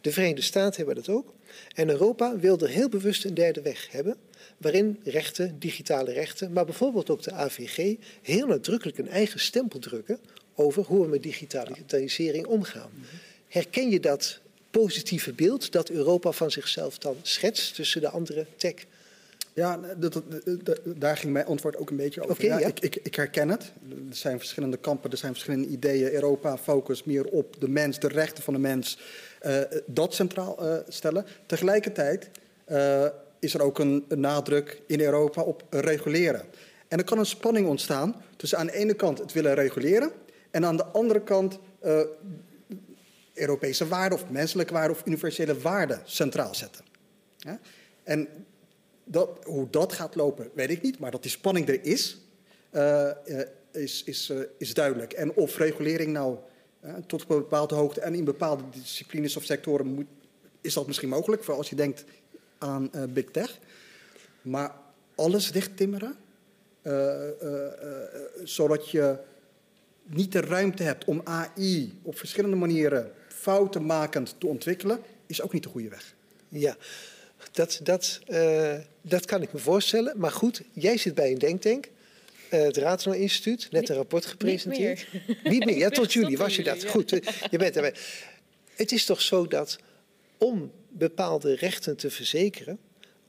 [0.00, 1.34] De Verenigde Staten hebben dat ook.
[1.74, 4.16] En Europa wil er heel bewust een derde weg hebben,
[4.58, 10.18] waarin rechten, digitale rechten, maar bijvoorbeeld ook de AVG, heel nadrukkelijk een eigen stempel drukken
[10.54, 12.90] over hoe we met digitalisering omgaan.
[13.48, 14.40] Herken je dat
[14.70, 18.74] positieve beeld dat Europa van zichzelf dan schetst tussen de andere tech?
[19.52, 20.24] Ja, dat, dat,
[20.64, 22.32] dat, daar ging mijn antwoord ook een beetje over.
[22.32, 22.66] Okay, ja, ja.
[22.66, 23.72] Ik, ik, ik, herken het.
[23.90, 26.12] Er zijn verschillende kampen, er zijn verschillende ideeën.
[26.12, 28.98] Europa focust meer op de mens, de rechten van de mens.
[29.46, 31.26] Uh, dat centraal uh, stellen.
[31.46, 32.30] Tegelijkertijd
[32.68, 33.06] uh,
[33.40, 36.42] is er ook een, nadruk in Europa op reguleren.
[36.88, 40.10] En er kan een spanning ontstaan tussen aan de ene kant het willen reguleren...
[40.50, 41.58] en aan de andere kant
[43.34, 46.84] Europese waarden of menselijke waarden of universele waarden centraal zetten.
[48.02, 48.28] En
[49.04, 50.98] dat, hoe dat gaat lopen, weet ik niet.
[50.98, 52.20] Maar dat die spanning er is,
[52.72, 53.40] uh, uh,
[53.72, 55.12] is, is, is duidelijk.
[55.12, 56.36] En of regulering nou
[57.06, 60.06] tot op een bepaalde hoogte en in bepaalde disciplines of sectoren moet,
[60.60, 61.42] is dat misschien mogelijk.
[61.42, 62.04] Vooral als je denkt
[62.58, 63.58] aan big tech.
[64.42, 64.74] Maar
[65.14, 66.16] alles dichttimmeren,
[68.44, 69.16] zodat je
[70.02, 75.62] niet de ruimte hebt om AI op verschillende manieren foutenmakend te ontwikkelen, is ook niet
[75.62, 76.14] de goede weg.
[76.48, 76.76] Ja,
[77.52, 80.18] dat, dat, uh, dat kan ik me voorstellen.
[80.18, 81.88] Maar goed, jij zit bij een denktank.
[82.52, 85.06] Uh, het Raadsenau Instituut, net een rapport gepresenteerd.
[85.12, 85.52] Niet meer.
[85.52, 85.76] Niet meer.
[85.84, 86.82] Ja, tot juli was je dat.
[86.82, 86.90] Ja.
[86.90, 87.10] Goed,
[87.50, 87.94] je bent erbij.
[88.74, 89.78] Het is toch zo dat
[90.38, 92.78] om bepaalde rechten te verzekeren,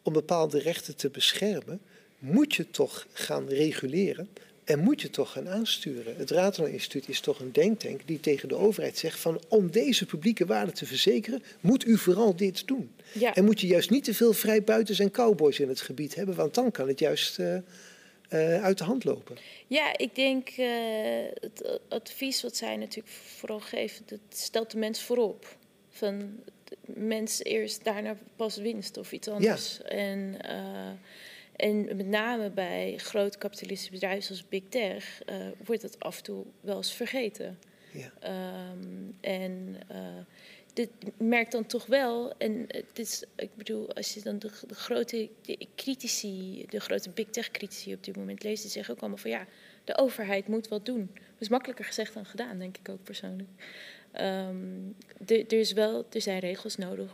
[0.03, 1.81] om bepaalde rechten te beschermen,
[2.19, 4.29] moet je toch gaan reguleren
[4.63, 6.15] en moet je toch gaan aansturen.
[6.15, 10.05] Het Raadsenau Instituut is toch een denktank die tegen de overheid zegt van om deze
[10.05, 12.91] publieke waarden te verzekeren, moet u vooral dit doen.
[13.13, 13.35] Ja.
[13.35, 16.53] En moet je juist niet te veel vrijbuiters en cowboys in het gebied hebben, want
[16.53, 19.37] dan kan het juist uh, uh, uit de hand lopen.
[19.67, 20.67] Ja, ik denk uh,
[21.33, 25.57] het advies wat zij natuurlijk vooral geven, dat stelt de mens voorop.
[25.89, 26.39] Van
[26.85, 29.77] mens eerst, daarna pas winst of iets anders.
[29.77, 29.83] Ja.
[29.83, 30.37] En,
[31.55, 35.21] en met name bij grote kapitalistische bedrijven zoals Big Tech
[35.63, 37.59] wordt dat af en toe wel eens vergeten.
[37.91, 38.11] Ja.
[38.71, 39.77] Um, en
[40.73, 44.75] dit merkt dan toch wel, en het is, ik bedoel, als je dan de, de
[44.75, 48.99] grote de critici, de grote big tech critici op dit moment leest, die zeggen ook
[48.99, 49.45] allemaal van ja,
[49.83, 51.09] de overheid moet wat doen.
[51.13, 53.49] Dat is makkelijker gezegd dan gedaan, denk ik ook persoonlijk.
[54.21, 54.95] Um,
[55.27, 57.11] er, is wel, er zijn regels nodig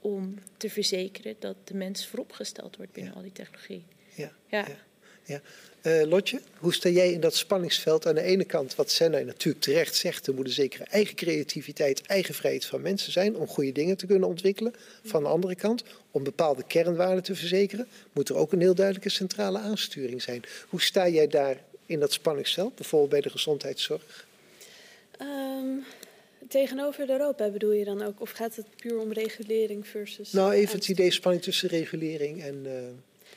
[0.00, 3.18] om te verzekeren dat de mens vooropgesteld wordt binnen Ja.
[3.18, 3.84] al die technologie.
[4.14, 4.58] Ja, Ja.
[4.68, 4.76] ja.
[5.24, 5.40] ja.
[5.80, 8.06] Eh, Lotje, hoe sta jij in dat spanningsveld?
[8.06, 12.06] Aan de ene kant, wat Senna natuurlijk terecht zegt, er moet een zekere eigen creativiteit,
[12.06, 14.74] eigen vrijheid van mensen zijn om goede dingen te kunnen ontwikkelen.
[15.04, 19.08] Van de andere kant, om bepaalde kernwaarden te verzekeren, moet er ook een heel duidelijke
[19.08, 20.42] centrale aansturing zijn.
[20.68, 24.26] Hoe sta jij daar in dat spanningsveld, bijvoorbeeld bij de gezondheidszorg?
[25.20, 25.84] Um,
[26.50, 28.20] tegenover Europa bedoel je dan ook?
[28.20, 30.32] Of gaat het puur om regulering versus...
[30.32, 32.64] Nou, even het idee spanning tussen regulering en...
[32.64, 32.72] Uh,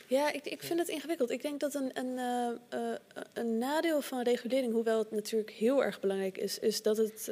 [0.07, 1.30] Ja, ik, ik vind het ingewikkeld.
[1.30, 2.95] Ik denk dat een, een, uh, uh,
[3.34, 7.31] een nadeel van regulering, hoewel het natuurlijk heel erg belangrijk is, is dat het,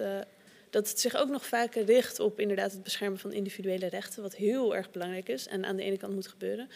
[0.69, 4.35] dat het zich ook nog vaker richt op inderdaad het beschermen van individuele rechten, wat
[4.35, 6.69] heel erg belangrijk is en aan de ene kant moet gebeuren.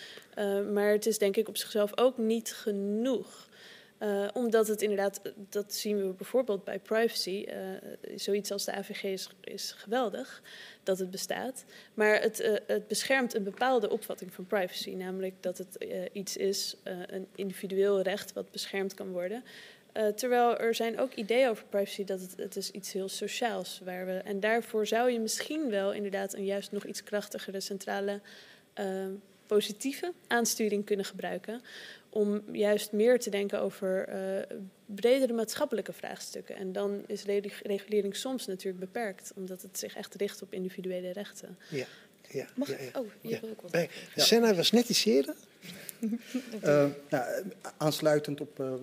[0.73, 3.47] Maar het is denk ik op zichzelf ook niet genoeg.
[3.99, 7.55] Uh, omdat het inderdaad, dat zien we bijvoorbeeld bij privacy, uh,
[8.15, 10.41] zoiets als de AVG is, is, geweldig
[10.83, 11.65] dat het bestaat.
[11.93, 17.27] Maar het, het, beschermt een bepaalde opvatting van privacy, namelijk dat het iets is, een
[17.35, 19.43] individueel recht wat beschermd kan worden.
[20.15, 23.81] terwijl er zijn ook ideeën over privacy dat het, het is iets heel sociaals.
[23.83, 28.21] Waar we, en daarvoor zou je misschien wel inderdaad een juist nog iets krachtigere centrale
[29.45, 31.61] positieve aansturing kunnen gebruiken
[32.15, 36.55] om juist meer te denken over uh, bredere maatschappelijke vraagstukken.
[36.55, 37.23] En dan is
[37.63, 41.57] regulering soms natuurlijk beperkt, omdat het zich echt richt op individuele rechten.
[41.69, 41.85] Ja.
[42.29, 42.99] Ja, Mag ja, ja.
[42.99, 43.39] Oh, hier ja.
[43.39, 43.71] wil ik wel.
[43.71, 45.35] Bij, Senna was net iets eerder.
[45.99, 46.09] uh,
[47.09, 47.43] nou,
[47.77, 48.73] aansluitend op uh,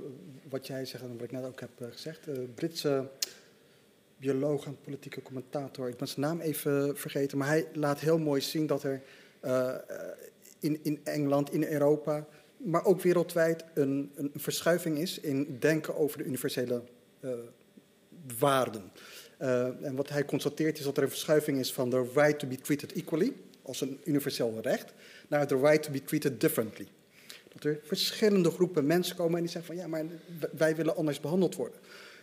[0.49, 2.55] wat jij zegt en wat ik net ook heb gezegd.
[2.55, 3.09] Britse
[4.17, 8.41] bioloog en politieke commentator, ik ben zijn naam even vergeten, maar hij laat heel mooi
[8.41, 9.03] zien dat er
[10.61, 12.27] in, in Engeland, in Europa,
[12.65, 16.83] maar ook wereldwijd een, een verschuiving is in denken over de universele
[17.21, 17.31] uh,
[18.39, 18.91] waarden.
[19.41, 22.49] Uh, en wat hij constateert is dat er een verschuiving is van de right to
[22.49, 23.33] be treated equally,
[23.63, 24.93] als een universeel recht,
[25.29, 26.87] naar de right to be treated differently.
[27.53, 30.05] Dat er verschillende groepen mensen komen en die zeggen van ja, maar
[30.57, 31.79] wij willen anders behandeld worden.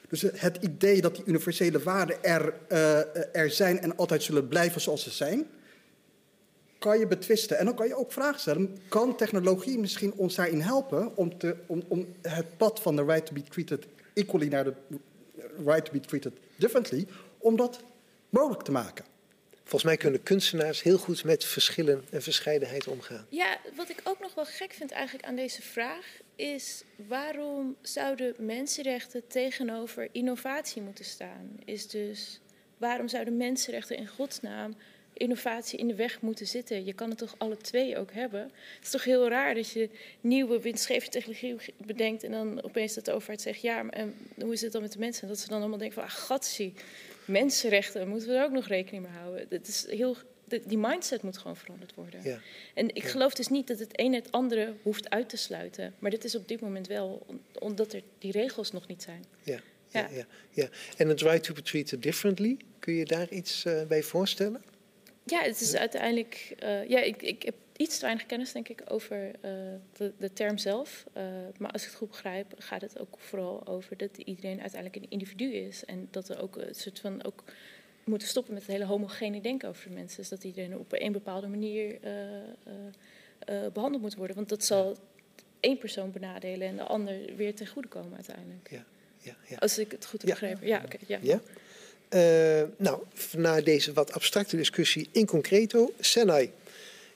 [0.09, 4.81] Dus het idee dat die universele waarden er, uh, er zijn en altijd zullen blijven
[4.81, 5.47] zoals ze zijn,
[6.79, 7.57] kan je betwisten.
[7.57, 11.55] En dan kan je ook vragen stellen: kan technologie misschien ons daarin helpen om, te,
[11.65, 14.73] om, om het pad van de right to be treated equally naar de
[15.65, 17.07] right to be treated differently,
[17.37, 17.83] om dat
[18.29, 19.05] mogelijk te maken?
[19.69, 23.25] Volgens mij kunnen kunstenaars heel goed met verschillen en verscheidenheid omgaan.
[23.29, 28.35] Ja, wat ik ook nog wel gek vind eigenlijk aan deze vraag is waarom zouden
[28.37, 31.49] mensenrechten tegenover innovatie moeten staan?
[31.65, 32.39] Is dus
[32.77, 34.75] waarom zouden mensenrechten in godsnaam
[35.19, 36.85] innovatie in de weg moeten zitten.
[36.85, 38.41] Je kan het toch alle twee ook hebben.
[38.41, 39.89] Het is toch heel raar dat je
[40.21, 44.53] nieuwe winstgevende technologie bedenkt en dan opeens dat de overheid zegt ja, maar en hoe
[44.53, 45.27] is het dan met de mensen?
[45.27, 46.73] Dat ze dan allemaal denken van ah, gatsie,
[47.25, 49.45] mensenrechten moeten we er ook nog rekening mee houden.
[49.49, 50.17] Dat is heel,
[50.65, 52.23] die mindset moet gewoon veranderd worden.
[52.23, 52.39] Ja.
[52.73, 55.93] En ik geloof dus niet dat het een het andere hoeft uit te sluiten.
[55.99, 57.25] Maar dit is op dit moment wel,
[57.59, 59.25] omdat er die regels nog niet zijn.
[59.43, 59.59] Ja.
[59.91, 60.69] Ja, ja, ja.
[60.97, 64.61] En het right to be treated differently, kun je daar iets uh, bij voorstellen?
[65.29, 66.55] Ja, het is uiteindelijk.
[66.63, 69.31] Uh, ja, ik, ik heb iets te weinig kennis, denk ik, over uh,
[69.93, 71.05] de, de, term zelf.
[71.17, 71.23] Uh,
[71.57, 75.09] maar als ik het goed begrijp, gaat het ook vooral over dat iedereen uiteindelijk een
[75.09, 75.85] individu is.
[75.85, 77.43] En dat we ook een soort van ook
[78.03, 80.17] moeten stoppen met het hele homogene denken over de mensen.
[80.17, 81.99] Dus dat iedereen op een bepaalde manier
[83.73, 84.35] behandeld moet worden.
[84.35, 84.97] Want dat zal
[85.59, 88.69] één persoon benadelen en de ander weer ten goede komen uiteindelijk.
[88.71, 88.85] Ja,
[89.17, 89.57] ja, ja.
[89.57, 90.67] Als ik het goed heb begrepen.
[90.67, 90.97] Ja, oké.
[91.21, 91.39] Ja.
[92.77, 93.03] Nou,
[93.37, 96.51] na deze wat abstracte discussie in concreto, Senai,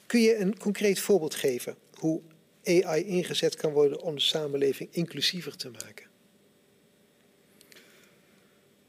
[0.05, 2.21] kun je een concreet voorbeeld geven hoe
[2.63, 6.11] AI ingezet kan worden om de samenleving inclusiever te maken?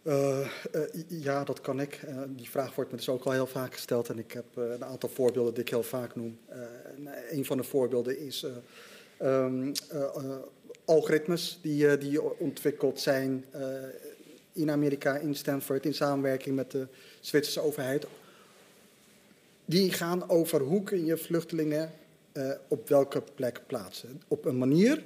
[0.03, 2.01] Uh, uh, ja, dat kan ik.
[2.29, 5.09] die vraag wordt me dus ook al heel vaak gesteld en ik heb een aantal
[5.09, 6.39] voorbeelden die ik heel vaak noem.
[7.31, 8.47] een van de voorbeelden is
[9.23, 9.73] um,
[10.85, 13.45] algoritmes die, die ontwikkeld zijn
[14.55, 16.87] in Amerika, in Stanford, in samenwerking met de
[17.21, 18.07] Zwitserse overheid.
[19.65, 21.93] Die gaan over hoe kun je vluchtelingen
[22.33, 24.23] uh, op welke plek plaatsen.
[24.29, 25.03] Op een manier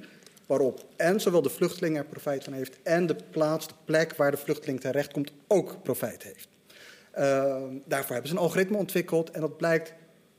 [0.46, 4.30] waarop en zowel de vluchteling er profijt van heeft en de plaats, de plek waar
[4.30, 6.48] de vluchteling terechtkomt ook profijt heeft.
[7.18, 9.92] Uh, daarvoor hebben ze een algoritme ontwikkeld en dat blijkt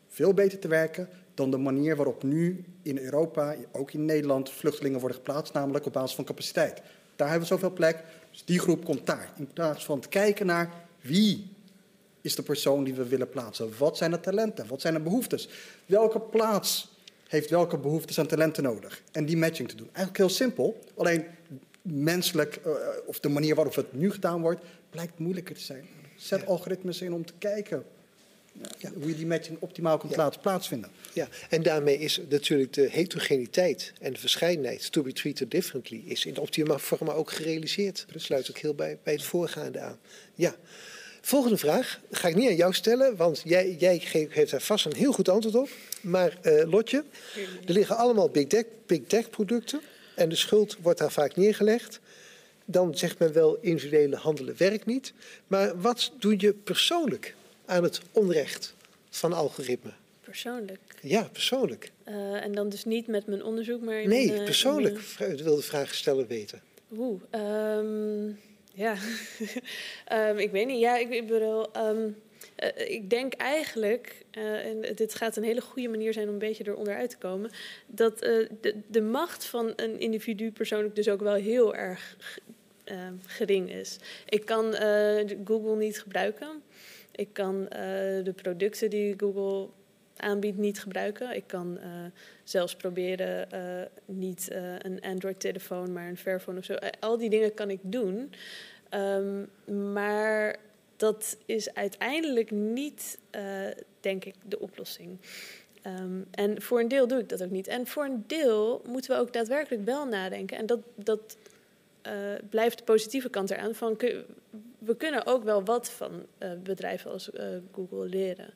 [0.08, 5.00] veel beter te werken dan de manier waarop nu in Europa, ook in Nederland, vluchtelingen
[5.00, 6.82] worden geplaatst, namelijk op basis van capaciteit.
[7.20, 9.34] Daar hebben we zoveel plek, dus die groep komt daar.
[9.38, 11.52] In plaats van te kijken naar wie
[12.22, 13.78] is de persoon die we willen plaatsen.
[13.78, 14.68] Wat zijn de talenten?
[14.68, 15.50] Wat zijn de behoeftes?
[15.86, 16.96] Welke plaats
[17.28, 19.02] heeft welke behoeftes en talenten nodig?
[19.12, 19.86] En die matching te doen.
[19.86, 20.80] Eigenlijk heel simpel.
[20.96, 21.26] Alleen
[21.82, 22.74] menselijk, uh,
[23.06, 25.88] of de manier waarop het nu gedaan wordt, blijkt moeilijker te zijn.
[26.16, 26.46] Zet ja.
[26.46, 27.86] algoritmes in om te kijken
[28.78, 30.18] ja, hoe je die matching optimaal kunt ja.
[30.18, 30.90] laten plaatsvinden.
[31.14, 36.26] Ja, en daarmee is natuurlijk de heterogeniteit en de verscheidenheid, to be treated differently, is
[36.26, 38.06] in optimale vorm ook gerealiseerd.
[38.12, 40.00] Dat sluit ook heel bij, bij het voorgaande aan.
[40.36, 40.56] Ja.
[41.22, 44.96] Volgende vraag ga ik niet aan jou stellen, want jij, jij geeft daar vast een
[44.96, 45.70] heel goed antwoord op.
[46.02, 47.04] Maar uh, Lotje,
[47.66, 49.82] er liggen allemaal big tech, big tech producten
[50.16, 52.00] en de schuld wordt daar vaak neergelegd.
[52.66, 55.14] Dan zegt men wel individuele handelen werkt niet.
[55.48, 57.36] Maar wat doe je persoonlijk
[57.70, 58.76] aan het onrecht
[59.10, 59.92] van algoritme.
[60.22, 60.80] Persoonlijk?
[61.02, 61.92] Ja, persoonlijk.
[62.08, 64.02] Uh, en dan dus niet met mijn onderzoek, maar...
[64.02, 66.62] In nee, mijn, persoonlijk uh, wil de vraag stellen weten.
[66.98, 68.28] Oeh, ehm,
[68.74, 68.96] ja.
[70.06, 70.80] Ehm, ik weet niet.
[70.80, 72.10] Ja, ik, ik bedoel, ehm,
[72.56, 76.40] eh, ik denk eigenlijk, eh, en dit gaat een hele goede manier zijn om een
[76.40, 77.52] beetje eronder uit te komen,
[77.88, 82.18] dat eh, de, de macht van een individu persoonlijk dus ook wel heel erg
[83.26, 83.98] gering is.
[84.30, 84.74] Ik kan
[85.46, 86.48] Google niet gebruiken.
[87.20, 87.64] Ik kan
[88.24, 89.68] de producten die Google
[90.16, 91.36] aanbiedt niet gebruiken.
[91.36, 91.80] Ik kan
[92.44, 93.48] zelfs proberen
[94.06, 94.48] niet
[94.80, 96.76] een Android-telefoon, maar een Fairphone of zo.
[97.00, 98.34] al die dingen kan ik doen.
[98.94, 99.50] Um,
[99.94, 100.56] maar
[100.96, 103.20] dat is uiteindelijk niet,
[104.00, 105.18] denk ik, de oplossing.
[105.86, 107.68] Um, en voor een deel doe ik dat ook niet.
[107.68, 110.58] En voor een deel moeten we ook daadwerkelijk wel nadenken.
[110.58, 111.38] En dat, dat
[112.50, 113.76] blijft de positieve kant eraan.
[113.76, 113.98] Van,
[114.80, 117.30] we kunnen ook wel wat van uh, bedrijven als
[117.72, 118.54] Google leren.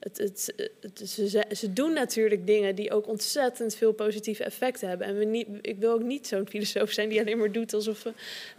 [0.00, 5.06] Het, het, het, ze, ze, doen natuurlijk dingen die ook ontzettend veel positieve effecten hebben.
[5.06, 8.02] En we niet, ik wil ook niet zo'n filosoof zijn die alleen maar doet alsof
[8.02, 8.12] we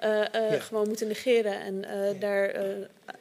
[0.03, 0.59] uh, ja.
[0.59, 2.13] gewoon moeten negeren en ja.
[2.13, 2.55] daar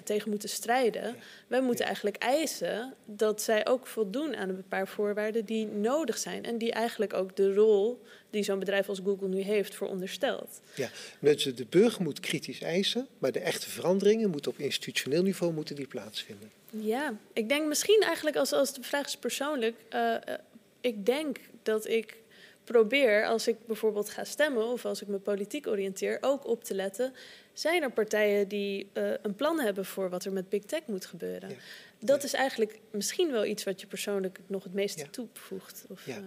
[0.05, 1.03] tegen moeten strijden.
[1.03, 1.15] Ja.
[1.47, 6.45] Wij moeten eigenlijk eisen dat zij ook voldoen aan een paar voorwaarden die nodig zijn.
[6.45, 10.61] En die eigenlijk ook de rol die zo'n bedrijf als Google nu heeft veronderstelt.
[10.75, 10.89] Ja,
[11.21, 15.77] dus de burger moet kritisch eisen, maar de echte veranderingen moeten op institutioneel niveau moeten
[15.77, 16.51] die plaatsvinden.
[16.71, 19.77] Ja, ik denk misschien eigenlijk als, als de vraag is persoonlijk.
[19.95, 20.35] Uh, uh,
[20.81, 22.17] ik denk dat ik
[22.65, 26.75] probeer, als ik bijvoorbeeld ga stemmen of als ik me politiek oriënteer, ook op te
[26.75, 27.13] letten.
[27.53, 31.07] Zijn er partijen die uh, een plan hebben voor wat er met big tech moet
[31.07, 31.49] gebeuren?
[31.49, 31.57] Ja.
[31.99, 32.27] Dat ja.
[32.27, 35.11] is eigenlijk misschien wel iets wat je persoonlijk nog het meeste ja.
[35.11, 35.85] toevoegt.
[35.89, 36.21] Of, ja.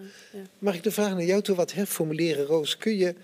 [0.59, 2.77] Mag ik de vraag naar jou toe wat herformuleren, Roos?
[2.77, 3.15] Kun je,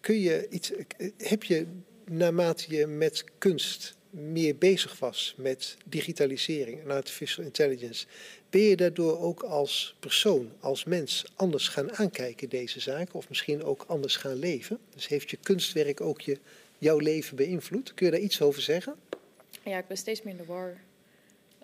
[0.00, 0.72] kun je iets.
[1.16, 1.66] Heb je
[2.10, 8.06] naarmate je met kunst meer bezig was met digitalisering en artificial intelligence,
[8.50, 13.64] ben je daardoor ook als persoon, als mens, anders gaan aankijken deze zaken of misschien
[13.64, 14.78] ook anders gaan leven?
[14.94, 16.38] Dus heeft je kunstwerk ook je,
[16.78, 17.94] jouw leven beïnvloed?
[17.94, 18.94] Kun je daar iets over zeggen?
[19.64, 20.80] Ja, ik ben steeds meer in de war.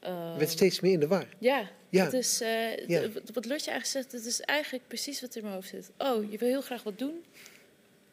[0.05, 1.27] Uh, je bent steeds meer in de war?
[1.39, 2.05] Ja, ja.
[2.05, 3.09] Het is, uh, ja.
[3.33, 5.91] wat Lotje eigenlijk zegt, het is eigenlijk precies wat er in mijn hoofd zit.
[5.99, 7.25] Oh, je wil heel graag wat doen,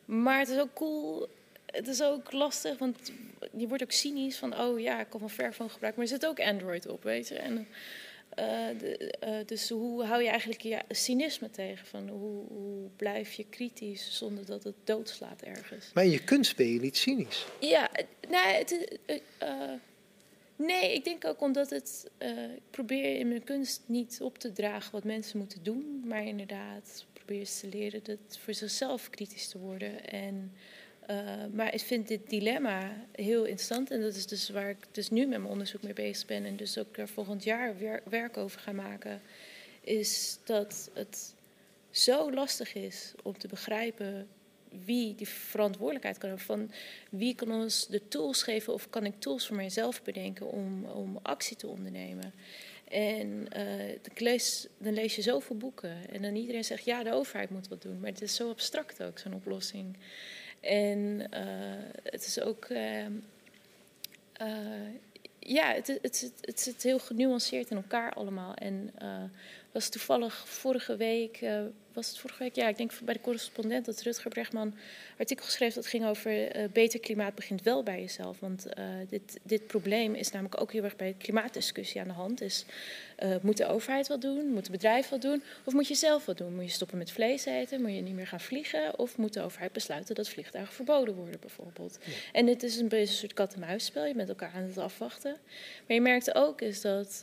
[0.05, 1.29] maar het is ook cool
[1.73, 3.11] het is ook lastig, want
[3.57, 6.29] je wordt ook cynisch van, oh ja, ik kan van Fairphone gebruiken, maar er zit
[6.29, 7.35] ook Android op, weet je.
[7.35, 7.67] En,
[8.39, 11.87] uh, de, uh, dus hoe hou je eigenlijk je cynisme tegen?
[11.87, 15.91] Van hoe, hoe, blijf je kritisch zonder dat het doodslaat ergens?
[15.93, 17.45] Maar in je kunst ben je niet cynisch.
[17.59, 17.89] Ja,
[18.29, 18.99] nee, het,
[19.43, 19.49] uh,
[20.55, 22.11] nee ik denk ook omdat het.
[22.55, 27.05] ik probeer in mijn kunst niet op te dragen wat mensen moeten doen, maar inderdaad
[27.13, 30.07] probeer ze te leren dat voor zichzelf kritisch te worden.
[30.07, 30.51] En
[31.09, 31.17] uh,
[31.51, 33.91] maar ik vind dit dilemma heel interessant.
[33.91, 36.45] En dat is dus waar ik dus nu met mijn onderzoek mee bezig ben.
[36.45, 39.21] En dus ook er volgend jaar wer werk over ga maken.
[39.81, 41.33] Is dat het
[41.89, 44.27] zo lastig is om te begrijpen
[44.85, 46.45] wie die verantwoordelijkheid kan hebben.
[46.45, 46.71] Van
[47.09, 51.19] wie kan ons de tools geven of kan ik tools voor mijzelf bedenken om, om
[51.21, 52.33] actie te ondernemen.
[52.87, 53.47] En
[54.15, 56.09] lees, dan lees je zoveel boeken.
[56.09, 57.99] En dan iedereen zegt ja, de overheid moet wat doen.
[57.99, 59.97] Maar het is zo abstract ook, zo'n oplossing.
[60.63, 62.69] En uh, het is ook.
[62.69, 63.05] Uh,
[64.41, 64.89] uh,
[65.39, 68.53] ja, het, het, het, het, zit heel genuanceerd in elkaar allemaal.
[68.53, 68.93] En
[69.71, 71.39] was toevallig vorige week
[71.93, 72.55] was het vorige week?
[72.55, 74.73] Ja, ik denk bij de correspondent dat Rutger Bregman een
[75.17, 78.39] artikel geschreven dat ging over uh, beter klimaat begint wel bij jezelf.
[78.39, 82.13] Want uh, dit, dit probleem is namelijk ook heel erg bij de klimaatdiscussie aan de
[82.13, 82.41] hand.
[82.41, 82.65] Is,
[83.23, 84.47] uh, moet de overheid wat doen?
[84.47, 85.43] Moet het bedrijf wat doen?
[85.63, 86.55] Of moet je zelf wat doen?
[86.55, 87.81] Moet je stoppen met vlees eten?
[87.81, 88.99] Moet je niet meer gaan vliegen?
[88.99, 91.97] Of moet de overheid besluiten dat vliegtuigen verboden worden bijvoorbeeld?
[92.05, 92.11] Ja.
[92.31, 94.05] En dit is een beetje een soort kat-en-muisspel.
[94.05, 95.31] Je bent elkaar aan het afwachten.
[95.87, 97.21] Maar je merkt ook is dat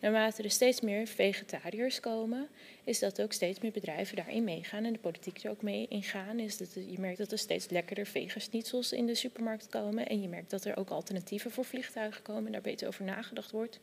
[0.00, 2.48] naarmate er steeds meer vegetariërs komen
[2.88, 6.38] is dat ook steeds meer bedrijven daarin meegaan en de politiek er ook mee ingaan.
[6.38, 10.08] Is dat je merkt dat er steeds lekkerder vegaschnitzels in de supermarkt komen.
[10.08, 13.50] En je merkt dat er ook alternatieven voor vliegtuigen komen en daar beter over nagedacht
[13.50, 13.78] wordt.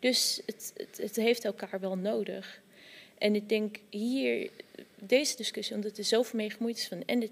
[0.00, 2.60] Dus het, het, heeft elkaar wel nodig.
[3.18, 4.50] En ik denk hier,
[4.98, 7.02] deze discussie, omdat er zoveel mee gemoeid is van.
[7.06, 7.30] En de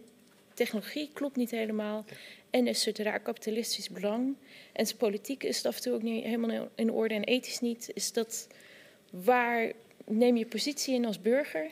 [0.55, 2.05] technologie klopt niet helemaal.
[2.51, 4.37] En is het raar kapitalistisch belang.
[4.73, 7.91] En de politiek is af en toe ook niet helemaal in orde en ethisch niet.
[7.95, 8.47] Is dat
[9.11, 9.73] waar
[10.17, 11.71] neem je positie in als burger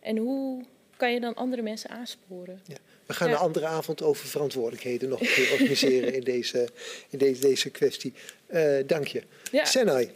[0.00, 0.64] en hoe
[0.96, 2.60] kan je dan andere mensen aansporen?
[2.66, 2.76] Ja.
[3.06, 3.34] We gaan ja.
[3.34, 6.68] een andere avond over verantwoordelijkheden nog een keer organiseren in deze,
[7.08, 8.12] in deze, deze kwestie.
[8.48, 9.22] Uh, dank je.
[9.50, 9.64] Ja.
[9.64, 10.10] Senai,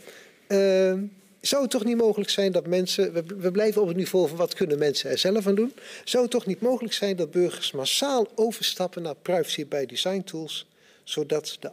[0.48, 0.94] uh,
[1.40, 4.36] zou het toch niet mogelijk zijn dat mensen, we, we, blijven op het niveau van
[4.36, 5.72] wat kunnen mensen er zelf aan doen,
[6.04, 10.66] zou het toch niet mogelijk zijn dat burgers massaal overstappen naar privacy by design tools,
[11.04, 11.70] zodat de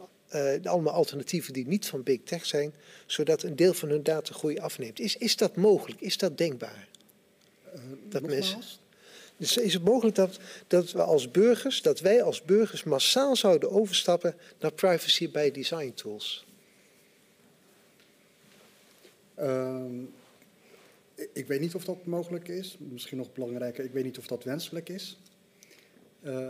[0.64, 2.74] allemaal alternatieven die niet van big tech zijn,
[3.06, 5.00] zodat een deel van hun datagroei afneemt.
[5.00, 6.00] Is, is dat mogelijk?
[6.00, 6.88] Is dat denkbaar?
[7.74, 8.60] Uh, dat mensen.
[9.36, 13.70] Dus is het mogelijk dat, dat we als burgers, dat wij als burgers massaal zouden
[13.70, 16.46] overstappen naar privacy bij design tools?
[19.34, 20.00] Ehm,
[21.14, 22.76] ik- ik weet niet of dat mogelijk is.
[22.78, 25.18] Misschien nog belangrijker, ik weet niet of dat wenselijk is.
[26.22, 26.48] Eh,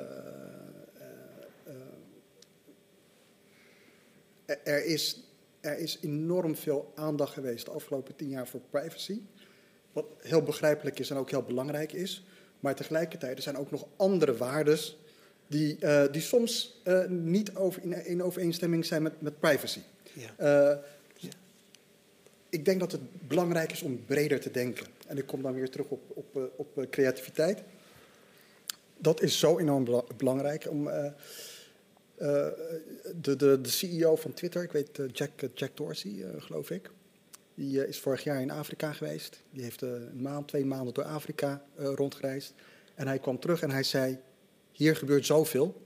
[4.65, 5.23] er- is,
[5.61, 9.21] er is enorm veel aandacht geweest de afgelopen tien jaar voor privacy.
[9.93, 12.25] Wat heel begrijpelijk is en ook heel belangrijk is.
[12.61, 14.97] Maar tegelijkertijd er zijn ook nog andere waardes
[15.47, 19.81] die, eh, die soms eh, niet over, in, in overeenstemming zijn met, met privacy.
[20.13, 20.35] Ja.
[20.71, 20.77] Eh,
[22.49, 24.87] ik denk dat het belangrijk is om breder te denken.
[25.07, 27.63] En ik kom dan weer terug op, op, op creativiteit.
[28.99, 30.67] Dat is zo enorm bela- belangrijk.
[30.71, 30.91] Om,
[32.19, 36.91] de, de, de CEO van Twitter, ik weet eh, Jack, Jack Dorsey, eh, geloof ik.
[37.55, 39.43] Die eh, is vorig jaar in Afrika geweest.
[39.51, 42.55] Die heeft eh, een maand, twee maanden door Afrika eh, rondgereisd.
[42.95, 44.19] En hij kwam terug en hij zei:
[44.73, 45.83] Hier gebeurt zoveel.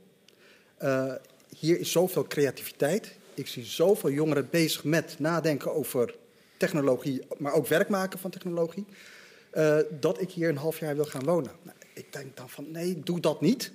[0.77, 1.15] Eh,
[1.59, 3.15] hier is zoveel creativiteit.
[3.35, 6.15] Ik zie zoveel jongeren bezig met nadenken over
[6.57, 8.87] technologie, maar ook werk maken van technologie.
[9.51, 11.53] eh, dat ik hier een half jaar wil gaan wonen.
[11.63, 13.73] Nou, ik denk dan van nee, doe dat niet.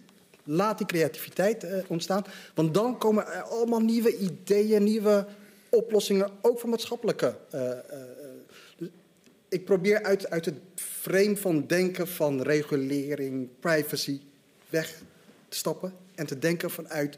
[0.49, 2.25] Laat die creativiteit eh, ontstaan.
[2.55, 5.25] Want dan komen er allemaal nieuwe ideeën, nieuwe
[5.69, 7.35] oplossingen, ook voor maatschappelijke.
[7.49, 7.77] eh, eh.
[8.77, 8.87] Dus
[9.49, 14.19] ik probeer uit, uit het frame van denken van regulering, privacy
[14.69, 15.01] weg
[15.49, 17.17] te stappen en te denken vanuit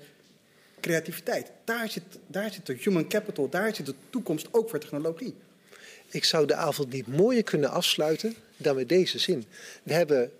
[0.81, 1.51] creativiteit.
[1.63, 5.35] Daar zit, daar zit de human capital, daar zit de toekomst ook voor technologie.
[6.11, 9.45] Ik zou de avond niet mooier kunnen afsluiten dan met deze zin.
[9.83, 10.31] We hebben,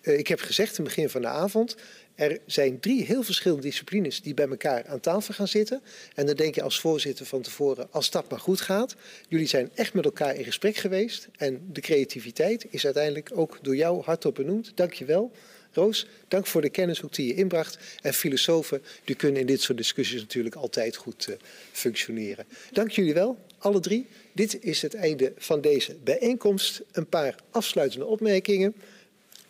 [0.00, 1.76] ik heb gezegd in het begin van de avond,
[2.16, 5.82] er zijn drie heel verschillende disciplines die bij elkaar aan tafel gaan zitten.
[6.14, 8.94] En dan denk je als voorzitter van tevoren, als dat maar goed gaat.
[9.28, 11.28] Jullie zijn echt met elkaar in gesprek geweest.
[11.36, 14.72] En de creativiteit is uiteindelijk ook door jou hardop benoemd.
[14.74, 15.32] Dank je wel.
[15.72, 17.78] Roos, dank voor de kennishoek die je inbracht.
[18.02, 21.36] En filosofen, die kunnen in dit soort discussies natuurlijk altijd goed eh,
[21.72, 22.44] functioneren.
[22.72, 24.06] Dank jullie wel, alle drie.
[24.32, 26.82] Dit is het einde van deze bijeenkomst.
[26.92, 28.74] Een paar afsluitende opmerkingen.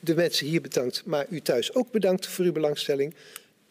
[0.07, 3.15] De mensen hier bedankt, maar u thuis ook bedankt voor uw belangstelling.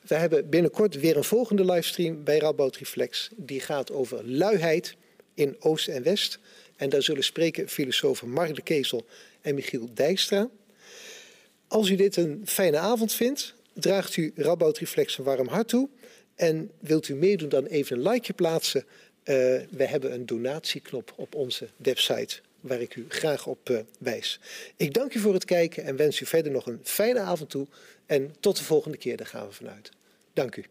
[0.01, 3.29] We hebben binnenkort weer een volgende livestream bij Radboud Reflex.
[3.35, 4.95] Die gaat over luiheid
[5.33, 6.39] in Oost en West.
[6.75, 9.05] En daar zullen spreken filosofen Mark de Kezel
[9.41, 10.49] en Michiel Dijkstra.
[11.67, 15.89] Als u dit een fijne avond vindt, draagt u Radboud Reflex een warm hart toe.
[16.35, 18.83] En wilt u meedoen, dan even een likeje plaatsen.
[18.83, 19.35] Uh,
[19.69, 24.39] we hebben een donatieknop op onze website waar ik u graag op uh, wijs.
[24.75, 27.67] Ik dank u voor het kijken en wens u verder nog een fijne avond toe.
[28.05, 29.91] En tot de volgende keer, daar gaan we vanuit.
[30.33, 30.65] Dank u.